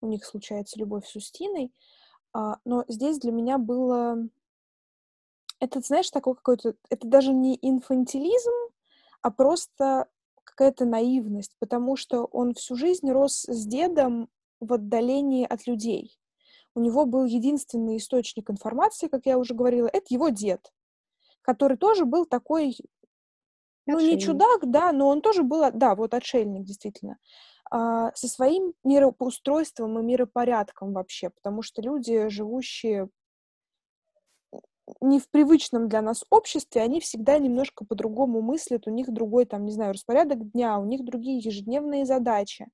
у 0.00 0.06
них 0.06 0.24
случается 0.24 0.78
любовь 0.78 1.06
с 1.06 1.14
Устиной. 1.14 1.72
А, 2.32 2.58
но 2.64 2.84
здесь 2.88 3.18
для 3.18 3.32
меня 3.32 3.58
было... 3.58 4.18
Это, 5.60 5.80
знаешь, 5.80 6.10
такой 6.10 6.34
какой-то... 6.34 6.74
Это 6.90 7.06
даже 7.06 7.32
не 7.32 7.58
инфантилизм, 7.62 8.52
а 9.22 9.30
просто 9.30 10.06
какая-то 10.44 10.84
наивность, 10.84 11.56
потому 11.58 11.96
что 11.96 12.24
он 12.24 12.54
всю 12.54 12.76
жизнь 12.76 13.10
рос 13.10 13.44
с 13.48 13.66
дедом 13.66 14.28
в 14.60 14.72
отдалении 14.72 15.46
от 15.46 15.66
людей. 15.66 16.18
У 16.76 16.80
него 16.80 17.06
был 17.06 17.24
единственный 17.24 17.96
источник 17.96 18.50
информации, 18.50 19.08
как 19.08 19.24
я 19.24 19.38
уже 19.38 19.54
говорила, 19.54 19.88
это 19.90 20.06
его 20.10 20.28
дед, 20.28 20.72
который 21.40 21.78
тоже 21.78 22.04
был 22.04 22.26
такой 22.26 22.76
ну, 23.86 23.98
не 23.98 24.20
чудак, 24.20 24.70
да, 24.70 24.92
но 24.92 25.08
он 25.08 25.22
тоже 25.22 25.42
был, 25.42 25.70
да, 25.72 25.94
вот 25.94 26.12
отшельник, 26.12 26.64
действительно, 26.64 27.16
а, 27.70 28.12
со 28.14 28.28
своим 28.28 28.74
мироустройством 28.84 29.98
и 29.98 30.02
миропорядком 30.02 30.92
вообще, 30.92 31.30
потому 31.30 31.62
что 31.62 31.80
люди, 31.80 32.28
живущие 32.28 33.08
не 35.00 35.18
в 35.18 35.30
привычном 35.30 35.88
для 35.88 36.02
нас 36.02 36.24
обществе, 36.28 36.82
они 36.82 37.00
всегда 37.00 37.38
немножко 37.38 37.86
по-другому 37.86 38.42
мыслят, 38.42 38.86
у 38.86 38.90
них 38.90 39.10
другой, 39.10 39.46
там, 39.46 39.64
не 39.64 39.72
знаю, 39.72 39.94
распорядок 39.94 40.50
дня, 40.50 40.78
у 40.78 40.84
них 40.84 41.04
другие 41.04 41.38
ежедневные 41.38 42.04
задачи. 42.04 42.68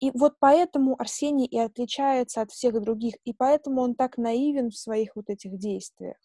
И 0.00 0.10
вот 0.12 0.36
поэтому 0.38 1.00
Арсений 1.00 1.46
и 1.46 1.58
отличается 1.58 2.40
от 2.40 2.50
всех 2.50 2.80
других, 2.80 3.14
и 3.24 3.34
поэтому 3.34 3.82
он 3.82 3.94
так 3.94 4.16
наивен 4.16 4.70
в 4.70 4.76
своих 4.76 5.14
вот 5.14 5.28
этих 5.28 5.58
действиях. 5.58 6.16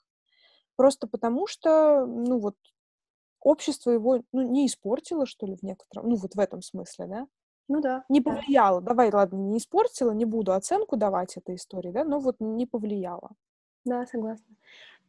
Просто 0.78 1.08
потому 1.08 1.46
что, 1.46 2.06
ну 2.06 2.40
вот, 2.40 2.56
общество 3.42 3.92
его 3.92 4.22
ну, 4.32 4.42
не 4.42 4.66
испортило, 4.66 5.26
что 5.26 5.46
ли, 5.46 5.56
в 5.56 5.64
некотором, 5.64 6.10
ну, 6.10 6.16
вот 6.16 6.36
в 6.36 6.40
этом 6.40 6.62
смысле, 6.62 7.08
да? 7.08 7.28
Ну 7.68 7.82
да. 7.82 8.06
Не 8.10 8.22
повлияло. 8.22 8.82
Да. 8.82 8.90
Давай, 8.90 9.12
ладно, 9.12 9.38
не 9.38 9.58
испортила, 9.58 10.12
не 10.12 10.26
буду 10.26 10.54
оценку 10.54 10.98
давать 10.98 11.36
этой 11.38 11.56
истории, 11.56 11.92
да, 11.92 12.04
но 12.04 12.20
вот 12.20 12.38
не 12.40 12.66
повлияло. 12.66 13.32
Да, 13.84 14.06
согласна. 14.06 14.56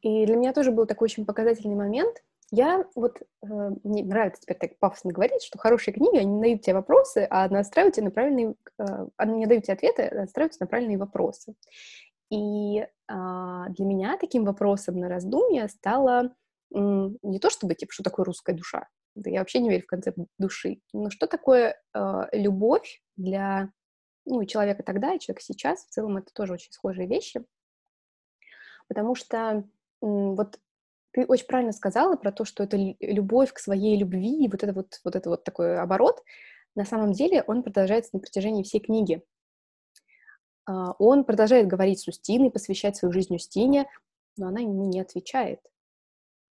И 0.02 0.26
для 0.26 0.36
меня 0.36 0.52
тоже 0.52 0.72
был 0.72 0.86
такой 0.86 1.06
очень 1.06 1.24
показательный 1.24 1.76
момент. 1.76 2.22
Я 2.52 2.84
вот, 2.94 3.20
э, 3.20 3.46
мне 3.82 4.04
нравится 4.04 4.42
теперь 4.42 4.58
так 4.58 4.78
пафосно 4.78 5.12
говорить, 5.12 5.42
что 5.42 5.58
хорошие 5.58 5.92
книги, 5.92 6.18
они 6.18 6.40
дают 6.40 6.62
тебе 6.62 6.74
вопросы, 6.74 7.26
а 7.28 7.48
настраивают 7.48 7.96
тебя 7.96 8.04
на 8.04 8.10
правильные, 8.12 8.54
э, 8.78 8.84
они 9.16 9.38
не 9.38 9.46
дают 9.46 9.64
тебе 9.64 9.74
ответы, 9.74 10.02
а 10.02 10.14
настраиваются 10.14 10.62
на 10.62 10.68
правильные 10.68 10.98
вопросы. 10.98 11.54
И 12.30 12.78
э, 12.80 12.86
для 13.08 13.84
меня 13.84 14.16
таким 14.18 14.44
вопросом 14.44 14.98
на 14.98 15.08
раздумье 15.08 15.68
стало 15.68 16.34
не 16.70 17.38
то 17.38 17.48
чтобы, 17.48 17.76
типа, 17.76 17.92
что 17.92 18.02
такое 18.02 18.24
русская 18.24 18.52
душа, 18.52 18.88
да 19.14 19.30
я 19.30 19.38
вообще 19.40 19.60
не 19.60 19.70
верю 19.70 19.84
в 19.84 19.86
концепт 19.86 20.18
души, 20.38 20.80
но 20.92 21.10
что 21.10 21.26
такое 21.26 21.80
э, 21.94 22.22
любовь 22.32 23.02
для 23.16 23.70
ну, 24.26 24.44
человека 24.44 24.82
тогда 24.82 25.14
и 25.14 25.18
человека 25.18 25.42
сейчас, 25.42 25.86
в 25.86 25.90
целом 25.90 26.18
это 26.18 26.32
тоже 26.34 26.52
очень 26.52 26.72
схожие 26.72 27.08
вещи, 27.08 27.44
потому 28.88 29.14
что 29.14 29.36
э, 29.38 29.62
вот 30.00 30.60
ты 31.16 31.24
очень 31.24 31.46
правильно 31.46 31.72
сказала 31.72 32.16
про 32.16 32.30
то, 32.30 32.44
что 32.44 32.62
это 32.62 32.76
любовь 32.76 33.50
к 33.50 33.58
своей 33.58 33.96
любви, 33.96 34.44
и 34.44 34.48
вот 34.48 34.62
это 34.62 34.74
вот, 34.74 35.00
вот 35.02 35.16
это 35.16 35.30
вот 35.30 35.44
такой 35.44 35.78
оборот, 35.80 36.22
на 36.74 36.84
самом 36.84 37.12
деле 37.12 37.42
он 37.46 37.62
продолжается 37.62 38.10
на 38.12 38.20
протяжении 38.20 38.62
всей 38.62 38.80
книги. 38.80 39.22
Uh, 40.68 40.94
он 40.98 41.24
продолжает 41.24 41.68
говорить 41.68 42.00
с 42.00 42.08
Устиной, 42.08 42.50
посвящать 42.50 42.96
свою 42.96 43.12
жизнь 43.12 43.34
Устине, 43.34 43.88
но 44.36 44.48
она 44.48 44.60
ему 44.60 44.84
не 44.84 45.00
отвечает. 45.00 45.60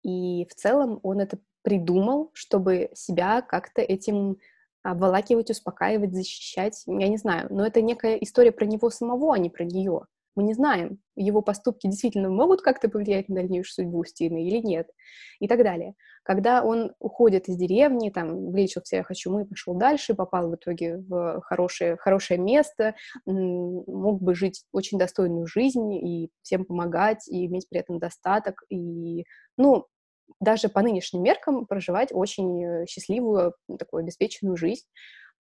И 0.02 0.46
в 0.50 0.56
целом 0.56 1.02
он 1.04 1.20
это 1.20 1.40
придумал, 1.62 2.30
чтобы 2.34 2.92
себя 2.94 3.42
как-то 3.42 3.82
этим 3.82 4.38
обволакивать, 4.82 5.50
успокаивать, 5.50 6.14
защищать. 6.14 6.84
Я 6.86 7.10
не 7.10 7.18
знаю, 7.18 7.48
но 7.50 7.66
это 7.66 7.82
некая 7.82 8.16
история 8.16 8.54
про 8.54 8.66
него 8.66 8.90
самого, 8.90 9.34
а 9.34 9.38
не 9.40 9.50
про 9.50 9.66
нее. 9.66 10.06
Мы 10.36 10.44
не 10.44 10.54
знаем, 10.54 11.00
его 11.16 11.42
поступки 11.42 11.88
действительно 11.88 12.30
могут 12.30 12.62
как-то 12.62 12.90
повлиять 12.90 13.30
на 13.30 13.36
дальнейшую 13.36 13.86
судьбу 13.86 14.00
Устины 14.00 14.48
или 14.48 14.58
нет, 14.58 14.88
и 15.40 15.48
так 15.48 15.64
далее. 15.64 15.94
Когда 16.24 16.64
он 16.64 16.94
уходит 17.00 17.50
из 17.50 17.58
деревни, 17.58 18.10
там, 18.10 18.52
вылечил 18.52 18.82
всех 18.82 19.12
от 19.12 19.18
чумы, 19.18 19.46
пошел 19.46 19.76
дальше, 19.76 20.16
попал 20.16 20.50
в 20.50 20.56
итоге 20.56 20.98
в 20.98 21.42
хорошее, 21.42 21.98
хорошее 21.98 22.40
место, 22.40 22.96
мог 23.26 24.22
бы 24.22 24.34
жить 24.34 24.64
очень 24.72 24.98
достойную 24.98 25.46
жизнь 25.46 25.94
и 25.94 26.30
всем 26.42 26.66
помогать, 26.66 27.28
и 27.28 27.46
иметь 27.46 27.70
при 27.70 27.80
этом 27.80 28.00
достаток, 28.00 28.64
и, 28.70 29.26
ну, 29.58 29.86
даже 30.40 30.70
по 30.70 30.82
нынешним 30.82 31.22
меркам 31.22 31.68
проживать 31.68 32.10
очень 32.12 32.88
счастливую, 32.88 33.54
такую 33.78 34.02
обеспеченную 34.02 34.58
жизнь 34.58 34.86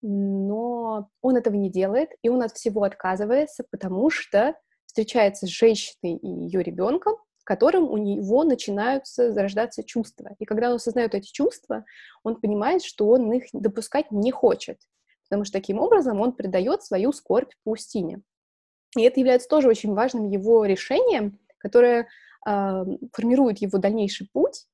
но 0.01 1.09
он 1.21 1.35
этого 1.35 1.55
не 1.55 1.69
делает, 1.69 2.09
и 2.21 2.29
он 2.29 2.41
от 2.41 2.53
всего 2.53 2.83
отказывается, 2.83 3.63
потому 3.69 4.09
что 4.09 4.55
встречается 4.91 5.47
с 5.47 5.49
женщиной 5.49 6.17
и 6.17 6.27
ее 6.27 6.61
ребенком, 6.61 7.15
в 7.39 7.45
котором 7.45 7.89
у 7.89 7.95
него 7.95 8.43
начинают 8.43 9.07
зарождаться 9.07 9.83
чувства. 9.83 10.35
И 10.37 10.43
когда 10.43 10.69
он 10.69 10.75
осознает 10.75 11.15
эти 11.15 11.31
чувства, 11.31 11.85
он 12.23 12.41
понимает, 12.41 12.83
что 12.83 13.07
он 13.07 13.31
их 13.31 13.45
допускать 13.53 14.11
не 14.11 14.31
хочет, 14.31 14.79
потому 15.29 15.45
что 15.45 15.53
таким 15.53 15.79
образом 15.79 16.19
он 16.19 16.33
придает 16.33 16.83
свою 16.83 17.13
скорбь 17.13 17.53
Паустине. 17.63 18.21
И 18.97 19.03
это 19.03 19.21
является 19.21 19.47
тоже 19.47 19.69
очень 19.69 19.93
важным 19.93 20.27
его 20.27 20.65
решением, 20.65 21.39
которое 21.57 22.09
э, 22.45 22.85
формирует 23.13 23.59
его 23.59 23.77
дальнейший 23.77 24.27
путь, 24.33 24.65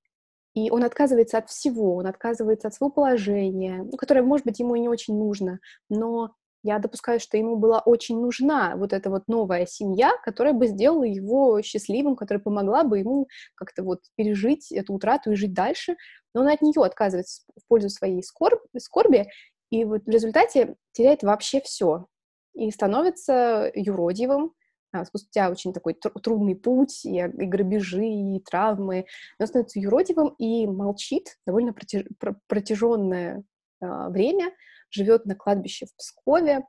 и 0.55 0.71
он 0.71 0.83
отказывается 0.83 1.37
от 1.37 1.47
всего, 1.51 1.97
он 1.97 2.07
отказывается 2.07 2.69
от 2.69 2.73
своего 2.73 2.91
положения, 2.91 3.83
ну, 3.83 3.91
которое, 3.91 4.23
может 4.23 4.47
быть, 4.47 4.57
ему 4.59 4.73
и 4.73 4.79
не 4.79 4.89
очень 4.89 5.15
нужно, 5.15 5.59
но 5.89 6.33
я 6.63 6.79
допускаю, 6.79 7.19
что 7.19 7.37
ему 7.37 7.55
была 7.55 7.79
очень 7.79 8.19
нужна 8.19 8.75
вот 8.75 8.93
эта 8.93 9.09
вот 9.09 9.23
новая 9.27 9.65
семья, 9.65 10.11
которая 10.23 10.53
бы 10.53 10.67
сделала 10.67 11.03
его 11.03 11.61
счастливым, 11.61 12.15
которая 12.15 12.41
помогла 12.41 12.83
бы 12.83 12.99
ему 12.99 13.27
как-то 13.55 13.83
вот 13.83 14.01
пережить 14.15 14.71
эту 14.71 14.93
утрату 14.93 15.31
и 15.31 15.35
жить 15.35 15.53
дальше, 15.53 15.95
но 16.33 16.41
он 16.41 16.47
от 16.47 16.61
нее 16.61 16.83
отказывается 16.83 17.43
в 17.55 17.67
пользу 17.67 17.89
своей 17.89 18.21
скорб, 18.23 18.61
скорби, 18.77 19.27
и 19.69 19.85
вот 19.85 20.03
в 20.05 20.09
результате 20.09 20.75
теряет 20.93 21.23
вообще 21.23 21.61
все 21.61 22.07
и 22.53 22.71
становится 22.71 23.71
юродивым, 23.75 24.53
а, 24.91 25.05
спустя 25.05 25.49
очень 25.49 25.73
такой 25.73 25.93
трудный 25.93 26.55
путь, 26.55 27.05
и, 27.05 27.17
и 27.17 27.45
грабежи, 27.45 28.05
и 28.05 28.39
травмы, 28.39 29.05
он 29.39 29.47
становится 29.47 29.79
юродивым 29.79 30.29
и 30.39 30.65
молчит 30.65 31.37
довольно 31.45 31.73
протяж... 31.73 32.03
протяженное 32.47 33.43
э, 33.81 34.09
время, 34.09 34.51
живет 34.89 35.25
на 35.25 35.35
кладбище 35.35 35.85
в 35.85 35.95
Пскове 35.95 36.65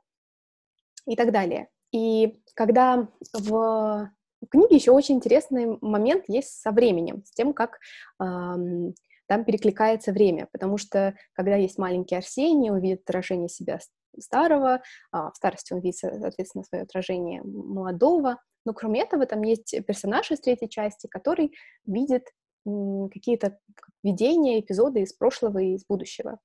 и 1.05 1.15
так 1.15 1.31
далее. 1.31 1.69
И 1.91 2.41
когда 2.55 3.07
в, 3.33 3.49
в 3.49 4.47
книге 4.49 4.75
еще 4.75 4.91
очень 4.91 5.15
интересный 5.15 5.77
момент 5.81 6.25
есть 6.27 6.61
со 6.61 6.71
временем, 6.71 7.23
с 7.25 7.31
тем, 7.31 7.53
как 7.53 7.79
эм, 8.21 8.93
там 9.27 9.45
перекликается 9.45 10.11
время, 10.11 10.47
потому 10.51 10.77
что 10.77 11.15
когда 11.33 11.55
есть 11.55 11.77
маленький 11.77 12.15
Арсений, 12.15 12.71
он 12.71 12.79
видит 12.79 13.01
отражение 13.01 13.49
себя 13.49 13.79
старого, 14.19 14.81
а 15.11 15.31
в 15.31 15.35
старости 15.35 15.73
он 15.73 15.81
видит, 15.81 15.97
соответственно, 15.97 16.63
свое 16.63 16.83
отражение 16.83 17.41
молодого. 17.43 18.37
Но 18.65 18.73
кроме 18.73 19.01
этого, 19.01 19.25
там 19.25 19.41
есть 19.43 19.75
персонаж 19.85 20.31
из 20.31 20.39
третьей 20.39 20.69
части, 20.69 21.07
который 21.07 21.53
видит 21.85 22.23
какие-то 22.65 23.57
видения, 24.03 24.59
эпизоды 24.59 25.01
из 25.01 25.13
прошлого 25.13 25.59
и 25.59 25.75
из 25.75 25.85
будущего. 25.85 26.39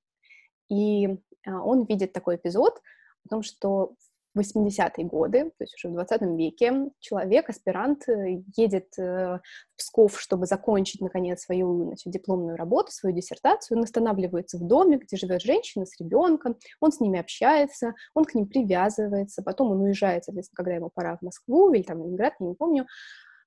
И 0.69 1.17
он 1.45 1.85
видит 1.85 2.13
такой 2.13 2.35
эпизод 2.35 2.81
о 3.25 3.29
том, 3.29 3.43
что 3.43 3.95
80-е 4.37 5.05
годы, 5.05 5.45
то 5.45 5.63
есть 5.63 5.75
уже 5.75 5.89
в 5.89 5.93
20 5.93 6.21
веке, 6.37 6.89
человек, 6.99 7.49
аспирант, 7.49 8.07
э, 8.09 8.41
едет 8.55 8.87
э, 8.97 9.39
в 9.39 9.77
Псков, 9.77 10.19
чтобы 10.19 10.45
закончить, 10.45 11.01
наконец, 11.01 11.43
свою 11.43 11.85
значит, 11.85 12.11
дипломную 12.11 12.57
работу, 12.57 12.91
свою 12.91 13.15
диссертацию, 13.15 13.77
он 13.77 13.83
останавливается 13.83 14.57
в 14.57 14.67
доме, 14.67 14.97
где 14.97 15.17
живет 15.17 15.41
женщина 15.41 15.85
с 15.85 15.99
ребенком, 15.99 16.57
он 16.79 16.91
с 16.91 16.99
ними 16.99 17.19
общается, 17.19 17.93
он 18.13 18.25
к 18.25 18.35
ним 18.35 18.47
привязывается, 18.47 19.41
потом 19.41 19.71
он 19.71 19.81
уезжает, 19.81 20.25
соответственно, 20.25 20.57
когда 20.57 20.73
ему 20.75 20.91
пора 20.93 21.17
в 21.17 21.21
Москву 21.21 21.73
или 21.73 21.83
там 21.83 21.99
в 22.01 22.05
Ленинград, 22.05 22.33
я 22.39 22.45
не 22.45 22.55
помню, 22.55 22.85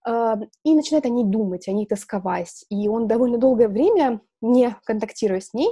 и 0.07 0.74
начинает 0.74 1.05
о 1.05 1.11
ней 1.11 1.24
думать, 1.24 1.68
о 1.68 1.72
ней 1.72 1.84
тосковать. 1.84 2.64
И 2.70 2.88
он 2.88 3.09
довольно 3.09 3.36
долгое 3.36 3.68
время, 3.68 4.20
не 4.40 4.74
контактируя 4.84 5.40
с 5.40 5.53
ней, 5.53 5.68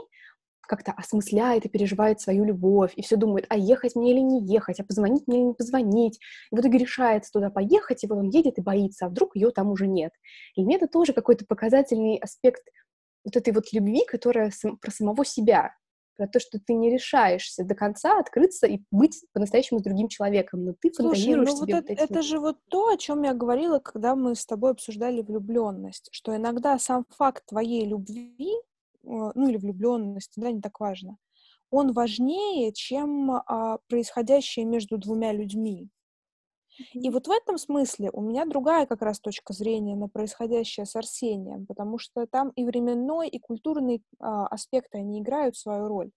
как-то 0.67 0.93
осмысляет 0.93 1.65
и 1.65 1.69
переживает 1.69 2.21
свою 2.21 2.45
любовь, 2.45 2.93
и 2.97 3.03
все 3.03 3.17
думает, 3.17 3.47
а 3.49 3.57
ехать 3.57 3.97
мне 3.97 4.13
или 4.13 4.21
не 4.21 4.45
ехать, 4.45 4.81
а 4.81 4.85
позвонить 4.85 5.27
мне 5.27 5.39
или 5.39 5.47
не 5.47 5.55
позвонить. 5.55 6.19
И 6.51 6.57
в 6.57 6.61
итоге 6.61 6.79
решается 6.79 7.33
туда 7.33 7.51
поехать, 7.51 8.05
и 8.05 8.07
вот 8.07 8.19
он 8.19 8.29
едет 8.31 8.59
и 8.59 8.63
боится, 8.63 9.07
а 9.07 9.09
вдруг 9.09 9.37
ее 9.37 9.51
там 9.51 9.71
уже 9.71 9.87
нет. 9.87 10.13
И 10.55 10.65
мне 10.65 10.77
это 10.77 10.87
тоже 10.89 11.13
какой-то 11.13 11.47
показательный 11.47 12.17
аспект 12.19 12.63
вот 13.25 13.37
этой 13.37 13.53
вот 13.53 13.73
любви, 13.73 14.05
которая 14.07 14.53
про 14.81 14.91
самого 14.91 15.25
себя, 15.25 15.73
про 16.17 16.27
то, 16.27 16.41
что 16.41 16.59
ты 16.59 16.75
не 16.75 16.91
решаешься 16.91 17.65
до 17.65 17.75
конца 17.75 18.19
открыться 18.19 18.67
и 18.67 18.81
быть 18.91 19.25
по-настоящему 19.33 19.81
с 19.81 19.83
другим 19.83 20.09
человеком, 20.09 20.65
но 20.65 20.75
ты 20.81 20.93
Слушай, 20.93 21.35
ну 21.35 21.45
вот 21.45 21.69
это, 21.69 21.77
вот 21.77 21.91
этим... 21.91 22.05
это 22.05 22.23
же 22.23 22.39
вот 22.41 22.59
то, 22.69 22.89
о 22.89 22.97
чем 22.97 23.23
я 23.23 23.35
говорила, 23.35 23.79
когда 23.79 24.17
мы 24.17 24.35
с 24.35 24.47
тобой 24.47 24.71
обсуждали 24.71 25.23
влюбленность, 25.23 26.09
что 26.13 26.35
иногда 26.35 26.79
сам 26.79 27.05
факт 27.11 27.45
твоей 27.47 27.87
любви 27.87 28.55
ну 29.07 29.49
или 29.49 29.57
влюбленность, 29.57 30.33
да, 30.37 30.51
не 30.51 30.61
так 30.61 30.81
важно, 30.81 31.17
он 31.71 31.93
важнее, 31.93 32.73
чем 32.73 33.31
а, 33.31 33.79
происходящее 33.89 34.65
между 34.65 34.99
двумя 34.99 35.33
людьми. 35.33 35.89
И 36.93 37.09
вот 37.09 37.27
в 37.27 37.31
этом 37.31 37.57
смысле 37.57 38.11
у 38.13 38.21
меня 38.21 38.45
другая 38.45 38.85
как 38.87 39.01
раз 39.01 39.19
точка 39.19 39.55
зрения 39.55 39.97
на 39.97 40.09
происходящее 40.09 40.85
с 40.85 40.95
Арсением, 40.95 41.67
потому 41.67 41.99
что 41.99 42.27
там 42.27 42.51
и 42.51 42.65
временной, 42.65 43.29
и 43.29 43.39
культурный 43.39 44.03
а, 44.19 44.47
аспекты, 44.49 44.99
они 44.99 45.21
играют 45.21 45.57
свою 45.57 45.89
роль. 45.89 46.11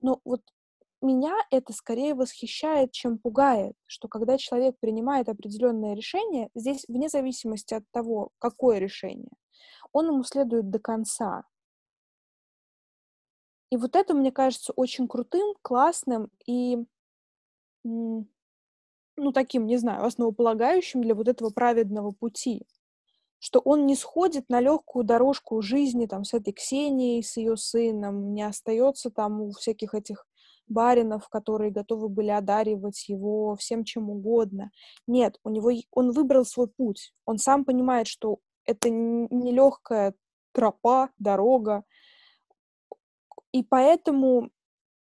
Но 0.00 0.20
вот 0.24 0.42
меня 1.02 1.34
это 1.50 1.72
скорее 1.72 2.14
восхищает, 2.14 2.92
чем 2.92 3.18
пугает, 3.18 3.74
что 3.86 4.08
когда 4.08 4.38
человек 4.38 4.76
принимает 4.80 5.28
определенное 5.28 5.94
решение, 5.94 6.50
здесь 6.54 6.84
вне 6.88 7.08
зависимости 7.08 7.74
от 7.74 7.84
того, 7.90 8.30
какое 8.38 8.78
решение, 8.78 9.32
он 9.92 10.06
ему 10.06 10.22
следует 10.22 10.70
до 10.70 10.78
конца. 10.78 11.44
И 13.70 13.76
вот 13.76 13.96
это, 13.96 14.14
мне 14.14 14.30
кажется, 14.30 14.72
очень 14.76 15.08
крутым, 15.08 15.54
классным 15.62 16.30
и, 16.46 16.78
ну, 17.84 19.32
таким, 19.32 19.66
не 19.66 19.76
знаю, 19.76 20.04
основополагающим 20.04 21.02
для 21.02 21.14
вот 21.14 21.28
этого 21.28 21.50
праведного 21.50 22.12
пути. 22.12 22.66
Что 23.38 23.60
он 23.60 23.86
не 23.86 23.96
сходит 23.96 24.48
на 24.48 24.60
легкую 24.60 25.04
дорожку 25.04 25.60
жизни 25.60 26.06
там 26.06 26.24
с 26.24 26.32
этой 26.32 26.52
Ксенией, 26.52 27.22
с 27.22 27.36
ее 27.36 27.56
сыном, 27.56 28.32
не 28.32 28.42
остается 28.42 29.10
там 29.10 29.42
у 29.42 29.50
всяких 29.50 29.94
этих 29.94 30.26
баринов, 30.68 31.28
которые 31.28 31.70
готовы 31.70 32.08
были 32.08 32.30
одаривать 32.30 33.08
его 33.08 33.56
всем 33.56 33.84
чем 33.84 34.10
угодно. 34.10 34.70
Нет, 35.06 35.38
у 35.44 35.50
него 35.50 35.70
он 35.90 36.12
выбрал 36.12 36.44
свой 36.44 36.68
путь. 36.68 37.12
Он 37.24 37.38
сам 37.38 37.64
понимает, 37.64 38.06
что 38.06 38.38
это 38.64 38.90
нелегкая 38.90 40.14
тропа, 40.52 41.10
дорога, 41.18 41.84
и 43.56 43.62
поэтому 43.62 44.50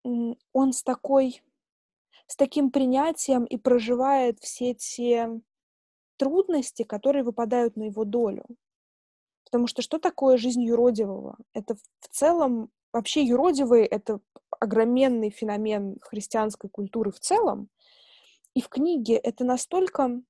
он 0.04 0.72
с 0.72 0.84
такой, 0.84 1.41
с 2.28 2.36
таким 2.36 2.70
принятием 2.70 3.43
и 3.46 3.58
проживает 3.58 4.39
все 4.39 4.76
те 4.76 5.41
трудности, 6.18 6.84
которые 6.84 7.24
выпадают 7.24 7.76
на 7.76 7.84
его 7.84 8.06
долю. 8.06 8.46
Потому 9.46 9.66
что 9.66 9.82
что 9.82 9.98
такое 9.98 10.38
жизнь 10.38 10.62
юродивого? 10.62 11.38
Это 11.54 11.76
в 11.76 12.08
целом, 12.10 12.70
вообще 12.93 13.24
юродивые— 13.24 13.86
это 13.88 14.20
огроменный 14.60 15.32
феномен 15.32 15.98
христианской 16.02 16.70
культуры 16.70 17.12
в 17.12 17.20
целом. 17.20 17.70
И 18.54 18.62
в 18.62 18.70
книге 18.70 19.16
это 19.16 19.43
настолько 19.43 20.22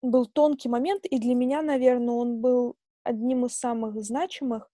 был 0.00 0.24
тонкий 0.24 0.70
момент, 0.70 1.04
и 1.04 1.18
для 1.18 1.34
меня, 1.34 1.60
наверное, 1.60 2.14
он 2.14 2.40
был 2.40 2.76
одним 3.02 3.44
из 3.44 3.58
самых 3.58 4.02
значимых, 4.02 4.70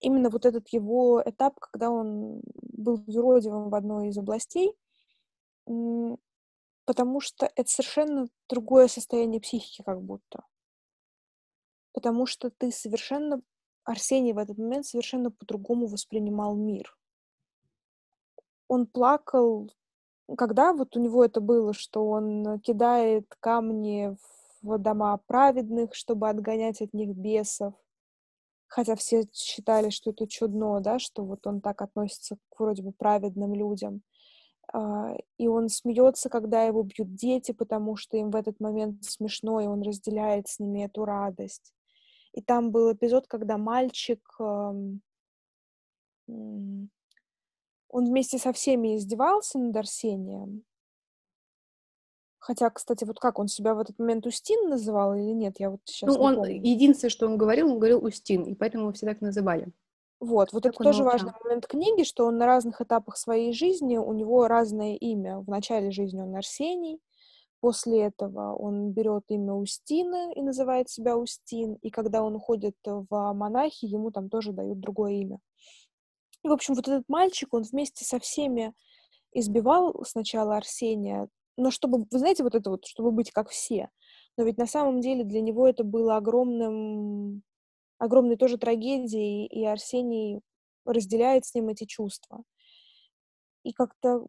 именно 0.00 0.30
вот 0.30 0.46
этот 0.46 0.68
его 0.68 1.22
этап, 1.24 1.58
когда 1.60 1.90
он 1.90 2.40
был 2.62 3.02
юродивым 3.06 3.70
в 3.70 3.74
одной 3.74 4.08
из 4.08 4.18
областей, 4.18 4.74
потому 6.84 7.20
что 7.20 7.50
это 7.54 7.70
совершенно 7.70 8.28
другое 8.48 8.88
состояние 8.88 9.40
психики 9.40 9.82
как 9.82 10.02
будто. 10.02 10.44
Потому 11.92 12.26
что 12.26 12.50
ты 12.50 12.70
совершенно, 12.70 13.42
Арсений 13.84 14.32
в 14.32 14.38
этот 14.38 14.58
момент 14.58 14.86
совершенно 14.86 15.30
по-другому 15.30 15.86
воспринимал 15.86 16.56
мир. 16.56 16.96
Он 18.68 18.86
плакал, 18.86 19.70
когда 20.36 20.72
вот 20.72 20.96
у 20.96 21.00
него 21.00 21.24
это 21.24 21.40
было, 21.40 21.72
что 21.72 22.08
он 22.08 22.60
кидает 22.60 23.26
камни 23.40 24.16
в 24.62 24.78
дома 24.78 25.18
праведных, 25.26 25.94
чтобы 25.94 26.28
отгонять 26.28 26.80
от 26.80 26.92
них 26.94 27.16
бесов, 27.16 27.74
хотя 28.70 28.94
все 28.96 29.24
считали, 29.32 29.90
что 29.90 30.10
это 30.10 30.26
чудно, 30.28 30.80
да, 30.80 30.98
что 30.98 31.24
вот 31.24 31.46
он 31.46 31.60
так 31.60 31.82
относится 31.82 32.36
к 32.50 32.60
вроде 32.60 32.82
бы 32.82 32.92
праведным 32.92 33.54
людям. 33.54 34.02
а, 34.72 35.16
и 35.38 35.48
он 35.48 35.68
смеется, 35.68 36.30
когда 36.30 36.62
его 36.64 36.82
бьют 36.84 37.14
дети, 37.14 37.52
потому 37.52 37.96
что 37.96 38.16
им 38.16 38.30
в 38.30 38.36
этот 38.36 38.60
момент 38.60 39.04
смешно, 39.04 39.60
и 39.60 39.66
он 39.66 39.82
разделяет 39.82 40.48
с 40.48 40.60
ними 40.60 40.84
эту 40.84 41.04
радость. 41.04 41.74
И 42.32 42.42
там 42.42 42.70
был 42.70 42.92
эпизод, 42.92 43.26
когда 43.26 43.58
мальчик, 43.58 44.20
он 44.38 45.00
вместе 47.90 48.38
со 48.38 48.52
всеми 48.52 48.96
издевался 48.96 49.58
над 49.58 49.76
Арсением. 49.76 50.64
Хотя, 52.40 52.70
кстати, 52.70 53.04
вот 53.04 53.20
как 53.20 53.38
он 53.38 53.48
себя 53.48 53.74
в 53.74 53.80
этот 53.80 53.98
момент 53.98 54.26
Устин 54.26 54.70
называл 54.70 55.14
или 55.14 55.32
нет, 55.32 55.60
я 55.60 55.70
вот 55.70 55.80
сейчас 55.84 56.08
ну, 56.08 56.20
он, 56.20 56.36
помню. 56.36 56.54
Единственное, 56.54 57.10
что 57.10 57.26
он 57.26 57.36
говорил, 57.36 57.70
он 57.70 57.78
говорил 57.78 58.02
Устин, 58.02 58.44
и 58.44 58.54
поэтому 58.54 58.84
его 58.84 58.92
все 58.94 59.06
так 59.06 59.20
называли. 59.20 59.68
Вот, 60.20 60.52
вот 60.52 60.62
так 60.62 60.72
это 60.72 60.84
тоже 60.84 61.02
молчал. 61.02 61.18
важный 61.18 61.32
момент 61.44 61.66
книги, 61.66 62.02
что 62.02 62.26
он 62.26 62.38
на 62.38 62.46
разных 62.46 62.80
этапах 62.80 63.18
своей 63.18 63.52
жизни, 63.52 63.98
у 63.98 64.12
него 64.14 64.48
разное 64.48 64.94
имя. 64.94 65.38
В 65.38 65.48
начале 65.48 65.90
жизни 65.90 66.22
он 66.22 66.34
Арсений, 66.34 66.98
после 67.60 68.04
этого 68.04 68.54
он 68.54 68.90
берет 68.92 69.24
имя 69.28 69.52
Устина 69.52 70.32
и 70.32 70.40
называет 70.40 70.88
себя 70.88 71.18
Устин, 71.18 71.74
и 71.82 71.90
когда 71.90 72.22
он 72.22 72.36
уходит 72.36 72.76
в 72.84 73.32
монахи, 73.34 73.84
ему 73.84 74.10
там 74.10 74.30
тоже 74.30 74.52
дают 74.52 74.80
другое 74.80 75.12
имя. 75.12 75.40
И, 76.42 76.48
в 76.48 76.52
общем, 76.52 76.72
вот 76.72 76.88
этот 76.88 77.06
мальчик, 77.08 77.52
он 77.52 77.64
вместе 77.64 78.06
со 78.06 78.18
всеми 78.18 78.72
избивал 79.32 80.04
сначала 80.06 80.56
Арсения, 80.56 81.28
но 81.60 81.70
чтобы, 81.70 82.06
вы 82.10 82.18
знаете, 82.18 82.42
вот 82.42 82.54
это 82.54 82.70
вот, 82.70 82.86
чтобы 82.86 83.12
быть 83.12 83.30
как 83.30 83.50
все. 83.50 83.88
Но 84.36 84.44
ведь 84.44 84.58
на 84.58 84.66
самом 84.66 85.00
деле 85.00 85.24
для 85.24 85.40
него 85.40 85.68
это 85.68 85.84
было 85.84 86.16
огромным 86.16 87.42
огромной 87.98 88.36
тоже 88.36 88.56
трагедией, 88.58 89.46
и 89.46 89.64
Арсений 89.66 90.40
разделяет 90.86 91.44
с 91.44 91.54
ним 91.54 91.68
эти 91.68 91.84
чувства. 91.84 92.42
И 93.62 93.72
как-то 93.72 94.26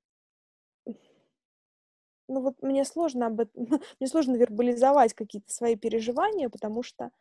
ну 2.32 2.42
вот 2.42 2.62
мне 2.62 2.86
сложно 2.86 3.28
об 3.28 3.42
этом, 3.42 3.68
мне 4.00 4.08
сложно 4.08 4.36
вербализовать 4.36 5.14
какие-то 5.14 5.52
свои 5.52 5.76
переживания, 5.76 6.50
потому 6.50 6.82
что 6.82 7.12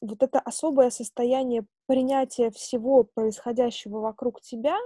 вот 0.00 0.22
это 0.22 0.38
особое 0.40 0.90
состояние 0.90 1.66
принятия 1.86 2.50
всего 2.50 3.04
происходящего 3.04 3.98
вокруг 3.98 4.40
тебя, 4.40 4.76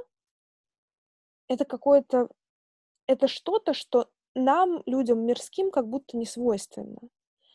это 1.49 1.64
какое-то, 1.64 2.28
это 3.07 3.28
что-то, 3.28 3.74
что 3.74 4.09
нам, 4.35 4.83
людям 4.87 5.24
мирским, 5.24 5.70
как 5.70 5.89
будто 5.89 6.16
не 6.16 6.26
свойственно. 6.26 6.99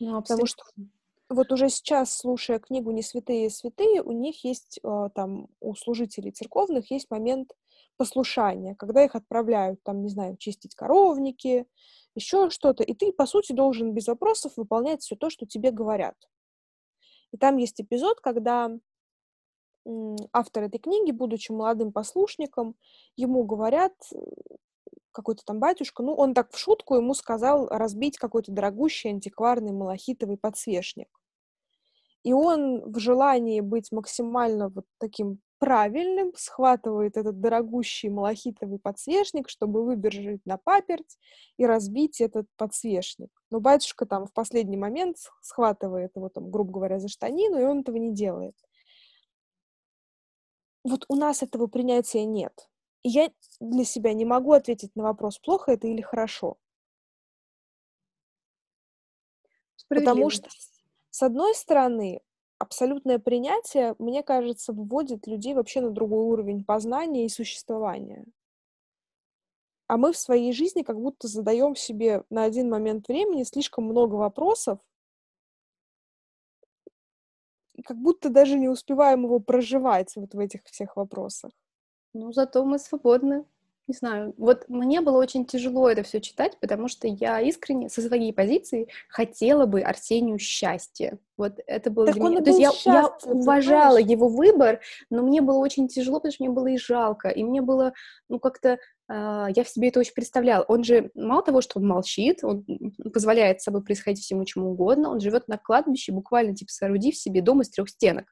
Ну, 0.00 0.22
Потому 0.22 0.46
что 0.46 0.62
вот 1.28 1.52
уже 1.52 1.68
сейчас, 1.68 2.16
слушая 2.16 2.58
книгу 2.58 2.90
«Не 2.90 3.02
святые, 3.02 3.50
святые», 3.50 4.02
у 4.02 4.12
них 4.12 4.44
есть 4.44 4.80
э, 4.82 5.08
там, 5.14 5.48
у 5.60 5.74
служителей 5.74 6.30
церковных 6.30 6.90
есть 6.90 7.10
момент 7.10 7.52
послушания, 7.98 8.74
когда 8.76 9.04
их 9.04 9.14
отправляют, 9.14 9.82
там, 9.82 10.02
не 10.02 10.08
знаю, 10.08 10.36
чистить 10.38 10.74
коровники, 10.74 11.66
еще 12.14 12.48
что-то, 12.48 12.82
и 12.82 12.94
ты, 12.94 13.12
по 13.12 13.26
сути, 13.26 13.52
должен 13.52 13.92
без 13.92 14.08
вопросов 14.08 14.52
выполнять 14.56 15.02
все 15.02 15.16
то, 15.16 15.28
что 15.28 15.46
тебе 15.46 15.70
говорят. 15.70 16.16
И 17.32 17.36
там 17.36 17.58
есть 17.58 17.80
эпизод, 17.80 18.20
когда 18.20 18.70
автор 20.32 20.64
этой 20.64 20.78
книги, 20.78 21.10
будучи 21.10 21.52
молодым 21.52 21.92
послушником, 21.92 22.74
ему 23.16 23.44
говорят, 23.44 23.94
какой-то 25.18 25.42
там 25.44 25.58
батюшка, 25.58 26.04
ну, 26.04 26.14
он 26.14 26.32
так 26.32 26.52
в 26.52 26.58
шутку 26.58 26.94
ему 26.94 27.12
сказал 27.12 27.66
разбить 27.66 28.18
какой-то 28.18 28.52
дорогущий 28.52 29.10
антикварный 29.10 29.72
малахитовый 29.72 30.36
подсвечник. 30.36 31.08
И 32.22 32.32
он 32.32 32.92
в 32.92 33.00
желании 33.00 33.60
быть 33.60 33.90
максимально 33.90 34.68
вот 34.68 34.84
таким 34.98 35.40
правильным 35.58 36.32
схватывает 36.36 37.16
этот 37.16 37.40
дорогущий 37.40 38.08
малахитовый 38.10 38.78
подсвечник, 38.78 39.48
чтобы 39.48 39.84
выбежать 39.84 40.46
на 40.46 40.56
паперть 40.56 41.18
и 41.56 41.66
разбить 41.66 42.20
этот 42.20 42.46
подсвечник. 42.56 43.30
Но 43.50 43.58
батюшка 43.58 44.06
там 44.06 44.26
в 44.26 44.32
последний 44.32 44.76
момент 44.76 45.16
схватывает 45.40 46.14
его, 46.14 46.28
там, 46.28 46.52
грубо 46.52 46.74
говоря, 46.74 47.00
за 47.00 47.08
штанину, 47.08 47.58
и 47.58 47.64
он 47.64 47.80
этого 47.80 47.96
не 47.96 48.14
делает. 48.14 48.54
Вот 50.84 51.06
у 51.08 51.16
нас 51.16 51.42
этого 51.42 51.66
принятия 51.66 52.24
нет. 52.24 52.67
И 53.02 53.08
я 53.08 53.30
для 53.60 53.84
себя 53.84 54.12
не 54.12 54.24
могу 54.24 54.52
ответить 54.52 54.94
на 54.94 55.02
вопрос, 55.04 55.38
плохо 55.38 55.72
это 55.72 55.88
или 55.88 56.00
хорошо. 56.02 56.58
Потому 59.92 60.30
что 60.30 60.48
с 61.10 61.22
одной 61.22 61.54
стороны, 61.54 62.20
абсолютное 62.58 63.18
принятие, 63.18 63.94
мне 63.98 64.22
кажется, 64.22 64.72
вводит 64.72 65.26
людей 65.26 65.54
вообще 65.54 65.80
на 65.80 65.90
другой 65.90 66.24
уровень 66.24 66.64
познания 66.64 67.26
и 67.26 67.28
существования. 67.28 68.24
А 69.86 69.96
мы 69.98 70.12
в 70.12 70.16
своей 70.16 70.52
жизни 70.52 70.82
как 70.82 70.98
будто 70.98 71.28
задаем 71.28 71.74
себе 71.76 72.24
на 72.30 72.44
один 72.44 72.70
момент 72.70 73.08
времени 73.08 73.42
слишком 73.42 73.84
много 73.84 74.14
вопросов, 74.14 74.78
и 77.74 77.82
как 77.82 77.96
будто 77.96 78.28
даже 78.28 78.58
не 78.58 78.68
успеваем 78.68 79.22
его 79.24 79.38
проживать 79.40 80.14
вот 80.16 80.34
в 80.34 80.38
этих 80.38 80.64
всех 80.64 80.96
вопросах. 80.96 81.52
Ну, 82.14 82.32
зато 82.32 82.64
мы 82.64 82.78
свободны 82.78 83.44
не 83.88 83.94
знаю, 83.94 84.34
вот 84.36 84.68
мне 84.68 85.00
было 85.00 85.16
очень 85.16 85.46
тяжело 85.46 85.88
это 85.88 86.02
все 86.02 86.20
читать, 86.20 86.58
потому 86.60 86.88
что 86.88 87.08
я 87.08 87.40
искренне 87.40 87.88
со 87.88 88.02
своей 88.02 88.34
позиции 88.34 88.86
хотела 89.08 89.64
бы 89.64 89.80
Арсению 89.80 90.38
счастья. 90.38 91.18
Вот 91.38 91.54
это 91.66 91.90
было 91.90 92.06
так 92.06 92.16
для 92.16 92.24
меня. 92.24 92.42
То 92.42 92.50
есть 92.50 92.84
я, 92.84 92.92
я 92.92 93.06
уважала 93.24 93.92
знаешь? 93.92 94.10
его 94.10 94.28
выбор, 94.28 94.80
но 95.08 95.22
мне 95.22 95.40
было 95.40 95.56
очень 95.58 95.88
тяжело, 95.88 96.18
потому 96.18 96.32
что 96.32 96.44
мне 96.44 96.52
было 96.52 96.66
и 96.66 96.76
жалко, 96.76 97.30
и 97.30 97.42
мне 97.42 97.62
было, 97.62 97.94
ну, 98.28 98.38
как-то 98.38 98.78
э, 99.08 99.46
я 99.56 99.64
в 99.64 99.68
себе 99.68 99.88
это 99.88 100.00
очень 100.00 100.14
представляла. 100.14 100.64
Он 100.64 100.84
же 100.84 101.10
мало 101.14 101.42
того, 101.42 101.62
что 101.62 101.78
он 101.78 101.86
молчит, 101.86 102.44
он 102.44 102.66
позволяет 103.14 103.62
с 103.62 103.64
собой 103.64 103.82
происходить 103.82 104.22
всему 104.22 104.44
чему 104.44 104.72
угодно, 104.72 105.08
он 105.08 105.20
живет 105.20 105.48
на 105.48 105.56
кладбище, 105.56 106.12
буквально 106.12 106.54
типа 106.54 106.70
соорудив 106.70 107.16
себе 107.16 107.40
дом 107.40 107.62
из 107.62 107.70
трех 107.70 107.88
стенок 107.88 108.26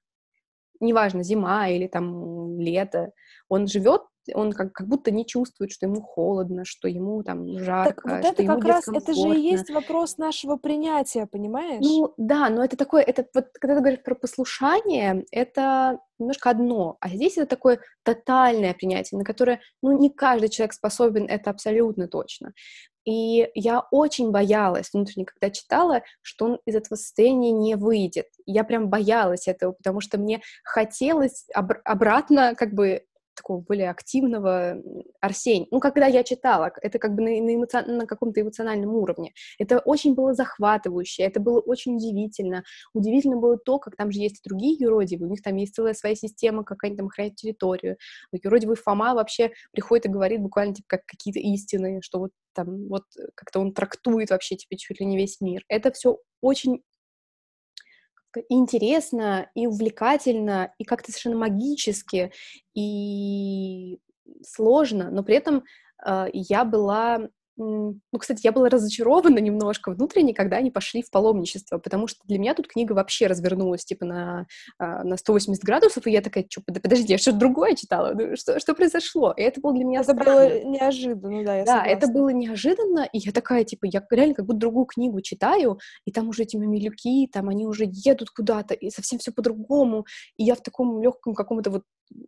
неважно, 0.81 1.23
зима 1.23 1.69
или 1.69 1.87
там 1.87 2.61
лето, 2.61 3.13
он 3.49 3.67
живет, 3.67 4.03
он 4.35 4.53
как, 4.53 4.73
как 4.73 4.89
будто 4.89 5.11
не 5.11 5.25
чувствует, 5.25 5.71
что 5.71 5.87
ему 5.87 6.01
холодно, 6.01 6.65
что 6.65 6.89
ему 6.89 7.23
там 7.23 7.47
жарко, 7.59 7.95
так 7.95 8.05
вот 8.05 8.25
это 8.25 8.45
как 8.45 8.65
раз, 8.65 8.89
это 8.89 9.15
же 9.15 9.37
и 9.37 9.41
есть 9.41 9.71
вопрос 9.71 10.19
нашего 10.19 10.57
принятия, 10.57 11.27
понимаешь? 11.27 11.85
Ну, 11.85 12.13
да, 12.17 12.49
но 12.49 12.65
это 12.65 12.77
такое, 12.77 13.03
это 13.03 13.27
вот, 13.35 13.47
когда 13.61 13.77
ты 13.77 13.81
говоришь 13.81 14.03
про 14.03 14.15
послушание, 14.15 15.25
это 15.31 16.01
немножко 16.19 16.51
одно, 16.51 16.97
а 17.01 17.09
здесь 17.09 17.37
это 17.37 17.47
такое 17.47 17.81
тотальное 18.03 18.75
принятие, 18.75 19.19
на 19.19 19.25
которое, 19.25 19.61
ну, 19.83 19.97
не 19.99 20.11
каждый 20.11 20.49
человек 20.49 20.73
способен, 20.73 21.27
это 21.27 21.51
абсолютно 21.51 22.09
точно. 22.09 22.53
И 23.05 23.49
я 23.55 23.87
очень 23.93 24.33
боялась 24.33 24.91
внутренне, 24.93 25.27
когда 25.27 25.51
читала, 25.51 26.03
что 26.23 26.47
он 26.47 26.59
из 26.67 26.75
этого 26.75 26.97
состояния 26.97 27.53
не 27.53 27.77
выйдет. 27.77 28.27
Я 28.47 28.65
прям 28.65 28.89
боялась 28.89 29.47
этого, 29.47 29.73
потому 29.73 30.01
что 30.01 30.19
мне 30.19 30.41
хотелось 30.65 31.47
об- 31.55 31.79
обратно 31.85 32.57
как 32.57 32.75
бы 32.75 33.05
такого 33.37 33.61
более 33.61 33.91
активного 33.91 34.83
Арсения. 35.21 35.67
Ну, 35.71 35.81
когда 35.81 36.07
я 36.07 36.25
читала, 36.25 36.73
это 36.83 36.99
как 36.99 37.15
бы 37.15 37.23
на, 37.23 37.31
на, 37.31 37.55
эмоци... 37.55 37.83
на 37.87 38.07
каком-то 38.07 38.41
эмоциональном 38.41 38.95
уровне. 38.95 39.33
Это 39.59 39.79
очень 39.79 40.15
было 40.15 40.35
захватывающе, 40.35 41.23
это 41.23 41.41
было 41.41 41.61
очень 41.61 41.97
удивительно. 41.97 42.65
Удивительно 42.95 43.37
было 43.37 43.57
то, 43.59 43.79
как 43.79 43.97
там 43.97 44.11
же 44.11 44.21
есть 44.21 44.43
другие 44.45 44.77
юродивые, 44.79 45.29
у 45.29 45.31
них 45.31 45.43
там 45.43 45.57
есть 45.57 45.75
целая 45.75 45.95
своя 45.95 46.15
система, 46.15 46.65
как 46.65 46.83
они 46.85 46.97
там 46.97 47.07
охраняют 47.07 47.37
территорию. 47.37 47.97
Но 48.33 48.39
юродивый 48.43 48.77
Фома 48.77 49.15
вообще 49.15 49.53
приходит 49.73 50.07
и 50.07 50.11
говорит 50.11 50.41
буквально 50.41 50.75
типа 50.75 50.87
как 50.89 51.07
какие-то 51.07 51.41
истины, 51.41 52.01
что 52.03 52.19
вот 52.19 52.31
там 52.55 52.89
вот 52.89 53.05
как-то 53.35 53.61
он 53.61 53.73
трактует 53.73 54.31
вообще 54.31 54.57
типа 54.57 54.77
чуть 54.77 55.01
ли 55.01 55.07
не 55.07 55.17
весь 55.17 55.41
мир. 55.41 55.63
Это 55.69 55.93
все 55.93 56.19
очень 56.41 56.83
интересно, 58.49 59.51
и 59.55 59.67
увлекательно, 59.67 60.73
и 60.79 60.85
как-то 60.85 61.11
совершенно 61.11 61.37
магически, 61.37 62.33
и 62.75 63.99
сложно, 64.43 65.11
но 65.11 65.23
при 65.23 65.37
этом 65.37 65.65
э, 66.05 66.27
я 66.33 66.65
была 66.65 67.29
ну, 67.57 67.99
кстати, 68.19 68.41
я 68.45 68.53
была 68.53 68.69
разочарована 68.69 69.39
немножко 69.39 69.91
внутренне, 69.93 70.35
когда 70.35 70.57
они 70.59 70.71
пошли 70.71 71.03
в 71.03 71.11
паломничество, 71.11 71.79
потому 71.79 72.07
что 72.07 72.21
для 72.25 72.39
меня 72.39 72.55
тут 72.55 72.69
книга 72.69 72.93
вообще 72.93 73.27
развернулась, 73.27 73.85
типа, 73.85 74.05
на, 74.05 74.47
а, 74.79 75.05
на 75.05 75.17
180 75.17 75.63
градусов, 75.65 76.07
и 76.07 76.11
я 76.11 76.21
такая, 76.21 76.47
что, 76.49 76.63
подожди, 76.67 77.13
я 77.13 77.19
что-то 77.19 77.39
другое 77.39 77.75
читала, 77.75 78.13
ну, 78.15 78.37
что, 78.37 78.61
что 78.61 78.75
произошло? 78.75 79.33
И 79.37 79.43
это 79.43 79.61
было 79.61 79.73
для 79.75 79.85
меня 79.85 80.01
Это 80.01 80.13
странно. 80.13 80.49
было 80.49 80.65
неожиданно, 80.65 81.45
да, 81.45 81.57
я 81.57 81.65
Да, 81.65 81.73
согласна. 81.79 81.91
это 81.91 82.07
было 82.09 82.29
неожиданно, 82.31 83.09
и 83.13 83.19
я 83.19 83.33
такая, 83.33 83.65
типа, 83.65 83.87
я 83.87 84.05
реально 84.11 84.35
как 84.35 84.47
будто 84.47 84.59
другую 84.59 84.87
книгу 84.87 85.21
читаю, 85.23 85.79
и 86.05 86.13
там 86.13 86.29
уже 86.29 86.43
эти 86.43 86.57
мамилюки, 86.57 87.29
там 87.33 87.49
они 87.49 87.67
уже 87.67 87.85
едут 87.89 88.31
куда-то, 88.31 88.75
и 88.75 88.91
совсем 88.91 89.19
все 89.19 89.33
по-другому, 89.33 90.05
и 90.37 90.45
я 90.45 90.55
в 90.55 90.61
таком 90.63 91.01
легком 91.03 91.35
каком-то 91.35 91.71
вот 91.71 91.83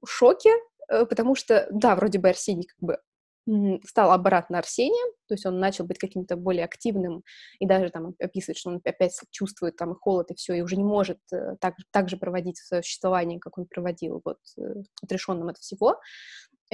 шоке, 0.06 0.50
э, 0.90 1.04
потому 1.06 1.34
что, 1.34 1.68
да, 1.70 1.94
вроде 1.96 2.18
бы 2.18 2.28
Арсений 2.28 2.64
как 2.64 2.78
бы 2.80 2.98
стал 3.84 4.12
обратно 4.12 4.58
Арсением, 4.58 5.12
то 5.26 5.34
есть 5.34 5.46
он 5.46 5.58
начал 5.58 5.84
быть 5.84 5.98
каким-то 5.98 6.36
более 6.36 6.64
активным 6.64 7.22
и 7.58 7.66
даже 7.66 7.90
там 7.90 8.14
описывает, 8.20 8.58
что 8.58 8.70
он 8.70 8.80
опять 8.84 9.18
чувствует 9.30 9.76
там 9.76 9.94
холод, 9.94 10.30
и 10.30 10.34
все, 10.34 10.54
и 10.54 10.60
уже 10.60 10.76
не 10.76 10.84
может 10.84 11.18
э, 11.32 11.56
так, 11.60 11.74
так 11.90 12.08
же 12.08 12.16
проводить 12.16 12.58
свое 12.58 12.82
существование, 12.82 13.38
как 13.38 13.58
он 13.58 13.66
проводил 13.66 14.20
вот 14.24 14.38
э, 14.58 14.82
отрешенным 15.02 15.48
от 15.48 15.58
всего. 15.58 15.96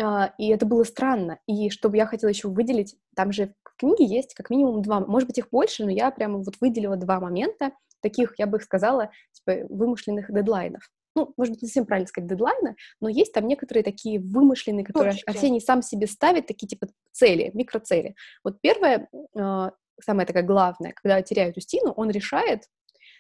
а, 0.01 0.33
и 0.39 0.49
это 0.49 0.67
было 0.67 0.85
странно. 0.85 1.39
И 1.47 1.71
чтобы 1.71 1.97
я 1.97 2.07
хотела 2.07 2.31
еще 2.31 2.49
выделить, 2.49 2.97
там 3.15 3.33
же 3.33 3.55
в 3.65 3.77
книге 3.77 4.05
есть 4.07 4.35
как 4.35 4.51
минимум 4.51 4.83
два, 4.83 5.01
может 5.01 5.29
быть, 5.29 5.39
их 5.39 5.49
больше, 5.51 5.85
но 5.85 5.91
я 5.91 6.11
прямо 6.11 6.39
вот 6.39 6.55
выделила 6.61 6.97
два 6.97 7.21
момента, 7.21 7.73
таких, 8.03 8.35
я 8.39 8.47
бы 8.47 8.59
их 8.59 8.65
сказала, 8.65 9.11
типа, 9.33 9.67
вымышленных 9.69 10.33
дедлайнов. 10.33 10.91
Ну, 11.15 11.33
может 11.37 11.55
быть, 11.55 11.63
не 11.63 11.69
совсем 11.69 11.87
правильно 11.87 12.09
сказать 12.09 12.29
дедлайны, 12.29 12.77
но 13.01 13.09
есть 13.09 13.33
там 13.33 13.47
некоторые 13.47 13.85
такие 13.85 14.21
вымышленные, 14.21 14.85
которые 14.85 15.13
Точки. 15.13 15.29
Арсений 15.29 15.61
сам 15.61 15.83
себе 15.83 16.07
ставит, 16.07 16.47
такие 16.47 16.67
типа 16.67 16.89
цели, 17.13 17.51
микроцели. 17.55 18.15
Вот 18.43 18.61
первое, 18.61 19.09
э, 19.13 19.71
самое 20.03 20.27
такое 20.27 20.43
главное, 20.43 20.93
когда 20.93 21.23
теряют 21.23 21.57
Устину, 21.57 21.93
он 21.93 22.11
решает, 22.11 22.65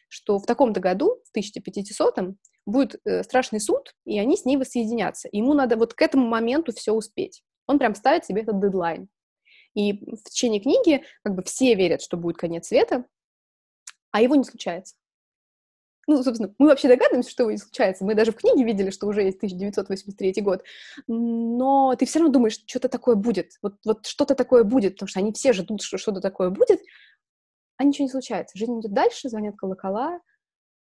что 0.09 0.39
в 0.39 0.47
таком-то 0.47 0.81
году, 0.81 1.21
в 1.25 1.37
1500-м, 1.37 2.39
будет 2.67 3.01
э, 3.05 3.23
страшный 3.23 3.61
суд, 3.61 3.95
и 4.05 4.19
они 4.19 4.37
с 4.37 4.45
ней 4.45 4.57
воссоединятся. 4.57 5.29
Ему 5.33 5.55
надо 5.55 5.77
вот 5.77 5.95
к 5.95 6.03
этому 6.03 6.27
моменту 6.27 6.73
все 6.73 6.93
успеть. 6.93 7.43
Он 7.67 7.79
прям 7.79 7.95
ставит 7.95 8.25
себе 8.25 8.43
этот 8.43 8.61
дедлайн. 8.61 9.09
И 9.75 9.93
в 9.93 10.23
течение 10.25 10.61
книги 10.61 11.03
как 11.23 11.35
бы 11.35 11.43
все 11.43 11.75
верят, 11.75 12.01
что 12.01 12.17
будет 12.17 12.37
конец 12.37 12.69
света, 12.69 13.05
а 14.13 14.23
его 14.23 14.37
не 14.37 14.45
случается. 14.45 14.95
Ну, 16.07 16.23
собственно, 16.23 16.55
мы 16.59 16.69
вообще 16.69 16.89
догадываемся, 16.89 17.31
что 17.31 17.51
не 17.51 17.59
случается. 17.59 18.05
Мы 18.05 18.15
даже 18.15 18.33
в 18.33 18.37
книге 18.37 18.65
видели, 18.65 18.91
что 18.91 19.07
уже 19.07 19.23
есть 19.23 19.39
1983 19.39 20.43
год. 20.43 20.63
Но 21.07 21.95
ты 21.99 22.07
все 22.07 22.19
равно 22.19 22.33
думаешь, 22.33 22.61
что-то 22.67 22.89
такое 22.89 23.15
будет. 23.15 23.53
Вот, 23.63 23.75
вот 23.85 24.07
что-то 24.07 24.35
такое 24.35 24.65
будет, 24.65 24.95
потому 24.95 25.09
что 25.09 25.21
они 25.21 25.33
все 25.33 25.53
ждут, 25.53 25.83
что 25.83 25.99
что-то 25.99 26.21
такое 26.21 26.51
будет, 26.51 26.81
а 27.77 27.85
ничего 27.85 28.05
не 28.05 28.11
случается. 28.11 28.59
Жизнь 28.59 28.81
идет 28.81 28.93
дальше, 28.93 29.29
звонят 29.29 29.57
колокола, 29.57 30.21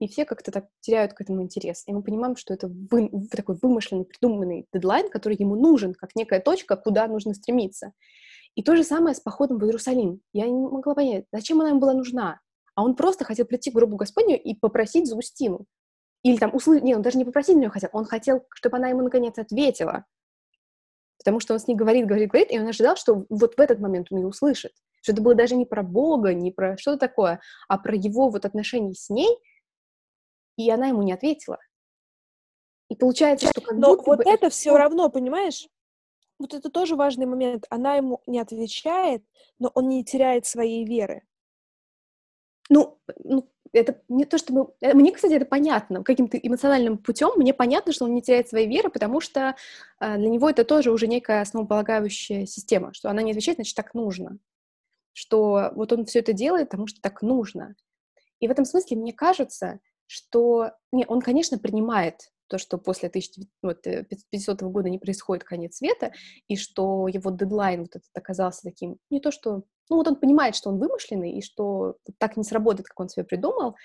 и 0.00 0.08
все 0.08 0.24
как-то 0.24 0.50
так 0.50 0.66
теряют 0.80 1.12
к 1.14 1.20
этому 1.20 1.42
интерес. 1.42 1.84
И 1.86 1.92
мы 1.92 2.02
понимаем, 2.02 2.36
что 2.36 2.52
это 2.52 2.68
вы, 2.68 3.10
такой 3.30 3.56
вымышленный, 3.60 4.04
придуманный 4.04 4.66
дедлайн, 4.72 5.08
который 5.08 5.36
ему 5.38 5.56
нужен, 5.56 5.94
как 5.94 6.10
некая 6.14 6.40
точка, 6.40 6.76
куда 6.76 7.06
нужно 7.06 7.34
стремиться. 7.34 7.92
И 8.54 8.62
то 8.62 8.76
же 8.76 8.84
самое 8.84 9.14
с 9.14 9.20
походом 9.20 9.58
в 9.58 9.64
Иерусалим. 9.64 10.20
Я 10.32 10.46
не 10.46 10.52
могла 10.52 10.94
понять, 10.94 11.24
зачем 11.32 11.60
она 11.60 11.70
ему 11.70 11.80
была 11.80 11.94
нужна. 11.94 12.40
А 12.74 12.84
он 12.84 12.96
просто 12.96 13.24
хотел 13.24 13.46
прийти 13.46 13.70
к 13.70 13.74
гробу 13.74 13.96
Господню 13.96 14.40
и 14.40 14.54
попросить 14.54 15.06
за 15.06 15.16
Устину. 15.16 15.66
Или 16.22 16.38
там 16.38 16.54
услышать... 16.54 16.84
Нет, 16.84 16.96
он 16.96 17.02
даже 17.02 17.18
не 17.18 17.24
попросить 17.24 17.56
нее 17.56 17.68
хотел, 17.68 17.90
он 17.92 18.04
хотел, 18.04 18.46
чтобы 18.54 18.78
она 18.78 18.88
ему 18.88 19.02
наконец 19.02 19.38
ответила. 19.38 20.04
Потому 21.18 21.40
что 21.40 21.54
он 21.54 21.60
с 21.60 21.68
ней 21.68 21.74
говорит, 21.74 22.06
говорит, 22.06 22.30
говорит, 22.30 22.50
и 22.50 22.58
он 22.58 22.66
ожидал, 22.66 22.96
что 22.96 23.26
вот 23.28 23.56
в 23.56 23.60
этот 23.60 23.78
момент 23.78 24.08
он 24.10 24.18
ее 24.18 24.26
услышит. 24.26 24.72
Что 25.02 25.12
это 25.12 25.22
было 25.22 25.34
даже 25.34 25.54
не 25.54 25.66
про 25.66 25.82
Бога, 25.82 26.34
не 26.34 26.50
про 26.50 26.76
что-то 26.76 26.98
такое, 26.98 27.40
а 27.68 27.78
про 27.78 27.94
его 27.94 28.30
вот 28.30 28.44
отношения 28.44 28.94
с 28.94 29.10
ней— 29.10 29.28
и 30.56 30.70
она 30.70 30.88
ему 30.88 31.02
не 31.02 31.12
ответила. 31.12 31.58
И 32.88 32.96
получается, 32.96 33.48
что 33.48 33.60
как 33.60 33.76
Но 33.76 33.96
вот 33.96 34.18
бы... 34.18 34.24
это 34.26 34.50
все 34.50 34.76
равно, 34.76 35.08
понимаешь? 35.08 35.68
Вот 36.38 36.54
это 36.54 36.70
тоже 36.70 36.96
важный 36.96 37.26
момент. 37.26 37.64
Она 37.70 37.94
ему 37.96 38.22
не 38.26 38.38
отвечает, 38.38 39.24
но 39.58 39.70
он 39.74 39.88
не 39.88 40.04
теряет 40.04 40.46
своей 40.46 40.84
веры. 40.84 41.22
Ну, 42.70 42.98
ну 43.22 43.48
это 43.72 44.00
не 44.08 44.24
то, 44.24 44.38
чтобы... 44.38 44.72
Э, 44.80 44.94
мне, 44.94 45.12
кстати, 45.12 45.32
это 45.34 45.46
понятно. 45.46 46.02
Каким-то 46.02 46.36
эмоциональным 46.36 46.98
путем 46.98 47.30
мне 47.36 47.52
понятно, 47.52 47.92
что 47.92 48.04
он 48.04 48.14
не 48.14 48.22
теряет 48.22 48.48
своей 48.48 48.68
веры, 48.68 48.90
потому 48.90 49.20
что 49.20 49.56
э, 50.00 50.16
для 50.16 50.28
него 50.28 50.48
это 50.48 50.64
тоже 50.64 50.92
уже 50.92 51.06
некая 51.06 51.40
основополагающая 51.40 52.46
система, 52.46 52.94
что 52.94 53.10
она 53.10 53.22
не 53.22 53.32
отвечает, 53.32 53.56
значит, 53.56 53.76
так 53.76 53.94
нужно. 53.94 54.38
Что 55.12 55.72
вот 55.74 55.92
он 55.92 56.06
все 56.06 56.20
это 56.20 56.32
делает, 56.32 56.70
потому 56.70 56.86
что 56.86 57.00
так 57.00 57.22
нужно. 57.22 57.74
И 58.40 58.48
в 58.48 58.50
этом 58.50 58.64
смысле, 58.64 58.96
мне 58.96 59.12
кажется, 59.12 59.80
что 60.06 60.72
не, 60.92 61.06
он, 61.06 61.20
конечно, 61.20 61.58
принимает 61.58 62.30
то, 62.48 62.58
что 62.58 62.78
после 62.78 63.08
1500 63.08 64.62
э, 64.62 64.66
года 64.66 64.88
не 64.90 64.98
происходит 64.98 65.44
конец 65.44 65.76
света, 65.76 66.12
и 66.46 66.56
что 66.56 67.08
его 67.08 67.30
дедлайн 67.30 67.82
вот 67.82 67.96
этот 67.96 68.10
оказался 68.14 68.62
таким, 68.62 68.98
не 69.10 69.20
то 69.20 69.30
что, 69.30 69.62
ну 69.90 69.96
вот 69.96 70.08
он 70.08 70.16
понимает, 70.16 70.54
что 70.56 70.70
он 70.70 70.78
вымышленный, 70.78 71.32
и 71.32 71.42
что 71.42 71.96
так 72.18 72.36
не 72.36 72.44
сработает, 72.44 72.86
как 72.86 72.98
он 73.00 73.08
себе 73.08 73.24
придумал, 73.24 73.76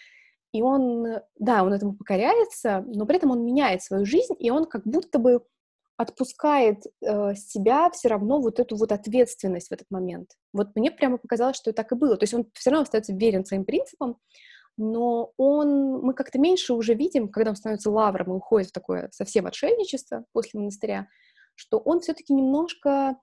и 0.51 0.61
он, 0.61 1.05
да, 1.37 1.63
он 1.63 1.73
этому 1.73 1.93
покоряется, 1.93 2.83
но 2.87 3.05
при 3.05 3.17
этом 3.17 3.31
он 3.31 3.45
меняет 3.45 3.83
свою 3.83 4.05
жизнь, 4.05 4.33
и 4.39 4.49
он 4.49 4.65
как 4.65 4.83
будто 4.85 5.19
бы 5.19 5.41
отпускает 5.99 6.85
э, 7.01 7.35
себя 7.35 7.89
все 7.91 8.07
равно 8.07 8.39
вот 8.39 8.59
эту 8.59 8.77
вот 8.77 8.93
ответственность 8.93 9.67
в 9.67 9.73
этот 9.73 9.91
момент. 9.91 10.29
Вот 10.53 10.69
мне 10.75 10.91
прямо 10.91 11.17
показалось, 11.17 11.57
что 11.57 11.73
так 11.73 11.91
и 11.91 11.95
было. 11.95 12.15
То 12.15 12.23
есть 12.23 12.33
он 12.33 12.45
все 12.53 12.69
равно 12.69 12.83
остается 12.83 13.13
верен 13.13 13.43
своим 13.43 13.65
принципам, 13.65 14.17
но 14.77 15.33
он, 15.35 15.99
мы 15.99 16.13
как-то 16.13 16.39
меньше 16.39 16.73
уже 16.73 16.93
видим, 16.93 17.27
когда 17.27 17.49
он 17.49 17.57
становится 17.57 17.91
лавром 17.91 18.31
и 18.31 18.35
уходит 18.37 18.69
в 18.69 18.71
такое 18.71 19.09
совсем 19.11 19.45
отшельничество 19.45 20.23
после 20.31 20.61
монастыря, 20.61 21.09
что 21.55 21.79
он 21.79 21.99
все-таки 21.99 22.33
немножко, 22.33 23.17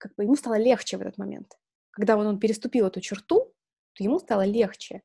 как 0.00 0.14
бы 0.16 0.24
ему 0.24 0.34
стало 0.34 0.58
легче 0.58 0.96
в 0.96 1.02
этот 1.02 1.18
момент. 1.18 1.58
Когда 1.90 2.16
он, 2.16 2.26
он 2.26 2.38
переступил 2.38 2.86
эту 2.86 3.00
черту, 3.00 3.52
то 3.92 4.04
ему 4.04 4.18
стало 4.18 4.44
легче. 4.44 5.02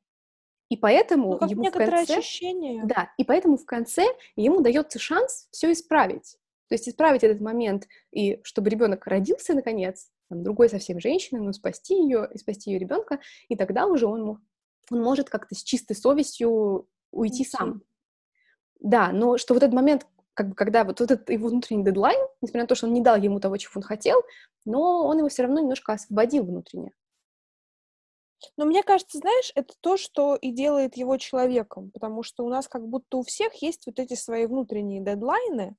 И 0.68 0.76
поэтому 0.76 1.32
ну, 1.32 1.38
как 1.38 1.50
ему 1.50 1.64
в 1.64 1.70
конце, 1.70 2.18
ощущение. 2.18 2.84
Да, 2.84 3.12
и 3.18 3.24
поэтому 3.24 3.56
в 3.56 3.66
конце 3.66 4.04
ему 4.34 4.60
дается 4.60 4.98
шанс 4.98 5.48
все 5.52 5.70
исправить. 5.70 6.38
То 6.68 6.74
есть 6.74 6.88
исправить 6.88 7.22
этот 7.22 7.40
момент, 7.40 7.86
и 8.10 8.40
чтобы 8.42 8.70
ребенок 8.70 9.06
родился 9.06 9.54
наконец, 9.54 10.10
там, 10.28 10.42
другой 10.42 10.68
совсем 10.68 10.98
женщины, 10.98 11.40
но 11.40 11.52
спасти 11.52 11.94
ее 11.94 12.28
и 12.32 12.38
спасти 12.38 12.72
ее 12.72 12.78
ребенка, 12.78 13.20
и 13.48 13.54
тогда 13.54 13.86
уже 13.86 14.06
он, 14.06 14.42
он 14.90 15.02
может 15.02 15.30
как-то 15.30 15.54
с 15.54 15.62
чистой 15.62 15.94
совестью 15.94 16.88
уйти 17.12 17.42
Уйти. 17.42 17.44
сам. 17.44 17.82
Да, 18.80 19.12
но 19.12 19.38
что 19.38 19.54
вот 19.54 19.62
этот 19.62 19.74
момент, 19.74 20.06
как 20.34 20.48
бы, 20.48 20.54
когда 20.56 20.82
вот, 20.82 20.98
вот 20.98 21.10
этот 21.10 21.30
его 21.30 21.48
внутренний 21.48 21.84
дедлайн, 21.84 22.18
несмотря 22.42 22.62
на 22.62 22.66
то, 22.66 22.74
что 22.74 22.86
он 22.86 22.92
не 22.92 23.00
дал 23.00 23.16
ему 23.16 23.38
того, 23.38 23.56
чего 23.56 23.72
он 23.76 23.82
хотел, 23.82 24.22
но 24.66 25.06
он 25.06 25.18
его 25.18 25.28
все 25.28 25.42
равно 25.42 25.60
немножко 25.60 25.94
освободил 25.94 26.44
внутренне. 26.44 26.92
Но 28.56 28.66
мне 28.66 28.82
кажется, 28.82 29.18
знаешь, 29.18 29.50
это 29.54 29.74
то, 29.80 29.96
что 29.96 30.36
и 30.36 30.50
делает 30.50 30.96
его 30.96 31.16
человеком, 31.16 31.90
потому 31.92 32.22
что 32.22 32.44
у 32.44 32.48
нас 32.48 32.68
как 32.68 32.86
будто 32.86 33.16
у 33.16 33.22
всех 33.22 33.54
есть 33.62 33.86
вот 33.86 33.98
эти 33.98 34.14
свои 34.14 34.46
внутренние 34.46 35.00
дедлайны, 35.00 35.76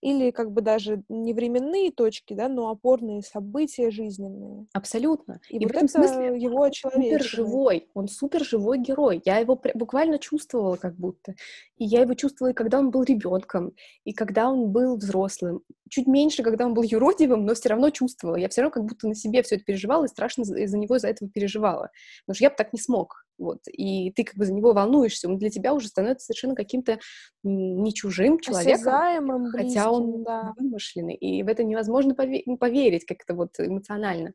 или 0.00 0.30
как 0.30 0.52
бы 0.52 0.60
даже 0.60 1.02
не 1.08 1.32
временные 1.32 1.90
точки, 1.90 2.34
да, 2.34 2.48
но 2.48 2.68
опорные 2.70 3.22
события 3.22 3.90
жизненные. 3.90 4.66
Абсолютно. 4.72 5.40
И, 5.50 5.56
и 5.56 5.64
вот 5.64 5.68
в 5.68 5.70
этом 5.70 5.86
это 5.86 5.92
смысле 5.92 6.40
его 6.40 6.68
человек. 6.70 7.12
Супер 7.12 7.24
живой, 7.24 7.88
он 7.94 8.08
супер 8.08 8.44
живой 8.44 8.78
герой. 8.78 9.20
Я 9.24 9.38
его 9.38 9.60
буквально 9.74 10.18
чувствовала 10.18 10.76
как 10.76 10.94
будто. 10.94 11.34
И 11.76 11.84
я 11.84 12.02
его 12.02 12.14
чувствовала, 12.14 12.52
и 12.52 12.54
когда 12.54 12.78
он 12.78 12.90
был 12.90 13.02
ребенком, 13.02 13.72
и 14.04 14.12
когда 14.12 14.48
он 14.48 14.70
был 14.70 14.96
взрослым. 14.96 15.62
Чуть 15.90 16.06
меньше, 16.06 16.42
когда 16.42 16.66
он 16.66 16.74
был 16.74 16.82
юродивым, 16.82 17.44
но 17.44 17.54
все 17.54 17.70
равно 17.70 17.90
чувствовала. 17.90 18.36
Я 18.36 18.48
все 18.48 18.62
равно 18.62 18.72
как 18.72 18.84
будто 18.84 19.08
на 19.08 19.14
себе 19.14 19.42
все 19.42 19.56
это 19.56 19.64
переживала 19.64 20.04
и 20.04 20.08
страшно 20.08 20.42
из-за 20.42 20.78
него 20.78 20.96
из-за 20.96 21.08
этого 21.08 21.30
переживала. 21.30 21.90
Потому 22.26 22.34
что 22.34 22.44
я 22.44 22.50
бы 22.50 22.56
так 22.56 22.72
не 22.72 22.78
смог 22.78 23.24
вот, 23.38 23.60
и 23.68 24.10
ты 24.12 24.24
как 24.24 24.36
бы 24.36 24.44
за 24.44 24.52
него 24.52 24.72
волнуешься, 24.72 25.28
он 25.28 25.38
для 25.38 25.48
тебя 25.48 25.72
уже 25.72 25.88
становится 25.88 26.26
совершенно 26.26 26.54
каким-то 26.54 26.98
не 27.44 27.94
чужим 27.94 28.40
человеком, 28.40 29.46
близким, 29.46 29.52
хотя 29.52 29.90
он 29.90 30.24
да. 30.24 30.54
вымышленный, 30.56 31.14
и 31.14 31.42
в 31.42 31.48
это 31.48 31.64
невозможно 31.64 32.14
поверить 32.14 33.06
как-то 33.06 33.34
вот 33.34 33.58
эмоционально. 33.58 34.34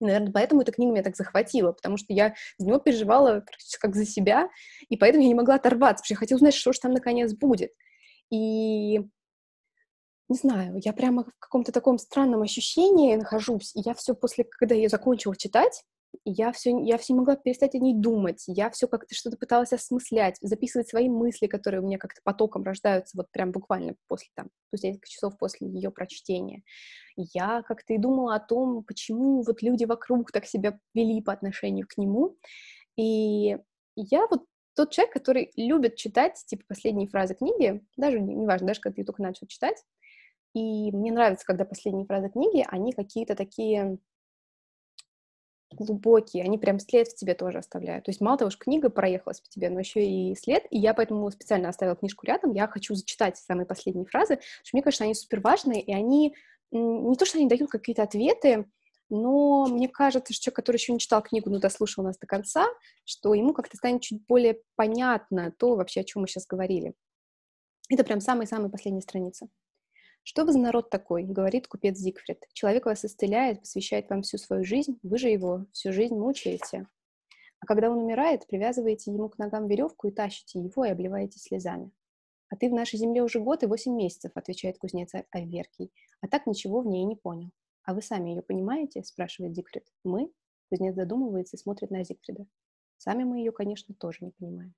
наверное, 0.00 0.32
поэтому 0.32 0.62
эта 0.62 0.72
книга 0.72 0.92
меня 0.92 1.02
так 1.02 1.16
захватила, 1.16 1.72
потому 1.72 1.98
что 1.98 2.12
я 2.12 2.34
за 2.58 2.66
него 2.66 2.78
переживала 2.78 3.40
практически 3.40 3.80
как 3.80 3.94
за 3.94 4.06
себя, 4.06 4.48
и 4.88 4.96
поэтому 4.96 5.22
я 5.22 5.28
не 5.28 5.34
могла 5.34 5.56
оторваться, 5.56 6.02
потому 6.02 6.06
что 6.06 6.14
я 6.14 6.18
хотела 6.18 6.36
узнать, 6.36 6.54
что 6.54 6.72
же 6.72 6.80
там 6.80 6.92
наконец 6.92 7.34
будет. 7.34 7.72
И 8.30 9.00
не 10.28 10.36
знаю, 10.36 10.80
я 10.82 10.92
прямо 10.92 11.24
в 11.24 11.38
каком-то 11.38 11.72
таком 11.72 11.98
странном 11.98 12.42
ощущении 12.42 13.16
нахожусь, 13.16 13.74
и 13.74 13.80
я 13.84 13.94
все 13.94 14.14
после, 14.14 14.44
когда 14.44 14.74
я 14.74 14.88
закончила 14.88 15.36
читать, 15.36 15.82
я 16.24 16.52
все, 16.52 16.78
я 16.82 16.96
все 16.96 17.12
не 17.12 17.18
могла 17.18 17.36
перестать 17.36 17.74
о 17.74 17.78
ней 17.78 17.94
думать, 17.94 18.44
я 18.46 18.70
все 18.70 18.86
как-то 18.86 19.14
что-то 19.14 19.36
пыталась 19.36 19.72
осмыслять, 19.72 20.38
записывать 20.40 20.88
свои 20.88 21.08
мысли, 21.08 21.46
которые 21.46 21.80
у 21.80 21.86
меня 21.86 21.98
как-то 21.98 22.20
потоком 22.22 22.62
рождаются 22.62 23.16
вот 23.16 23.30
прям 23.32 23.52
буквально 23.52 23.96
после 24.06 24.28
там, 24.34 24.48
спустя 24.68 24.88
несколько 24.88 25.08
часов 25.08 25.36
после 25.38 25.68
ее 25.68 25.90
прочтения. 25.90 26.62
Я 27.16 27.62
как-то 27.62 27.94
и 27.94 27.98
думала 27.98 28.36
о 28.36 28.40
том, 28.40 28.84
почему 28.84 29.42
вот 29.42 29.62
люди 29.62 29.84
вокруг 29.84 30.30
так 30.32 30.46
себя 30.46 30.78
вели 30.94 31.20
по 31.20 31.32
отношению 31.32 31.86
к 31.88 31.98
нему, 31.98 32.36
и 32.96 33.58
я 33.96 34.26
вот 34.30 34.44
тот 34.76 34.90
человек, 34.90 35.12
который 35.12 35.52
любит 35.56 35.96
читать, 35.96 36.42
типа, 36.46 36.64
последние 36.68 37.08
фразы 37.08 37.34
книги, 37.34 37.80
даже, 37.96 38.20
неважно, 38.20 38.68
даже 38.68 38.80
когда 38.80 38.96
ты 38.96 39.04
только 39.04 39.22
начал 39.22 39.46
читать, 39.46 39.76
и 40.54 40.90
мне 40.92 41.12
нравится, 41.12 41.44
когда 41.44 41.64
последние 41.64 42.06
фразы 42.06 42.30
книги, 42.30 42.64
они 42.68 42.92
какие-то 42.92 43.34
такие 43.34 43.98
глубокие, 45.72 46.44
они 46.44 46.56
прям 46.56 46.78
след 46.78 47.08
в 47.08 47.16
тебе 47.16 47.34
тоже 47.34 47.58
оставляют. 47.58 48.04
То 48.04 48.10
есть 48.10 48.20
мало 48.20 48.38
того, 48.38 48.50
что 48.50 48.60
книга 48.62 48.90
проехалась 48.90 49.40
по 49.40 49.48
тебе, 49.48 49.70
но 49.70 49.80
еще 49.80 50.06
и 50.06 50.34
след, 50.36 50.64
и 50.70 50.78
я 50.78 50.94
поэтому 50.94 51.28
специально 51.30 51.68
оставила 51.68 51.96
книжку 51.96 52.26
рядом, 52.26 52.52
я 52.52 52.68
хочу 52.68 52.94
зачитать 52.94 53.36
самые 53.36 53.66
последние 53.66 54.06
фразы, 54.06 54.38
что 54.62 54.76
мне 54.76 54.82
кажется, 54.82 55.04
они 55.04 55.14
супер 55.14 55.40
важные, 55.40 55.82
и 55.82 55.92
они 55.92 56.34
не 56.70 57.16
то, 57.16 57.26
что 57.26 57.38
они 57.38 57.48
дают 57.48 57.70
какие-то 57.70 58.04
ответы, 58.04 58.66
но 59.10 59.66
мне 59.66 59.88
кажется, 59.88 60.32
что 60.32 60.44
человек, 60.44 60.56
который 60.56 60.76
еще 60.76 60.92
не 60.92 60.98
читал 60.98 61.22
книгу, 61.22 61.50
но 61.50 61.58
дослушал 61.58 62.04
нас 62.04 62.16
до 62.18 62.26
конца, 62.26 62.66
что 63.04 63.34
ему 63.34 63.52
как-то 63.52 63.76
станет 63.76 64.02
чуть 64.02 64.24
более 64.26 64.60
понятно 64.76 65.52
то 65.58 65.76
вообще, 65.76 66.00
о 66.00 66.04
чем 66.04 66.22
мы 66.22 66.28
сейчас 66.28 66.46
говорили. 66.46 66.94
Это 67.90 68.02
прям 68.02 68.20
самая-самая 68.20 68.70
последняя 68.70 69.02
страница. 69.02 69.48
«Что 70.26 70.46
вы 70.46 70.52
за 70.52 70.58
народ 70.58 70.88
такой?»— 70.88 71.22
говорит 71.24 71.68
купец 71.68 71.98
Зигфрид. 71.98 72.44
«Человек 72.54 72.86
вас 72.86 73.04
исцеляет, 73.04 73.60
посвящает 73.60 74.08
вам 74.08 74.22
всю 74.22 74.38
свою 74.38 74.64
жизнь, 74.64 74.98
вы 75.02 75.18
же 75.18 75.28
его 75.28 75.66
всю 75.72 75.92
жизнь 75.92 76.14
мучаете. 76.16 76.88
А 77.60 77.66
когда 77.66 77.90
он 77.90 77.98
умирает, 77.98 78.46
привязываете 78.46 79.12
ему 79.12 79.28
к 79.28 79.36
ногам 79.36 79.68
веревку 79.68 80.08
и 80.08 80.10
тащите 80.10 80.60
его 80.60 80.86
и 80.86 80.88
обливаете 80.88 81.38
слезами. 81.38 81.90
«А 82.48 82.56
ты 82.56 82.70
в 82.70 82.72
нашей 82.72 82.98
земле 82.98 83.22
уже 83.22 83.38
год 83.38 83.62
и 83.64 83.66
восемь 83.66 83.94
месяцев»,— 83.94 84.32
отвечает 84.34 84.78
кузнец 84.78 85.12
Аверкий. 85.30 85.92
«А 86.22 86.28
так 86.28 86.46
ничего 86.46 86.80
в 86.80 86.86
ней 86.86 87.04
не 87.04 87.16
понял». 87.16 87.50
«А 87.84 87.92
вы 87.92 88.00
сами 88.00 88.30
ее 88.30 88.40
понимаете?»— 88.42 89.02
спрашивает 89.04 89.54
Зигфрид. 89.54 89.86
«Мы?»— 90.04 90.32
кузнец 90.70 90.94
задумывается 90.94 91.56
и 91.56 91.60
смотрит 91.60 91.90
на 91.90 92.02
Зигфрида. 92.02 92.46
«Сами 92.96 93.24
мы 93.24 93.40
ее, 93.40 93.52
конечно, 93.52 93.94
тоже 93.94 94.18
не 94.22 94.30
понимаем». 94.30 94.74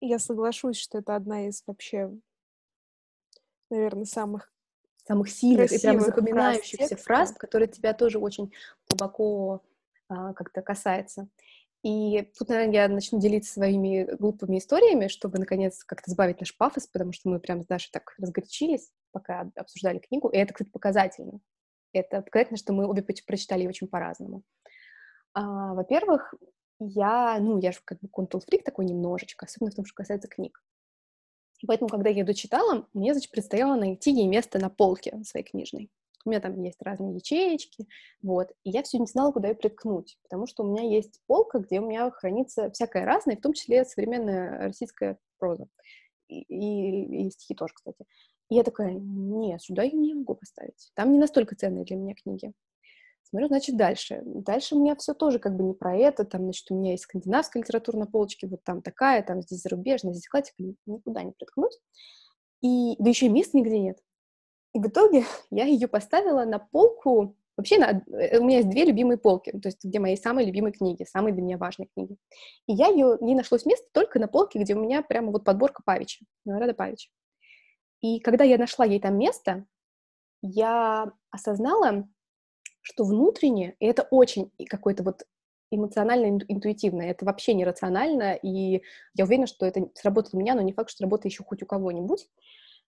Я 0.00 0.18
соглашусь, 0.18 0.78
что 0.78 0.98
это 0.98 1.14
одна 1.14 1.46
из 1.46 1.62
вообще, 1.66 2.10
наверное, 3.70 4.04
самых 4.04 4.50
самых 5.06 5.30
сильных 5.30 5.72
и 5.72 5.78
прям 5.78 6.00
запоминающихся 6.00 6.96
фраз, 6.96 7.28
фраз, 7.28 7.32
которые 7.32 7.68
тебя 7.68 7.94
тоже 7.94 8.18
очень 8.18 8.52
глубоко 8.88 9.62
а, 10.08 10.32
как-то 10.32 10.62
касается. 10.62 11.28
И 11.82 12.32
тут, 12.36 12.48
наверное, 12.48 12.74
я 12.74 12.88
начну 12.88 13.20
делиться 13.20 13.52
своими 13.52 14.12
глупыми 14.16 14.58
историями, 14.58 15.06
чтобы, 15.06 15.38
наконец, 15.38 15.84
как-то 15.84 16.10
сбавить 16.10 16.40
наш 16.40 16.56
пафос, 16.56 16.88
потому 16.88 17.12
что 17.12 17.28
мы 17.28 17.38
прям 17.38 17.62
с 17.62 17.66
Дашей 17.66 17.90
так 17.92 18.14
разгорячились, 18.18 18.90
пока 19.12 19.48
обсуждали 19.54 19.98
книгу, 19.98 20.28
и 20.28 20.36
это, 20.36 20.52
кстати, 20.52 20.70
показательно. 20.70 21.38
Это 21.92 22.22
показательно, 22.22 22.56
что 22.56 22.72
мы 22.72 22.88
обе 22.88 23.02
прочитали 23.02 23.62
ее 23.62 23.68
очень 23.68 23.86
по-разному. 23.86 24.42
А, 25.32 25.74
во-первых, 25.74 26.34
я, 26.80 27.38
ну, 27.40 27.58
я 27.58 27.72
же 27.72 27.78
как 27.84 28.00
бы 28.00 28.08
контул-фрик 28.08 28.64
такой 28.64 28.84
немножечко, 28.84 29.46
особенно 29.46 29.70
в 29.70 29.74
том, 29.76 29.84
что 29.84 29.94
касается 29.94 30.28
книг. 30.28 30.60
Поэтому, 31.66 31.88
когда 31.88 32.10
я 32.10 32.16
ее 32.16 32.24
дочитала, 32.24 32.86
мне, 32.92 33.12
значит, 33.14 33.30
предстояло 33.30 33.76
найти 33.76 34.10
ей 34.10 34.26
место 34.26 34.58
на 34.58 34.68
полке 34.68 35.22
своей 35.24 35.44
книжной. 35.44 35.90
У 36.24 36.30
меня 36.30 36.40
там 36.40 36.60
есть 36.62 36.82
разные 36.82 37.14
ячеечки, 37.14 37.86
вот. 38.20 38.48
И 38.64 38.70
я 38.70 38.82
все 38.82 38.98
не 38.98 39.06
знала, 39.06 39.30
куда 39.30 39.48
ее 39.48 39.54
приткнуть, 39.54 40.18
потому 40.24 40.46
что 40.46 40.64
у 40.64 40.66
меня 40.66 40.82
есть 40.82 41.20
полка, 41.26 41.60
где 41.60 41.80
у 41.80 41.86
меня 41.86 42.10
хранится 42.10 42.70
всякое 42.72 43.04
разное, 43.04 43.36
в 43.36 43.40
том 43.40 43.52
числе 43.52 43.84
современная 43.84 44.58
российская 44.58 45.18
проза. 45.38 45.68
И, 46.28 46.40
и, 46.40 47.26
и 47.26 47.30
стихи 47.30 47.54
тоже, 47.54 47.74
кстати. 47.74 48.04
И 48.50 48.56
я 48.56 48.64
такая, 48.64 48.92
нет, 48.94 49.62
сюда 49.62 49.84
я 49.84 49.92
не 49.92 50.14
могу 50.14 50.34
поставить. 50.34 50.90
Там 50.94 51.12
не 51.12 51.18
настолько 51.18 51.54
ценные 51.54 51.84
для 51.84 51.96
меня 51.96 52.14
книги. 52.14 52.52
Смотрю, 53.28 53.48
значит, 53.48 53.76
дальше. 53.76 54.22
Дальше 54.24 54.76
у 54.76 54.80
меня 54.80 54.94
все 54.94 55.12
тоже 55.12 55.40
как 55.40 55.56
бы 55.56 55.64
не 55.64 55.74
про 55.74 55.96
это. 55.96 56.24
Там, 56.24 56.42
значит, 56.42 56.70
у 56.70 56.76
меня 56.76 56.92
есть 56.92 57.04
скандинавская 57.04 57.62
литература 57.62 57.96
на 57.96 58.06
полочке, 58.06 58.46
вот 58.46 58.62
там 58.62 58.82
такая, 58.82 59.22
там 59.22 59.42
здесь 59.42 59.62
зарубежная, 59.62 60.12
здесь 60.12 60.28
классика, 60.28 60.62
никуда 60.86 61.24
не 61.24 61.32
приткнуть. 61.32 61.76
И, 62.62 62.94
да 63.00 63.10
еще 63.10 63.26
и 63.26 63.30
места 63.30 63.56
нигде 63.56 63.80
нет. 63.80 63.98
И 64.74 64.78
в 64.78 64.86
итоге 64.86 65.24
я 65.50 65.64
ее 65.64 65.88
поставила 65.88 66.44
на 66.44 66.60
полку. 66.60 67.36
Вообще, 67.56 67.78
на, 67.78 68.04
э, 68.12 68.38
у 68.38 68.44
меня 68.44 68.58
есть 68.58 68.68
две 68.68 68.84
любимые 68.84 69.18
полки, 69.18 69.50
то 69.50 69.68
есть 69.68 69.82
где 69.82 69.98
мои 69.98 70.14
самые 70.14 70.46
любимые 70.46 70.72
книги, 70.72 71.04
самые 71.04 71.32
для 71.32 71.42
меня 71.42 71.58
важные 71.58 71.88
книги. 71.94 72.16
И 72.66 72.74
я 72.74 72.88
ее, 72.88 73.18
не 73.20 73.34
нашлось 73.34 73.66
места 73.66 73.88
только 73.92 74.20
на 74.20 74.28
полке, 74.28 74.60
где 74.60 74.74
у 74.74 74.80
меня 74.80 75.02
прямо 75.02 75.32
вот 75.32 75.42
подборка 75.42 75.82
Павича, 75.84 76.24
Рада 76.44 76.74
Павича. 76.74 77.08
И 78.02 78.20
когда 78.20 78.44
я 78.44 78.58
нашла 78.58 78.84
ей 78.84 79.00
там 79.00 79.18
место, 79.18 79.64
я 80.42 81.10
осознала, 81.30 82.06
что 82.86 83.04
внутренне, 83.04 83.74
и 83.80 83.86
это 83.86 84.06
очень 84.10 84.52
какой-то 84.68 85.02
вот 85.02 85.24
эмоционально 85.72 86.38
интуитивно, 86.46 87.02
это 87.02 87.24
вообще 87.24 87.52
не 87.52 87.64
рационально, 87.64 88.34
и 88.34 88.82
я 89.14 89.24
уверена, 89.24 89.48
что 89.48 89.66
это 89.66 89.88
сработает 89.94 90.34
у 90.34 90.38
меня, 90.38 90.54
но 90.54 90.62
не 90.62 90.72
факт, 90.72 90.90
что 90.90 90.98
сработает 90.98 91.32
еще 91.32 91.42
хоть 91.42 91.62
у 91.62 91.66
кого-нибудь 91.66 92.28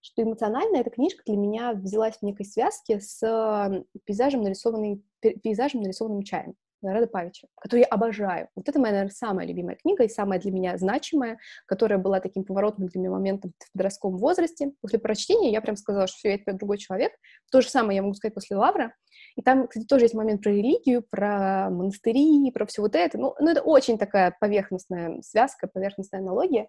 что 0.01 0.23
эмоционально 0.23 0.77
эта 0.77 0.91
книжка 0.91 1.25
для 1.27 1.37
меня 1.37 1.73
взялась 1.73 2.19
в 2.19 2.23
некой 2.23 2.47
связке 2.47 3.01
с 3.01 3.85
пейзажем, 4.05 4.43
нарисованный, 4.43 5.03
пейзажем, 5.21 5.83
нарисованным 5.83 6.23
чаем. 6.23 6.55
Нарада 6.81 7.09
Павича, 7.09 7.49
которую 7.57 7.81
я 7.81 7.87
обожаю. 7.87 8.49
Вот 8.55 8.69
это 8.69 8.79
моя, 8.79 8.93
наверное, 8.93 9.15
самая 9.15 9.47
любимая 9.47 9.77
книга 9.77 10.05
и 10.05 10.09
самая 10.09 10.39
для 10.39 10.53
меня 10.53 10.79
значимая, 10.79 11.39
которая 11.67 11.99
была 11.99 12.21
таким 12.21 12.45
поворотным 12.45 12.89
для 12.89 13.01
меня 13.01 13.11
моментом 13.11 13.53
в 13.59 13.73
подростковом 13.73 14.19
возрасте. 14.19 14.73
После 14.81 14.99
прочтения 14.99 15.51
я 15.51 15.61
прям 15.61 15.77
сказала, 15.77 16.07
что 16.07 16.19
все, 16.19 16.31
я 16.31 16.39
теперь 16.39 16.55
другой 16.55 16.79
человек. 16.79 17.13
То 17.51 17.61
же 17.61 17.69
самое 17.69 17.97
я 17.97 18.03
могу 18.03 18.15
сказать 18.15 18.35
после 18.35 18.57
Лавра. 18.57 18.95
И 19.39 19.43
там, 19.43 19.69
кстати, 19.69 19.87
тоже 19.87 20.07
есть 20.07 20.15
момент 20.15 20.43
про 20.43 20.51
религию, 20.51 21.01
про 21.09 21.71
монастыри, 21.71 22.51
про 22.51 22.67
все 22.67 22.83
вот 22.83 22.97
это. 22.97 23.19
Ну, 23.19 23.37
ну 23.39 23.49
это 23.49 23.63
очень 23.63 23.97
такая 23.97 24.37
поверхностная 24.41 25.23
связка, 25.23 25.69
поверхностная 25.69 26.21
аналогия. 26.21 26.69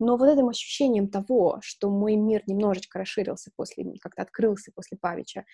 Но 0.00 0.16
вот 0.16 0.28
этим 0.28 0.48
ощущением 0.48 1.08
того, 1.08 1.60
что 1.62 1.90
мой 1.90 2.16
мир 2.16 2.42
немножечко 2.48 2.98
расширился 2.98 3.52
после, 3.54 3.84
как-то 4.00 4.22
открылся 4.22 4.72
после 4.74 4.98
Павича, 5.00 5.44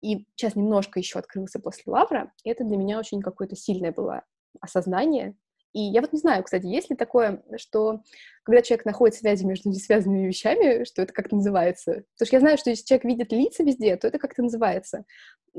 и 0.00 0.24
сейчас 0.34 0.56
немножко 0.56 0.98
еще 0.98 1.18
открылся 1.18 1.60
после 1.60 1.82
Лавра, 1.84 2.32
это 2.42 2.64
для 2.64 2.78
меня 2.78 2.98
очень 2.98 3.20
какое-то 3.20 3.54
сильное 3.54 3.92
было 3.92 4.22
осознание. 4.62 5.36
И 5.72 5.80
я 5.80 6.00
вот 6.00 6.12
не 6.12 6.18
знаю, 6.18 6.42
кстати, 6.42 6.66
есть 6.66 6.90
ли 6.90 6.96
такое, 6.96 7.42
что 7.56 8.02
когда 8.42 8.62
человек 8.62 8.86
находит 8.86 9.16
связи 9.16 9.44
между 9.44 9.68
несвязанными 9.68 10.26
вещами, 10.26 10.84
что 10.84 11.02
это 11.02 11.12
как-то 11.12 11.36
называется? 11.36 12.04
Потому 12.14 12.26
что 12.26 12.36
я 12.36 12.40
знаю, 12.40 12.58
что 12.58 12.70
если 12.70 12.84
человек 12.84 13.04
видит 13.04 13.32
лица 13.32 13.62
везде, 13.62 13.96
то 13.96 14.08
это 14.08 14.18
как-то 14.18 14.42
называется 14.42 15.04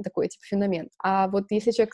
такой 0.03 0.27
типа 0.27 0.43
феномен. 0.45 0.89
А 1.01 1.27
вот 1.27 1.45
если 1.49 1.71
человек 1.71 1.93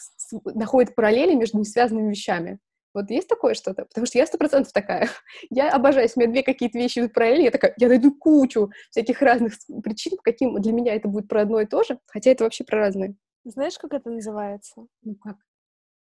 находит 0.53 0.95
параллели 0.95 1.35
между 1.35 1.57
несвязанными 1.57 2.09
вещами, 2.09 2.59
вот 2.93 3.09
есть 3.09 3.27
такое 3.27 3.55
что-то? 3.55 3.83
Потому 3.85 4.07
что 4.07 4.17
я 4.17 4.25
сто 4.25 4.37
процентов 4.37 4.71
такая. 4.71 5.09
Я 5.49 5.69
обожаю, 5.69 6.05
если 6.05 6.17
у 6.17 6.23
меня 6.23 6.31
две 6.31 6.43
какие-то 6.43 6.77
вещи 6.77 6.99
идут 6.99 7.13
параллельно, 7.13 7.43
я 7.43 7.51
такая, 7.51 7.73
я 7.77 7.89
найду 7.89 8.13
кучу 8.13 8.71
всяких 8.89 9.21
разных 9.21 9.53
причин, 9.83 10.15
по 10.15 10.23
каким 10.23 10.59
для 10.61 10.71
меня 10.71 10.95
это 10.95 11.09
будет 11.09 11.27
про 11.27 11.41
одно 11.41 11.59
и 11.59 11.65
то 11.65 11.83
же, 11.83 11.99
хотя 12.07 12.31
это 12.31 12.45
вообще 12.45 12.63
про 12.63 12.79
разные. 12.79 13.15
Знаешь, 13.43 13.77
как 13.77 13.93
это 13.93 14.09
называется? 14.09 14.87
Ну 15.03 15.15
как? 15.15 15.35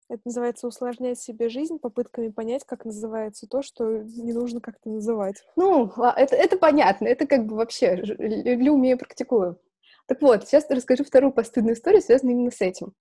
Это 0.09 0.21
называется 0.25 0.67
усложнять 0.67 1.19
себе 1.19 1.49
жизнь 1.49 1.79
попытками 1.79 2.29
понять, 2.29 2.65
как 2.65 2.85
называется 2.85 3.47
то, 3.47 3.61
что 3.61 4.03
не 4.03 4.33
нужно 4.33 4.59
как-то 4.59 4.89
называть. 4.89 5.43
Ну, 5.55 5.91
а, 5.97 6.13
это, 6.17 6.35
это 6.35 6.57
понятно, 6.57 7.07
это 7.07 7.25
как 7.25 7.45
бы 7.45 7.55
вообще 7.55 7.95
люблю, 7.95 8.73
умею, 8.73 8.97
практикую. 8.97 9.59
Так 10.07 10.21
вот, 10.21 10.47
сейчас 10.47 10.69
расскажу 10.69 11.03
вторую 11.03 11.31
постыдную 11.31 11.75
историю, 11.75 12.01
связанную 12.01 12.35
именно 12.35 12.51
с 12.51 12.61
этим. 12.61 12.93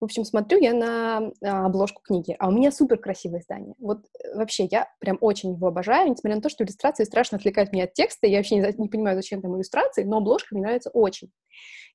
В 0.00 0.04
общем, 0.04 0.24
смотрю 0.24 0.60
я 0.60 0.74
на 0.74 1.32
а, 1.42 1.66
обложку 1.66 2.00
книги, 2.02 2.36
а 2.38 2.48
у 2.48 2.52
меня 2.52 2.70
супер 2.70 2.98
красивое 2.98 3.40
издание. 3.40 3.74
Вот 3.80 4.04
э, 4.04 4.36
вообще 4.36 4.68
я 4.70 4.88
прям 5.00 5.18
очень 5.20 5.54
его 5.54 5.66
обожаю, 5.66 6.08
несмотря 6.08 6.36
на 6.36 6.42
то, 6.42 6.48
что 6.48 6.62
иллюстрации 6.62 7.02
страшно 7.02 7.36
отвлекают 7.36 7.72
меня 7.72 7.84
от 7.84 7.94
текста, 7.94 8.28
я 8.28 8.38
вообще 8.38 8.56
не, 8.56 8.74
не 8.78 8.88
понимаю, 8.88 9.16
зачем 9.16 9.42
там 9.42 9.56
иллюстрации, 9.56 10.04
но 10.04 10.18
обложка 10.18 10.54
мне 10.54 10.62
нравится 10.62 10.90
очень. 10.90 11.32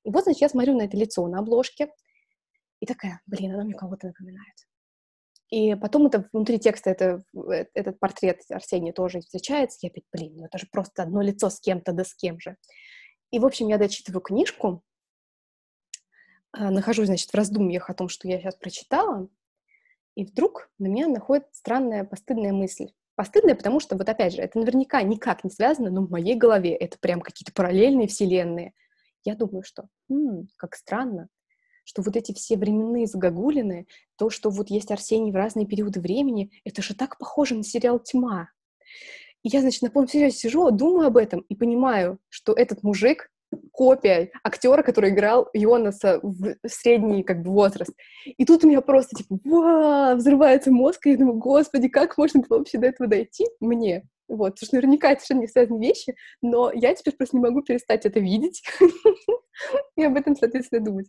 И 0.04 0.10
вот, 0.10 0.24
значит, 0.24 0.42
я 0.42 0.50
смотрю 0.50 0.76
на 0.76 0.82
это 0.82 0.98
лицо 0.98 1.26
на 1.26 1.38
обложке, 1.38 1.88
и 2.84 2.86
такая, 2.86 3.20
блин, 3.24 3.54
она 3.54 3.64
мне 3.64 3.72
кого-то 3.72 4.08
напоминает. 4.08 4.54
И 5.48 5.74
потом 5.74 6.06
это 6.06 6.28
внутри 6.32 6.58
текста 6.58 6.90
это, 6.90 7.24
э, 7.34 7.64
этот 7.72 7.98
портрет 7.98 8.42
Арсения 8.50 8.92
тоже 8.92 9.20
встречается. 9.20 9.78
Я 9.80 9.88
опять, 9.88 10.04
блин, 10.12 10.36
ну 10.36 10.44
это 10.44 10.58
же 10.58 10.66
просто 10.70 11.02
одно 11.02 11.22
лицо 11.22 11.48
с 11.48 11.60
кем-то, 11.60 11.92
да 11.92 12.04
с 12.04 12.14
кем 12.14 12.38
же. 12.40 12.56
И, 13.30 13.38
в 13.38 13.46
общем, 13.46 13.68
я 13.68 13.78
дочитываю 13.78 14.20
книжку, 14.20 14.82
а, 16.52 16.70
нахожусь, 16.70 17.06
значит, 17.06 17.30
в 17.30 17.34
раздумьях 17.34 17.88
о 17.88 17.94
том, 17.94 18.08
что 18.10 18.28
я 18.28 18.38
сейчас 18.38 18.54
прочитала, 18.54 19.28
и 20.14 20.26
вдруг 20.26 20.70
на 20.78 20.86
меня 20.86 21.08
находит 21.08 21.46
странная 21.52 22.04
постыдная 22.04 22.52
мысль. 22.52 22.92
Постыдная, 23.16 23.54
потому 23.54 23.80
что, 23.80 23.96
вот 23.96 24.08
опять 24.08 24.34
же, 24.34 24.42
это 24.42 24.58
наверняка 24.58 25.00
никак 25.02 25.42
не 25.42 25.50
связано, 25.50 25.90
но 25.90 26.04
в 26.04 26.10
моей 26.10 26.34
голове 26.36 26.74
это 26.74 26.98
прям 26.98 27.22
какие-то 27.22 27.52
параллельные 27.52 28.08
вселенные. 28.08 28.74
Я 29.24 29.36
думаю, 29.36 29.62
что, 29.62 29.88
м-м, 30.10 30.48
как 30.56 30.74
странно, 30.74 31.28
что 31.84 32.02
вот 32.02 32.16
эти 32.16 32.32
все 32.32 32.56
временные 32.56 33.06
загогулины, 33.06 33.86
то, 34.16 34.30
что 34.30 34.50
вот 34.50 34.70
есть 34.70 34.90
Арсений 34.90 35.32
в 35.32 35.36
разные 35.36 35.66
периоды 35.66 36.00
времени, 36.00 36.50
это 36.64 36.82
же 36.82 36.94
так 36.94 37.18
похоже 37.18 37.54
на 37.54 37.62
сериал 37.62 37.98
«Тьма». 37.98 38.48
И 39.42 39.48
я, 39.48 39.60
значит, 39.60 39.82
на 39.82 39.90
полном 39.90 40.08
серьезе 40.08 40.36
сижу, 40.36 40.70
думаю 40.70 41.08
об 41.08 41.18
этом 41.18 41.40
и 41.40 41.54
понимаю, 41.54 42.18
что 42.30 42.54
этот 42.54 42.82
мужик 42.82 43.30
копия 43.72 44.30
актера, 44.42 44.82
который 44.82 45.10
играл 45.10 45.48
Йонаса 45.52 46.20
в 46.22 46.56
средний 46.66 47.22
как 47.22 47.42
бы 47.42 47.50
возраст. 47.50 47.92
И 48.24 48.44
тут 48.44 48.64
у 48.64 48.68
меня 48.68 48.80
просто 48.80 49.16
типа 49.16 49.38
Ва! 49.44 50.14
взрывается 50.16 50.70
мозг, 50.70 51.06
и 51.06 51.10
я 51.10 51.16
думаю, 51.18 51.38
господи, 51.38 51.88
как 51.88 52.16
можно 52.16 52.40
было 52.40 52.58
вообще 52.58 52.78
до 52.78 52.86
этого 52.86 53.08
дойти 53.08 53.46
мне? 53.60 54.04
Вот, 54.26 54.54
потому 54.54 54.66
что 54.66 54.76
наверняка 54.76 55.12
это 55.12 55.20
совершенно 55.20 55.40
не 55.40 55.48
связанные 55.48 55.88
вещи, 55.88 56.14
но 56.40 56.72
я 56.72 56.94
теперь 56.94 57.14
просто 57.14 57.36
не 57.36 57.42
могу 57.42 57.62
перестать 57.62 58.06
это 58.06 58.20
видеть 58.20 58.62
и 59.96 60.02
об 60.02 60.16
этом, 60.16 60.34
соответственно, 60.34 60.82
думать. 60.82 61.06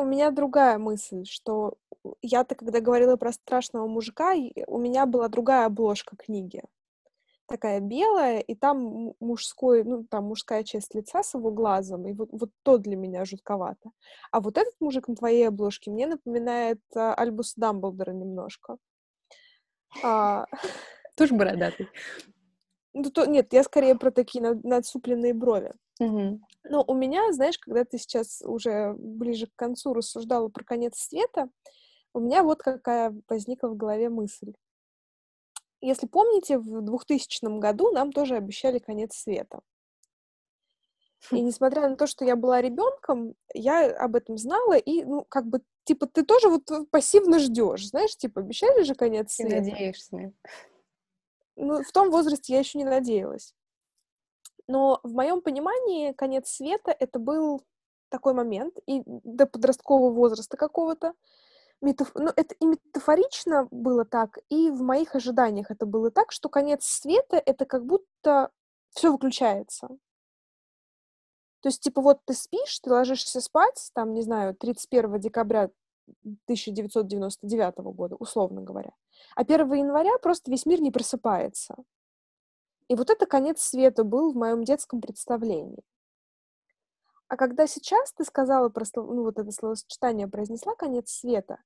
У 0.00 0.04
меня 0.04 0.30
другая 0.30 0.78
мысль, 0.78 1.24
что 1.24 1.74
я-то, 2.22 2.54
когда 2.54 2.80
говорила 2.80 3.16
про 3.16 3.32
страшного 3.32 3.86
мужика, 3.86 4.34
у 4.66 4.78
меня 4.78 5.06
была 5.06 5.28
другая 5.28 5.66
обложка 5.66 6.16
книги 6.16 6.62
такая 7.50 7.80
белая, 7.80 8.38
и 8.38 8.54
там 8.54 9.12
мужской, 9.18 9.82
ну, 9.82 10.04
там 10.04 10.24
мужская 10.24 10.62
часть 10.62 10.94
лица 10.94 11.24
с 11.24 11.34
его 11.34 11.50
глазом, 11.50 12.06
и 12.06 12.12
вот, 12.12 12.28
вот 12.30 12.50
то 12.62 12.78
для 12.78 12.96
меня 12.96 13.24
жутковато. 13.24 13.90
А 14.30 14.40
вот 14.40 14.56
этот 14.56 14.74
мужик 14.80 15.08
на 15.08 15.16
твоей 15.16 15.48
обложке 15.48 15.90
мне 15.90 16.06
напоминает 16.06 16.80
а, 16.94 17.12
Альбус 17.14 17.54
Дамблдора 17.56 18.12
немножко. 18.12 18.76
А... 20.04 20.46
Тоже 21.16 21.34
бородатый. 21.34 21.88
Ну, 22.94 23.10
то, 23.10 23.26
нет, 23.26 23.52
я 23.52 23.64
скорее 23.64 23.96
про 23.96 24.12
такие 24.12 24.42
над, 24.42 24.62
надсупленные 24.62 25.34
брови. 25.34 25.72
Мгм. 26.00 26.44
Но 26.64 26.82
у 26.86 26.94
меня, 26.94 27.32
знаешь, 27.32 27.58
когда 27.58 27.84
ты 27.84 27.98
сейчас 27.98 28.42
уже 28.42 28.94
ближе 28.98 29.46
к 29.46 29.54
концу 29.54 29.92
рассуждала 29.92 30.48
про 30.48 30.64
конец 30.64 30.98
света, 30.98 31.48
у 32.12 32.20
меня 32.20 32.42
вот 32.42 32.62
какая 32.62 33.14
возникла 33.28 33.68
в 33.68 33.76
голове 33.76 34.08
мысль. 34.08 34.54
Если 35.80 36.06
помните, 36.06 36.58
в 36.58 36.82
2000 36.82 37.58
году 37.58 37.90
нам 37.92 38.12
тоже 38.12 38.36
обещали 38.36 38.78
конец 38.78 39.14
света. 39.14 39.60
И 41.30 41.40
несмотря 41.40 41.88
на 41.88 41.96
то, 41.96 42.06
что 42.06 42.24
я 42.24 42.34
была 42.34 42.60
ребенком, 42.60 43.34
я 43.54 43.90
об 43.90 44.16
этом 44.16 44.36
знала, 44.38 44.76
и, 44.76 45.04
ну, 45.04 45.24
как 45.28 45.46
бы, 45.46 45.62
типа, 45.84 46.06
ты 46.06 46.24
тоже 46.24 46.48
вот 46.48 46.68
пассивно 46.90 47.38
ждешь, 47.38 47.88
знаешь, 47.88 48.16
типа, 48.16 48.40
обещали 48.40 48.82
же 48.82 48.94
конец 48.94 49.36
Ты 49.36 49.44
света. 49.44 49.70
надеешься. 49.70 50.32
Ну, 51.56 51.82
в 51.82 51.92
том 51.92 52.10
возрасте 52.10 52.54
я 52.54 52.60
еще 52.60 52.78
не 52.78 52.84
надеялась. 52.84 53.54
Но 54.70 55.00
в 55.02 55.14
моем 55.14 55.42
понимании 55.42 56.12
конец 56.12 56.48
света 56.48 56.92
это 56.96 57.18
был 57.18 57.60
такой 58.08 58.34
момент, 58.34 58.78
и 58.86 59.02
до 59.04 59.46
подросткового 59.46 60.12
возраста 60.12 60.56
какого-то. 60.56 61.14
Метаф... 61.80 62.12
Ну, 62.14 62.30
это 62.36 62.54
и 62.54 62.64
метафорично 62.64 63.66
было 63.72 64.04
так, 64.04 64.38
и 64.48 64.70
в 64.70 64.80
моих 64.82 65.16
ожиданиях 65.16 65.72
это 65.72 65.86
было 65.86 66.12
так, 66.12 66.30
что 66.30 66.48
конец 66.48 66.84
света 66.84 67.42
это 67.44 67.64
как 67.64 67.84
будто 67.84 68.52
все 68.90 69.10
выключается. 69.10 69.88
То 71.62 71.68
есть, 71.68 71.80
типа, 71.80 72.00
вот 72.00 72.20
ты 72.24 72.34
спишь, 72.34 72.78
ты 72.78 72.92
ложишься 72.92 73.40
спать, 73.40 73.90
там, 73.92 74.14
не 74.14 74.22
знаю, 74.22 74.54
31 74.54 75.18
декабря 75.18 75.70
1999 76.44 77.78
года, 77.92 78.14
условно 78.14 78.60
говоря. 78.60 78.92
А 79.34 79.40
1 79.40 79.72
января 79.72 80.16
просто 80.18 80.48
весь 80.48 80.64
мир 80.64 80.80
не 80.80 80.92
просыпается. 80.92 81.74
И 82.90 82.96
вот 82.96 83.08
это 83.08 83.24
конец 83.24 83.62
света 83.62 84.02
был 84.02 84.32
в 84.32 84.36
моем 84.36 84.64
детском 84.64 85.00
представлении. 85.00 85.78
А 87.28 87.36
когда 87.36 87.68
сейчас 87.68 88.12
ты 88.12 88.24
сказала 88.24 88.68
про 88.68 88.84
ну, 88.96 89.22
вот 89.22 89.38
это 89.38 89.52
словосочетание, 89.52 90.26
произнесла 90.26 90.74
конец 90.74 91.08
света, 91.08 91.62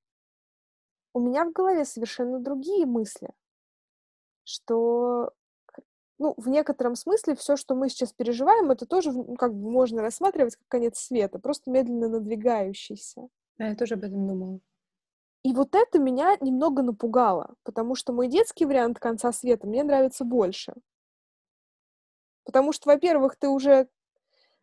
у 1.14 1.20
меня 1.20 1.46
в 1.46 1.52
голове 1.52 1.86
совершенно 1.86 2.40
другие 2.40 2.84
мысли, 2.84 3.30
что 4.44 5.32
ну, 6.18 6.34
в 6.36 6.46
некотором 6.48 6.94
смысле 6.94 7.36
все, 7.36 7.56
что 7.56 7.74
мы 7.74 7.88
сейчас 7.88 8.12
переживаем, 8.12 8.70
это 8.70 8.84
тоже 8.84 9.10
ну, 9.10 9.34
как 9.36 9.54
бы 9.54 9.70
можно 9.70 10.02
рассматривать 10.02 10.56
как 10.56 10.68
конец 10.68 10.98
света, 10.98 11.38
просто 11.38 11.70
медленно 11.70 12.10
надвигающийся. 12.10 13.28
Да, 13.56 13.68
я 13.68 13.76
тоже 13.76 13.94
об 13.94 14.04
этом 14.04 14.28
думала. 14.28 14.60
И 15.42 15.54
вот 15.54 15.74
это 15.74 15.98
меня 15.98 16.36
немного 16.42 16.82
напугало, 16.82 17.54
потому 17.62 17.94
что 17.94 18.12
мой 18.12 18.28
детский 18.28 18.66
вариант 18.66 18.98
конца 18.98 19.32
света 19.32 19.66
мне 19.66 19.84
нравится 19.84 20.26
больше. 20.26 20.74
Потому 22.44 22.72
что, 22.72 22.90
во-первых, 22.90 23.36
ты 23.36 23.48
уже 23.48 23.88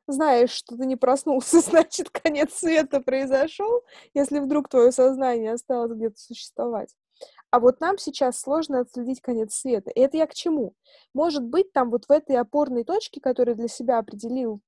знаешь, 0.07 0.51
что 0.51 0.77
ты 0.77 0.85
не 0.85 0.95
проснулся, 0.95 1.59
значит, 1.61 2.09
конец 2.09 2.53
света 2.53 3.01
произошел, 3.01 3.83
если 4.13 4.39
вдруг 4.39 4.69
твое 4.69 4.91
сознание 4.91 5.53
осталось 5.53 5.91
где-то 5.91 6.19
существовать. 6.19 6.95
А 7.51 7.59
вот 7.59 7.81
нам 7.81 7.97
сейчас 7.97 8.39
сложно 8.39 8.79
отследить 8.79 9.21
конец 9.21 9.53
света. 9.53 9.91
И 9.91 9.99
это 9.99 10.17
я 10.17 10.25
к 10.25 10.33
чему? 10.33 10.73
Может 11.13 11.43
быть, 11.43 11.71
там 11.73 11.91
вот 11.91 12.05
в 12.05 12.11
этой 12.11 12.37
опорной 12.37 12.83
точке, 12.83 13.19
которую 13.19 13.55
для 13.55 13.67
себя 13.67 13.99
определил 13.99 14.61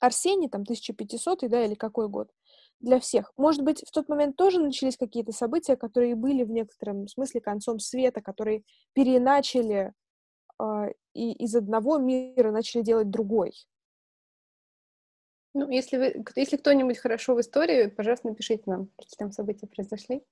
Арсений, 0.00 0.48
там, 0.48 0.62
1500 0.62 1.48
да, 1.48 1.64
или 1.64 1.74
какой 1.74 2.08
год, 2.08 2.30
для 2.80 3.00
всех. 3.00 3.32
Может 3.36 3.62
быть, 3.62 3.82
в 3.86 3.90
тот 3.90 4.08
момент 4.08 4.36
тоже 4.36 4.60
начались 4.60 4.96
какие-то 4.96 5.32
события, 5.32 5.76
которые 5.76 6.14
были 6.14 6.42
в 6.42 6.50
некотором 6.50 7.08
смысле 7.08 7.40
концом 7.40 7.78
света, 7.78 8.20
которые 8.20 8.64
переначали 8.92 9.92
и 11.14 11.32
из 11.32 11.54
одного 11.54 11.98
мира 11.98 12.50
начали 12.50 12.82
делать 12.82 13.10
другой. 13.10 13.52
Ну, 15.54 15.70
если 15.70 15.96
вы, 15.96 16.24
если 16.36 16.56
кто-нибудь 16.56 16.98
хорошо 16.98 17.34
в 17.34 17.40
истории, 17.40 17.86
пожалуйста, 17.86 18.28
напишите 18.28 18.62
нам, 18.66 18.88
какие 18.98 19.16
там 19.18 19.32
события 19.32 19.66
произошли. 19.66 20.22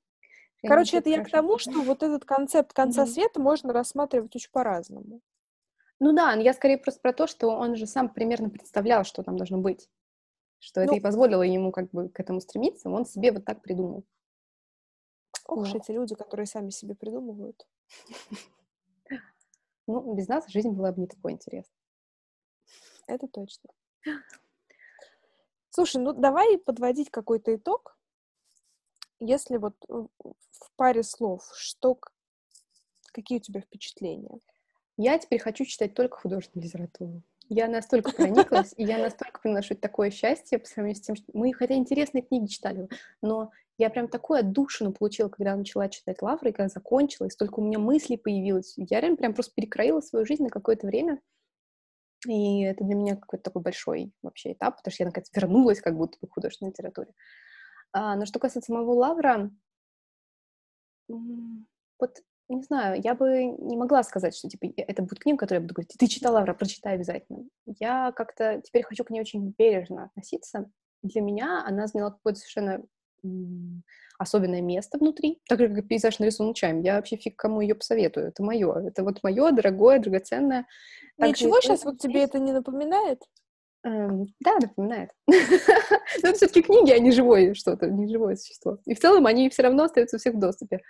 Короче, 0.63 0.99
это 0.99 1.11
я 1.11 1.23
к 1.25 1.31
тому, 1.31 1.59
что 1.59 1.83
вот 1.83 2.03
этот 2.03 2.25
концепт 2.25 2.73
конца 2.73 3.03
Мгм. 3.05 3.11
света 3.11 3.41
можно 3.41 3.73
рассматривать 3.73 4.35
очень 4.37 4.51
по-разному. 4.51 5.21
Ну 6.01 6.13
да, 6.13 6.33
я 6.35 6.53
скорее 6.53 6.79
просто 6.79 7.01
про 7.01 7.13
то, 7.13 7.27
что 7.27 7.49
он 7.49 7.77
же 7.77 7.87
сам 7.87 8.09
примерно 8.09 8.51
представлял, 8.51 9.05
что 9.05 9.23
там 9.23 9.37
должно 9.37 9.59
быть. 9.59 9.89
Что 10.59 10.81
это 10.81 10.93
Ну- 10.93 10.99
и 10.99 11.01
позволило 11.01 11.43
ему 11.43 11.71
как 11.73 11.91
бы 11.91 12.09
к 12.09 12.19
этому 12.21 12.41
стремиться. 12.41 12.89
Он 12.91 13.05
себе 13.07 13.33
вот 13.33 13.45
так 13.45 13.63
придумал. 13.63 14.05
Ох 15.47 15.67
Вот. 15.67 15.75
эти 15.77 15.91
люди, 15.93 16.15
которые 16.15 16.47
сами 16.47 16.71
себе 16.71 16.95
придумывают. 16.95 17.67
Ну, 19.87 20.15
без 20.15 20.29
нас 20.29 20.49
жизнь 20.49 20.71
была 20.71 20.93
бы 20.93 21.03
не 21.03 21.07
такой 21.07 21.33
интересной. 21.33 21.77
Это 23.07 23.29
точно. 23.29 23.71
Слушай, 25.71 26.01
ну 26.03 26.13
давай 26.13 26.57
подводить 26.59 27.11
какой-то 27.11 27.55
итог. 27.55 27.99
Если 29.21 29.57
вот 29.57 29.75
в 29.89 30.71
паре 30.77 31.03
слов, 31.03 31.43
что, 31.55 31.99
какие 33.13 33.39
у 33.39 33.43
тебя 33.43 33.61
впечатления? 33.61 34.41
Я 34.97 35.19
теперь 35.19 35.41
хочу 35.41 35.65
читать 35.65 35.95
только 35.95 36.17
художественную 36.17 36.67
литературу. 36.67 37.23
Я 37.49 37.69
настолько 37.69 38.13
прониклась, 38.13 38.73
и 38.77 38.85
я 38.85 38.99
настолько 39.03 39.41
это 39.49 39.75
такое 39.77 40.11
счастье 40.11 40.59
по 40.59 40.67
сравнению 40.67 41.03
с 41.03 41.07
тем, 41.07 41.17
что 41.17 41.27
мы, 41.35 41.53
хотя 41.53 41.75
интересные 41.75 42.23
книги 42.23 42.47
читали, 42.47 42.89
но 43.21 43.51
я 43.77 43.91
прям 43.91 44.09
такую 44.09 44.41
отдушину 44.41 44.93
получила, 44.93 45.29
когда 45.29 45.57
начала 45.57 45.89
читать 45.89 46.23
Лавры, 46.23 46.51
и 46.51 46.53
когда 46.53 46.69
закончила, 46.69 47.27
и 47.27 47.31
столько 47.31 47.59
у 47.59 47.65
меня 47.65 47.79
мыслей 47.79 48.17
появилось. 48.17 48.75
Я 48.77 49.01
реально 49.01 49.17
прям 49.17 49.35
просто 49.35 49.53
перекроила 49.55 50.01
свою 50.01 50.25
жизнь 50.25 50.45
на 50.45 50.51
какое-то 50.51 50.87
время. 50.87 51.21
И 52.29 52.63
это 52.63 52.85
для 52.85 52.95
меня 52.95 53.17
какой-то 53.17 53.45
такой 53.45 53.63
большой 53.63 54.13
вообще 54.23 54.53
этап, 54.53 54.77
потому 54.77 54.93
что 54.93 55.03
я, 55.03 55.09
наконец, 55.09 55.29
вернулась 55.35 55.81
как 55.81 55.97
будто 55.97 56.17
бы 56.21 56.29
к 56.29 56.33
художественной 56.33 56.71
литературе. 56.71 57.13
А, 57.93 58.17
но 58.17 58.27
что 58.27 58.39
касается 58.39 58.73
самого 58.73 58.93
Лавра, 58.93 59.51
вот 61.09 62.23
не 62.49 62.63
знаю, 62.63 63.01
я 63.03 63.15
бы 63.15 63.45
не 63.45 63.77
могла 63.77 64.03
сказать, 64.03 64.37
что 64.37 64.49
типа 64.49 64.67
это 64.77 65.03
будет 65.03 65.19
книга, 65.19 65.39
которую 65.39 65.63
я 65.63 65.63
буду 65.63 65.75
говорить, 65.75 65.95
ты 65.99 66.07
читала, 66.07 66.35
Лавра, 66.35 66.55
прочитай 66.55 66.95
обязательно. 66.95 67.45
Я 67.67 68.13
как-то 68.13 68.61
теперь 68.63 68.85
хочу 68.85 69.05
к 69.05 69.11
ней 69.11 69.21
очень 69.21 69.55
бережно 69.59 70.05
относиться. 70.05 70.71
Для 71.03 71.21
меня 71.21 71.65
она 71.67 71.87
заняла 71.87 72.11
какое-то 72.11 72.41
совершенно 72.41 72.83
особенное 74.19 74.61
место 74.61 74.99
внутри, 74.99 75.41
так 75.49 75.59
же, 75.59 75.69
как 75.69 75.89
пейзаж 75.89 76.19
нарисован 76.19 76.49
лучами. 76.49 76.85
Я 76.85 76.97
вообще 76.97 77.17
фиг 77.17 77.37
кому 77.37 77.61
ее 77.61 77.75
посоветую. 77.75 78.29
Это 78.29 78.43
мое. 78.43 78.89
Это 78.89 79.03
вот 79.03 79.23
мое, 79.23 79.51
дорогое, 79.51 79.99
драгоценное. 79.99 80.67
Так 81.19 81.37
же 81.37 81.47
Ничего 81.47 81.61
сейчас 81.61 81.85
вот 81.85 81.99
тебе 81.99 82.23
это 82.23 82.39
не 82.39 82.53
напоминает? 82.53 83.21
Эм, 83.85 84.27
да, 84.41 84.57
напоминает. 84.61 85.11
Но 85.27 86.29
это 86.29 86.35
все-таки 86.35 86.63
книги, 86.63 86.91
а 86.91 86.99
не 86.99 87.11
живое 87.11 87.55
что-то, 87.55 87.87
не 87.87 88.09
живое 88.09 88.37
существо. 88.37 88.79
И 88.87 88.95
в 88.95 89.01
целом 89.01 89.27
они 89.27 89.51
все 89.51 89.63
равно 89.63 89.85
остаются 89.85 90.17
у 90.17 90.19
всех 90.19 90.35
в 90.35 90.39
доступе. 90.39 90.81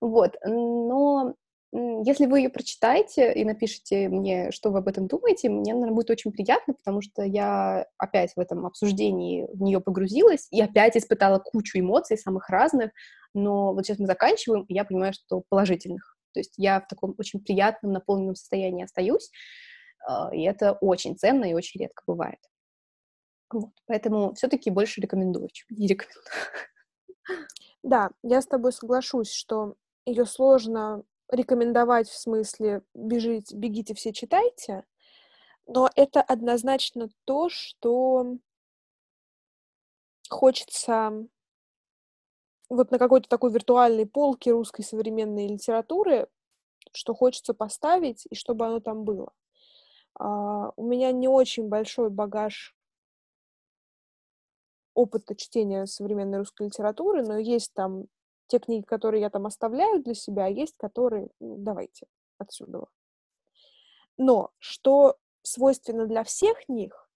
Вот. 0.00 0.36
Но 0.44 1.34
если 1.76 2.26
вы 2.26 2.40
ее 2.40 2.50
прочитаете 2.50 3.32
и 3.32 3.44
напишите 3.44 4.08
мне, 4.08 4.52
что 4.52 4.70
вы 4.70 4.78
об 4.78 4.86
этом 4.86 5.08
думаете, 5.08 5.48
мне, 5.48 5.74
наверное, 5.74 5.94
будет 5.94 6.10
очень 6.10 6.30
приятно, 6.30 6.74
потому 6.74 7.00
что 7.00 7.24
я 7.24 7.86
опять 7.98 8.32
в 8.36 8.40
этом 8.40 8.64
обсуждении 8.64 9.48
в 9.52 9.60
нее 9.60 9.80
погрузилась 9.80 10.46
и 10.52 10.60
опять 10.60 10.96
испытала 10.96 11.40
кучу 11.40 11.80
эмоций 11.80 12.16
самых 12.16 12.48
разных, 12.48 12.92
но 13.34 13.74
вот 13.74 13.84
сейчас 13.84 13.98
мы 13.98 14.06
заканчиваем, 14.06 14.62
и 14.64 14.74
я 14.74 14.84
понимаю, 14.84 15.14
что 15.14 15.42
положительных. 15.48 16.16
То 16.32 16.40
есть 16.40 16.54
я 16.58 16.80
в 16.80 16.86
таком 16.86 17.16
очень 17.18 17.40
приятном, 17.40 17.92
наполненном 17.92 18.36
состоянии 18.36 18.84
остаюсь, 18.84 19.30
а, 20.06 20.30
и 20.32 20.42
это 20.42 20.74
очень 20.80 21.16
ценно 21.16 21.44
и 21.44 21.54
очень 21.54 21.80
редко 21.80 22.04
бывает. 22.06 22.38
Вот. 23.50 23.72
Поэтому 23.86 24.32
все-таки 24.34 24.70
больше 24.70 25.00
рекомендую, 25.00 25.48
чем 25.52 25.66
не 25.70 25.88
рекомендую. 25.88 26.24
Да, 27.82 28.10
я 28.22 28.40
с 28.40 28.46
тобой 28.46 28.72
соглашусь, 28.72 29.32
что 29.32 29.74
ее 30.06 30.24
сложно 30.24 31.02
рекомендовать 31.30 32.08
в 32.08 32.18
смысле 32.18 32.82
бежите, 32.94 33.56
бегите 33.56 33.94
все 33.94 34.12
читайте, 34.12 34.84
но 35.66 35.90
это 35.96 36.20
однозначно 36.20 37.08
то, 37.24 37.48
что 37.48 38.38
хочется 40.28 41.26
вот 42.68 42.90
на 42.90 42.98
какой-то 42.98 43.28
такой 43.28 43.52
виртуальной 43.52 44.06
полке 44.06 44.52
русской 44.52 44.82
современной 44.82 45.46
литературы, 45.46 46.28
что 46.92 47.14
хочется 47.14 47.54
поставить, 47.54 48.26
и 48.30 48.34
чтобы 48.34 48.66
оно 48.66 48.80
там 48.80 49.04
было. 49.04 49.32
А, 50.18 50.70
у 50.76 50.86
меня 50.86 51.12
не 51.12 51.28
очень 51.28 51.68
большой 51.68 52.10
багаж 52.10 52.74
опыта 54.94 55.34
чтения 55.34 55.86
современной 55.86 56.38
русской 56.38 56.66
литературы, 56.66 57.22
но 57.24 57.36
есть 57.36 57.74
там 57.74 58.04
те 58.46 58.58
книги, 58.58 58.84
которые 58.84 59.20
я 59.20 59.30
там 59.30 59.46
оставляю 59.46 60.02
для 60.02 60.14
себя, 60.14 60.46
а 60.46 60.48
есть 60.48 60.76
которые, 60.76 61.28
ну, 61.40 61.56
давайте, 61.58 62.06
отсюда. 62.38 62.86
Но 64.16 64.50
что 64.58 65.16
свойственно 65.42 66.06
для 66.06 66.24
всех 66.24 66.68
них, 66.68 67.08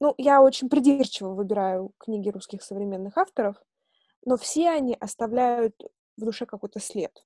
ну, 0.00 0.14
я 0.18 0.42
очень 0.42 0.68
придирчиво 0.68 1.30
выбираю 1.30 1.92
книги 1.98 2.28
русских 2.28 2.62
современных 2.62 3.16
авторов, 3.16 3.56
но 4.24 4.36
все 4.36 4.70
они 4.70 4.96
оставляют 4.98 5.74
в 6.16 6.24
душе 6.24 6.46
какой-то 6.46 6.80
след. 6.80 7.24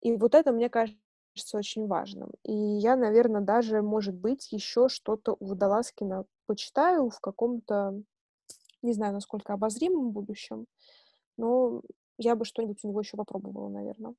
И 0.00 0.16
вот 0.16 0.34
это, 0.34 0.52
мне 0.52 0.68
кажется, 0.68 0.98
очень 1.54 1.86
важным. 1.86 2.30
И 2.44 2.52
я, 2.52 2.96
наверное, 2.96 3.40
даже, 3.40 3.82
может 3.82 4.14
быть, 4.14 4.50
еще 4.52 4.88
что-то 4.88 5.36
у 5.38 5.46
Водолазкина 5.46 6.24
почитаю 6.46 7.08
в 7.10 7.20
каком-то, 7.20 8.02
не 8.82 8.92
знаю, 8.92 9.12
насколько 9.12 9.52
обозримом 9.52 10.10
будущем, 10.10 10.66
но 11.36 11.82
я 12.18 12.36
бы 12.36 12.44
что-нибудь 12.44 12.84
у 12.84 12.88
него 12.88 13.00
еще 13.00 13.16
попробовала, 13.16 13.68
наверное. 13.68 14.14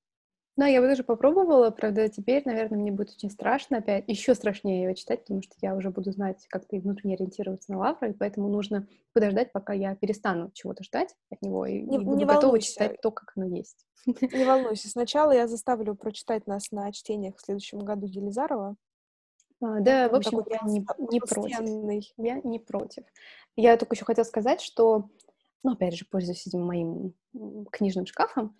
Да, 0.55 0.67
я 0.67 0.81
бы 0.81 0.87
даже 0.87 1.03
попробовала, 1.03 1.71
правда, 1.71 2.07
теперь, 2.09 2.43
наверное, 2.45 2.77
мне 2.77 2.91
будет 2.91 3.09
очень 3.09 3.31
страшно 3.31 3.77
опять, 3.77 4.03
еще 4.07 4.35
страшнее 4.35 4.83
его 4.83 4.93
читать, 4.93 5.21
потому 5.21 5.41
что 5.41 5.55
я 5.61 5.75
уже 5.75 5.89
буду 5.89 6.11
знать, 6.11 6.45
как-то 6.47 6.77
внутренне 6.77 7.15
ориентироваться 7.15 7.71
на 7.71 7.79
Лавра, 7.79 8.09
и 8.09 8.13
поэтому 8.13 8.49
нужно 8.49 8.87
подождать, 9.13 9.51
пока 9.51 9.73
я 9.73 9.95
перестану 9.95 10.51
чего-то 10.53 10.83
ждать 10.83 11.15
от 11.31 11.41
него 11.41 11.65
и, 11.65 11.81
не, 11.81 11.97
и 11.97 11.99
буду 11.99 12.17
не 12.17 12.25
готова 12.25 12.59
читать 12.59 13.01
то, 13.01 13.09
как 13.09 13.33
оно 13.35 13.47
есть. 13.47 13.87
Не 14.05 14.45
волнуйся, 14.45 14.89
сначала 14.89 15.31
я 15.31 15.47
заставлю 15.47 15.95
прочитать 15.95 16.45
нас 16.45 16.69
на 16.71 16.91
чтениях 16.91 17.37
в 17.37 17.41
следующем 17.41 17.79
году 17.79 18.05
Елизарова. 18.05 18.75
А, 19.63 19.79
да, 19.79 20.09
в 20.09 20.15
общем, 20.15 20.43
я 20.49 20.59
не, 20.65 20.85
не 21.09 21.19
против. 21.21 21.59
Я 22.17 22.41
не 22.43 22.59
против. 22.59 23.03
Я 23.55 23.77
только 23.77 23.95
еще 23.95 24.03
хотела 24.03 24.25
сказать, 24.25 24.61
что, 24.61 25.09
ну, 25.63 25.73
опять 25.73 25.95
же, 25.95 26.05
пользуясь 26.05 26.45
этим 26.47 26.65
моим 26.65 27.13
книжным 27.71 28.05
шкафом, 28.05 28.57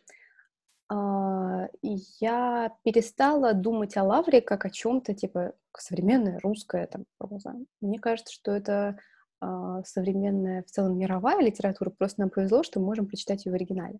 а, 0.89 1.67
я 1.81 2.75
перестала 2.83 3.53
думать 3.53 3.97
о 3.97 4.03
Лавре 4.03 4.41
как 4.41 4.65
о 4.65 4.69
чем-то 4.69 5.13
типа 5.13 5.53
современная 5.77 6.39
русская 6.39 6.87
там 6.87 7.05
проза. 7.17 7.55
Мне 7.81 7.99
кажется, 7.99 8.31
что 8.31 8.51
это 8.51 8.97
э, 9.41 9.81
современная 9.85 10.61
в 10.63 10.67
целом 10.67 10.97
мировая 10.97 11.41
литература. 11.41 11.89
Просто 11.89 12.21
нам 12.21 12.29
повезло, 12.29 12.61
что 12.63 12.79
мы 12.79 12.87
можем 12.87 13.07
прочитать 13.07 13.45
ее 13.45 13.51
в 13.51 13.55
оригинале. 13.55 13.99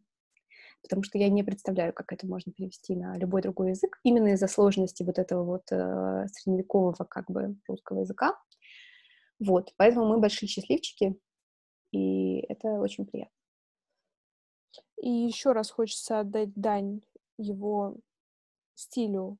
Потому 0.83 1.03
что 1.03 1.17
я 1.17 1.29
не 1.29 1.43
представляю, 1.43 1.93
как 1.93 2.11
это 2.11 2.27
можно 2.27 2.51
перевести 2.51 2.95
на 2.95 3.17
любой 3.17 3.41
другой 3.41 3.69
язык, 3.71 3.99
именно 4.03 4.33
из-за 4.33 4.47
сложности 4.47 5.01
вот 5.03 5.17
этого 5.17 5.43
вот 5.43 5.63
э, 5.71 6.27
средневекового 6.31 7.05
как 7.05 7.31
бы 7.31 7.55
русского 7.67 8.01
языка. 8.01 8.37
Вот, 9.39 9.73
поэтому 9.77 10.07
мы 10.07 10.19
большие 10.19 10.47
счастливчики, 10.47 11.17
и 11.91 12.39
это 12.49 12.67
очень 12.79 13.05
приятно. 13.05 13.33
И 15.01 15.09
еще 15.09 15.53
раз 15.53 15.71
хочется 15.71 16.19
отдать 16.19 16.53
дань 16.53 17.01
его 17.37 17.95
стилю 18.75 19.37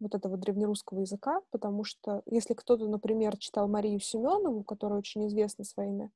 вот 0.00 0.14
этого 0.14 0.36
древнерусского 0.36 1.00
языка, 1.00 1.40
потому 1.50 1.84
что 1.84 2.22
если 2.26 2.54
кто-то, 2.54 2.86
например, 2.86 3.36
читал 3.36 3.68
Марию 3.68 4.00
Семенову, 4.00 4.62
которая 4.62 4.98
очень 4.98 5.26
известна 5.26 5.64
своими 5.64 6.10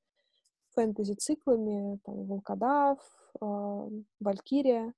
фэнтези-циклами, 0.75 1.99
там, 2.05 2.27
«Волкодав», 2.27 2.99
э, 3.41 3.89
«Валькирия», 4.20 4.95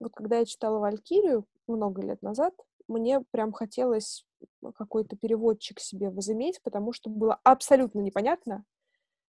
вот 0.00 0.12
когда 0.14 0.38
я 0.38 0.46
читала 0.46 0.78
«Валькирию» 0.78 1.46
много 1.66 2.02
лет 2.02 2.22
назад, 2.22 2.54
мне 2.88 3.20
прям 3.30 3.52
хотелось 3.52 4.26
какой-то 4.74 5.16
переводчик 5.16 5.78
себе 5.78 6.10
возыметь, 6.10 6.60
потому 6.62 6.92
что 6.92 7.10
было 7.10 7.38
абсолютно 7.44 8.00
непонятно, 8.00 8.64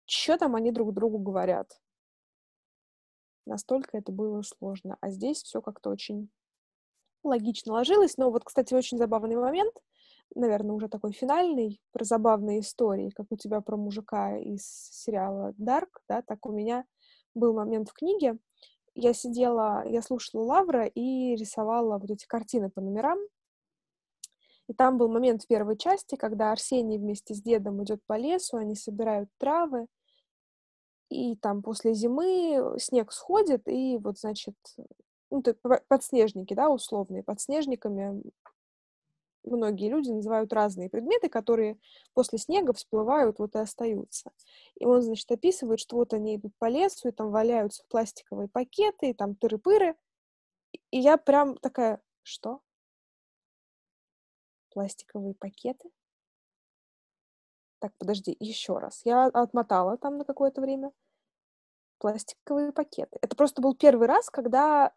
что 0.05 0.37
там 0.37 0.55
они 0.55 0.71
друг 0.71 0.93
другу 0.93 1.19
говорят. 1.19 1.79
Настолько 3.45 3.97
это 3.97 4.11
было 4.11 4.41
сложно. 4.41 4.97
А 5.01 5.11
здесь 5.11 5.43
все 5.43 5.61
как-то 5.61 5.89
очень 5.89 6.29
логично 7.23 7.73
ложилось. 7.73 8.17
Но 8.17 8.31
вот, 8.31 8.43
кстати, 8.45 8.73
очень 8.73 8.97
забавный 8.97 9.35
момент, 9.35 9.75
наверное, 10.35 10.75
уже 10.75 10.87
такой 10.87 11.11
финальный, 11.11 11.81
про 11.91 12.03
забавные 12.03 12.61
истории, 12.61 13.09
как 13.09 13.27
у 13.29 13.37
тебя 13.37 13.61
про 13.61 13.77
мужика 13.77 14.37
из 14.37 14.63
сериала 14.91 15.53
«Дарк», 15.57 16.01
да, 16.07 16.21
так 16.21 16.45
у 16.45 16.51
меня 16.51 16.85
был 17.35 17.53
момент 17.53 17.89
в 17.89 17.93
книге. 17.93 18.37
Я 18.95 19.13
сидела, 19.13 19.83
я 19.87 20.01
слушала 20.01 20.43
Лавра 20.43 20.85
и 20.85 21.35
рисовала 21.35 21.97
вот 21.97 22.11
эти 22.11 22.27
картины 22.27 22.69
по 22.69 22.81
номерам. 22.81 23.17
И 24.67 24.73
там 24.73 24.97
был 24.97 25.09
момент 25.09 25.43
в 25.43 25.47
первой 25.47 25.77
части, 25.77 26.15
когда 26.15 26.51
Арсений 26.51 26.97
вместе 26.97 27.33
с 27.33 27.41
дедом 27.41 27.83
идет 27.83 28.01
по 28.05 28.17
лесу, 28.17 28.57
они 28.57 28.75
собирают 28.75 29.29
травы, 29.37 29.87
и 31.09 31.35
там 31.35 31.61
после 31.61 31.93
зимы 31.93 32.75
снег 32.79 33.11
сходит, 33.11 33.67
и 33.67 33.97
вот, 33.97 34.19
значит, 34.19 34.55
ну, 35.29 35.43
подснежники, 35.87 36.53
да, 36.53 36.69
условные, 36.69 37.23
подснежниками 37.23 38.21
многие 39.43 39.89
люди 39.89 40.09
называют 40.09 40.53
разные 40.53 40.89
предметы, 40.89 41.29
которые 41.29 41.77
после 42.13 42.37
снега 42.37 42.73
всплывают 42.73 43.39
вот 43.39 43.55
и 43.55 43.59
остаются. 43.59 44.31
И 44.75 44.85
он, 44.85 45.01
значит, 45.01 45.31
описывает, 45.31 45.79
что 45.79 45.95
вот 45.95 46.13
они 46.13 46.35
идут 46.35 46.53
по 46.57 46.69
лесу, 46.69 47.09
и 47.09 47.11
там 47.11 47.31
валяются 47.31 47.83
пластиковые 47.89 48.47
пакеты, 48.47 49.09
и 49.09 49.13
там 49.13 49.35
тыры-пыры. 49.35 49.95
И 50.91 50.99
я 50.99 51.17
прям 51.17 51.57
такая, 51.57 52.01
что? 52.23 52.61
Пластиковые 54.71 55.35
пакеты? 55.35 55.89
Так, 57.79 57.91
подожди, 57.97 58.35
еще 58.39 58.77
раз. 58.77 59.01
Я 59.03 59.25
отмотала 59.25 59.97
там 59.97 60.17
на 60.17 60.23
какое-то 60.23 60.61
время 60.61 60.91
пластиковые 61.97 62.71
пакеты. 62.71 63.17
Это 63.21 63.35
просто 63.35 63.61
был 63.61 63.75
первый 63.75 64.07
раз, 64.07 64.29
когда 64.29 64.93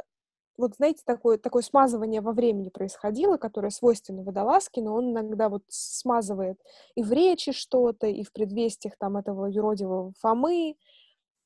вот, 0.56 0.76
знаете, 0.76 1.02
такое, 1.04 1.38
такое 1.38 1.62
смазывание 1.62 2.20
во 2.20 2.32
времени 2.32 2.68
происходило, 2.70 3.36
которое 3.36 3.70
свойственно 3.70 4.22
водолазке, 4.22 4.80
но 4.82 4.94
он 4.94 5.12
иногда 5.12 5.48
вот 5.48 5.62
смазывает 5.68 6.58
и 6.94 7.02
в 7.02 7.12
речи 7.12 7.52
что-то, 7.52 8.06
и 8.06 8.22
в 8.22 8.32
предвестиях 8.32 8.94
там 8.98 9.16
этого 9.16 9.46
юродивого 9.46 10.12
Фомы. 10.20 10.76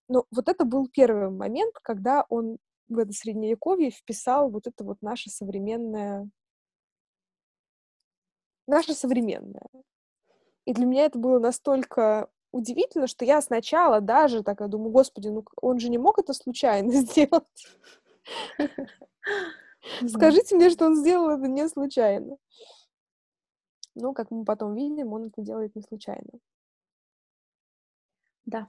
Но 0.09 0.27
вот 0.31 0.49
это 0.49 0.65
был 0.65 0.89
первый 0.89 1.31
момент, 1.31 1.75
когда 1.83 2.25
он 2.29 2.59
в 2.89 2.99
это 2.99 3.13
средневековье 3.13 3.91
вписал 3.91 4.51
вот 4.51 4.67
это 4.67 4.85
вот 4.85 4.99
наше 5.03 5.31
современное 5.31 6.29
наше 8.67 8.95
современное. 8.95 9.67
И 10.65 10.73
для 10.73 10.87
меня 10.87 11.05
это 11.05 11.19
было 11.19 11.39
настолько 11.39 12.29
удивительно, 12.53 13.07
что 13.07 13.25
я 13.25 13.41
сначала 13.43 14.01
даже 14.01 14.43
такая 14.43 14.69
думаю, 14.69 14.91
господи, 14.91 15.29
ну 15.29 15.45
он 15.61 15.79
же 15.79 15.89
не 15.89 15.99
мог 15.99 16.19
это 16.19 16.33
случайно 16.33 16.93
сделать. 17.03 17.45
Скажите 20.09 20.57
мне, 20.57 20.71
что 20.71 20.87
он 20.87 20.97
сделал 20.97 21.31
это 21.31 21.49
не 21.49 21.69
случайно. 21.69 22.37
Ну, 23.95 24.13
как 24.15 24.31
мы 24.31 24.45
потом 24.45 24.75
видим, 24.75 25.13
он 25.13 25.27
это 25.27 25.43
делает 25.43 25.75
не 25.75 25.83
случайно. 25.83 26.31
Да. 28.45 28.69